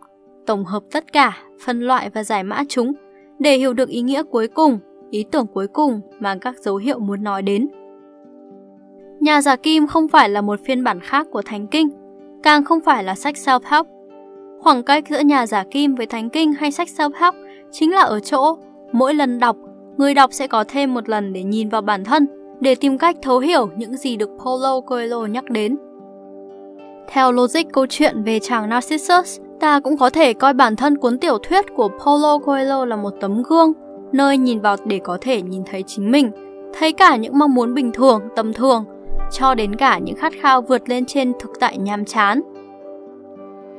tổng 0.46 0.64
hợp 0.64 0.82
tất 0.90 1.12
cả, 1.12 1.38
phân 1.64 1.80
loại 1.80 2.10
và 2.10 2.24
giải 2.24 2.44
mã 2.44 2.62
chúng 2.68 2.92
để 3.38 3.56
hiểu 3.56 3.72
được 3.72 3.88
ý 3.88 4.02
nghĩa 4.02 4.22
cuối 4.22 4.48
cùng, 4.48 4.78
ý 5.10 5.24
tưởng 5.30 5.46
cuối 5.46 5.66
cùng 5.66 6.00
mà 6.20 6.36
các 6.40 6.58
dấu 6.58 6.76
hiệu 6.76 6.98
muốn 6.98 7.22
nói 7.22 7.42
đến. 7.42 7.68
Nhà 9.20 9.42
giả 9.42 9.56
kim 9.56 9.86
không 9.86 10.08
phải 10.08 10.28
là 10.28 10.40
một 10.40 10.60
phiên 10.64 10.84
bản 10.84 11.00
khác 11.00 11.26
của 11.30 11.42
Thánh 11.42 11.66
Kinh, 11.66 11.88
càng 12.42 12.64
không 12.64 12.80
phải 12.80 13.04
là 13.04 13.14
sách 13.14 13.34
self-help. 13.34 13.84
Khoảng 14.60 14.82
cách 14.82 15.04
giữa 15.10 15.20
nhà 15.20 15.46
giả 15.46 15.64
kim 15.70 15.94
với 15.94 16.06
Thánh 16.06 16.30
Kinh 16.30 16.52
hay 16.52 16.72
sách 16.72 16.88
self-help 16.88 17.32
chính 17.70 17.94
là 17.94 18.00
ở 18.00 18.20
chỗ 18.20 18.56
mỗi 18.92 19.14
lần 19.14 19.38
đọc, 19.38 19.56
người 19.96 20.14
đọc 20.14 20.32
sẽ 20.32 20.46
có 20.46 20.64
thêm 20.68 20.94
một 20.94 21.08
lần 21.08 21.32
để 21.32 21.42
nhìn 21.42 21.68
vào 21.68 21.82
bản 21.82 22.04
thân, 22.04 22.26
để 22.60 22.74
tìm 22.74 22.98
cách 22.98 23.16
thấu 23.22 23.38
hiểu 23.38 23.68
những 23.76 23.96
gì 23.96 24.16
được 24.16 24.30
Paulo 24.44 24.80
Coelho 24.80 25.26
nhắc 25.26 25.50
đến. 25.50 25.76
Theo 27.08 27.32
logic 27.32 27.72
câu 27.72 27.86
chuyện 27.90 28.22
về 28.22 28.38
chàng 28.38 28.68
Narcissus, 28.68 29.40
ta 29.60 29.80
cũng 29.80 29.96
có 29.96 30.10
thể 30.10 30.32
coi 30.32 30.54
bản 30.54 30.76
thân 30.76 30.98
cuốn 30.98 31.18
tiểu 31.18 31.38
thuyết 31.38 31.64
của 31.76 31.88
Paulo 32.04 32.38
Coelho 32.38 32.84
là 32.84 32.96
một 32.96 33.12
tấm 33.20 33.42
gương, 33.42 33.72
nơi 34.12 34.38
nhìn 34.38 34.60
vào 34.60 34.76
để 34.86 35.00
có 35.04 35.18
thể 35.20 35.42
nhìn 35.42 35.62
thấy 35.66 35.82
chính 35.86 36.10
mình, 36.10 36.30
thấy 36.78 36.92
cả 36.92 37.16
những 37.16 37.38
mong 37.38 37.54
muốn 37.54 37.74
bình 37.74 37.92
thường, 37.92 38.20
tầm 38.36 38.52
thường, 38.52 38.84
cho 39.32 39.54
đến 39.54 39.76
cả 39.76 39.98
những 39.98 40.16
khát 40.16 40.32
khao 40.40 40.62
vượt 40.62 40.88
lên 40.88 41.04
trên 41.04 41.32
thực 41.40 41.50
tại 41.60 41.78
nhàm 41.78 42.04
chán. 42.04 42.40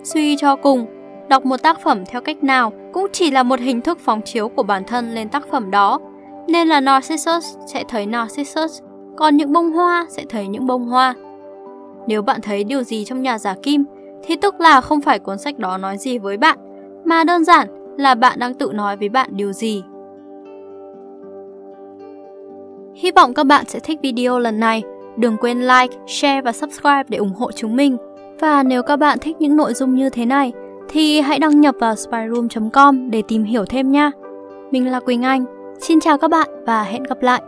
Suy 0.03 0.35
cho 0.37 0.55
cùng, 0.55 0.85
đọc 1.33 1.45
một 1.45 1.61
tác 1.63 1.79
phẩm 1.79 2.03
theo 2.05 2.21
cách 2.21 2.43
nào 2.43 2.73
cũng 2.93 3.07
chỉ 3.11 3.31
là 3.31 3.43
một 3.43 3.59
hình 3.59 3.81
thức 3.81 3.99
phóng 3.99 4.21
chiếu 4.21 4.49
của 4.49 4.63
bản 4.63 4.83
thân 4.87 5.13
lên 5.13 5.29
tác 5.29 5.47
phẩm 5.51 5.71
đó, 5.71 5.99
nên 6.47 6.67
là 6.67 6.81
Narcissus 6.81 7.57
sẽ 7.67 7.83
thấy 7.87 8.05
Narcissus, 8.05 8.81
còn 9.17 9.37
những 9.37 9.53
bông 9.53 9.71
hoa 9.71 10.05
sẽ 10.09 10.23
thấy 10.29 10.47
những 10.47 10.67
bông 10.67 10.85
hoa. 10.85 11.13
Nếu 12.07 12.21
bạn 12.21 12.41
thấy 12.41 12.63
điều 12.63 12.83
gì 12.83 13.05
trong 13.05 13.21
nhà 13.21 13.37
giả 13.37 13.55
kim, 13.63 13.85
thì 14.23 14.35
tức 14.35 14.59
là 14.59 14.81
không 14.81 15.01
phải 15.01 15.19
cuốn 15.19 15.37
sách 15.37 15.59
đó 15.59 15.77
nói 15.77 15.97
gì 15.97 16.17
với 16.17 16.37
bạn, 16.37 16.57
mà 17.05 17.23
đơn 17.23 17.43
giản 17.43 17.67
là 17.97 18.15
bạn 18.15 18.39
đang 18.39 18.53
tự 18.53 18.71
nói 18.73 18.97
với 18.97 19.09
bạn 19.09 19.29
điều 19.31 19.51
gì. 19.51 19.83
Hy 22.95 23.11
vọng 23.11 23.33
các 23.33 23.43
bạn 23.43 23.65
sẽ 23.67 23.79
thích 23.79 23.99
video 24.01 24.39
lần 24.39 24.59
này. 24.59 24.83
Đừng 25.17 25.37
quên 25.37 25.61
like, 25.61 25.97
share 26.07 26.41
và 26.41 26.51
subscribe 26.51 27.03
để 27.07 27.17
ủng 27.17 27.33
hộ 27.33 27.51
chúng 27.51 27.75
mình. 27.75 27.97
Và 28.39 28.63
nếu 28.63 28.83
các 28.83 28.97
bạn 28.97 29.19
thích 29.21 29.35
những 29.39 29.55
nội 29.55 29.73
dung 29.73 29.95
như 29.95 30.09
thế 30.09 30.25
này, 30.25 30.53
thì 30.89 31.21
hãy 31.21 31.39
đăng 31.39 31.61
nhập 31.61 31.75
vào 31.79 31.95
spyroom.com 31.95 33.11
để 33.11 33.21
tìm 33.27 33.43
hiểu 33.43 33.65
thêm 33.65 33.91
nha. 33.91 34.11
Mình 34.71 34.91
là 34.91 34.99
Quỳnh 34.99 35.21
Anh. 35.21 35.45
Xin 35.79 35.99
chào 35.99 36.17
các 36.17 36.31
bạn 36.31 36.47
và 36.65 36.83
hẹn 36.83 37.03
gặp 37.03 37.21
lại. 37.21 37.41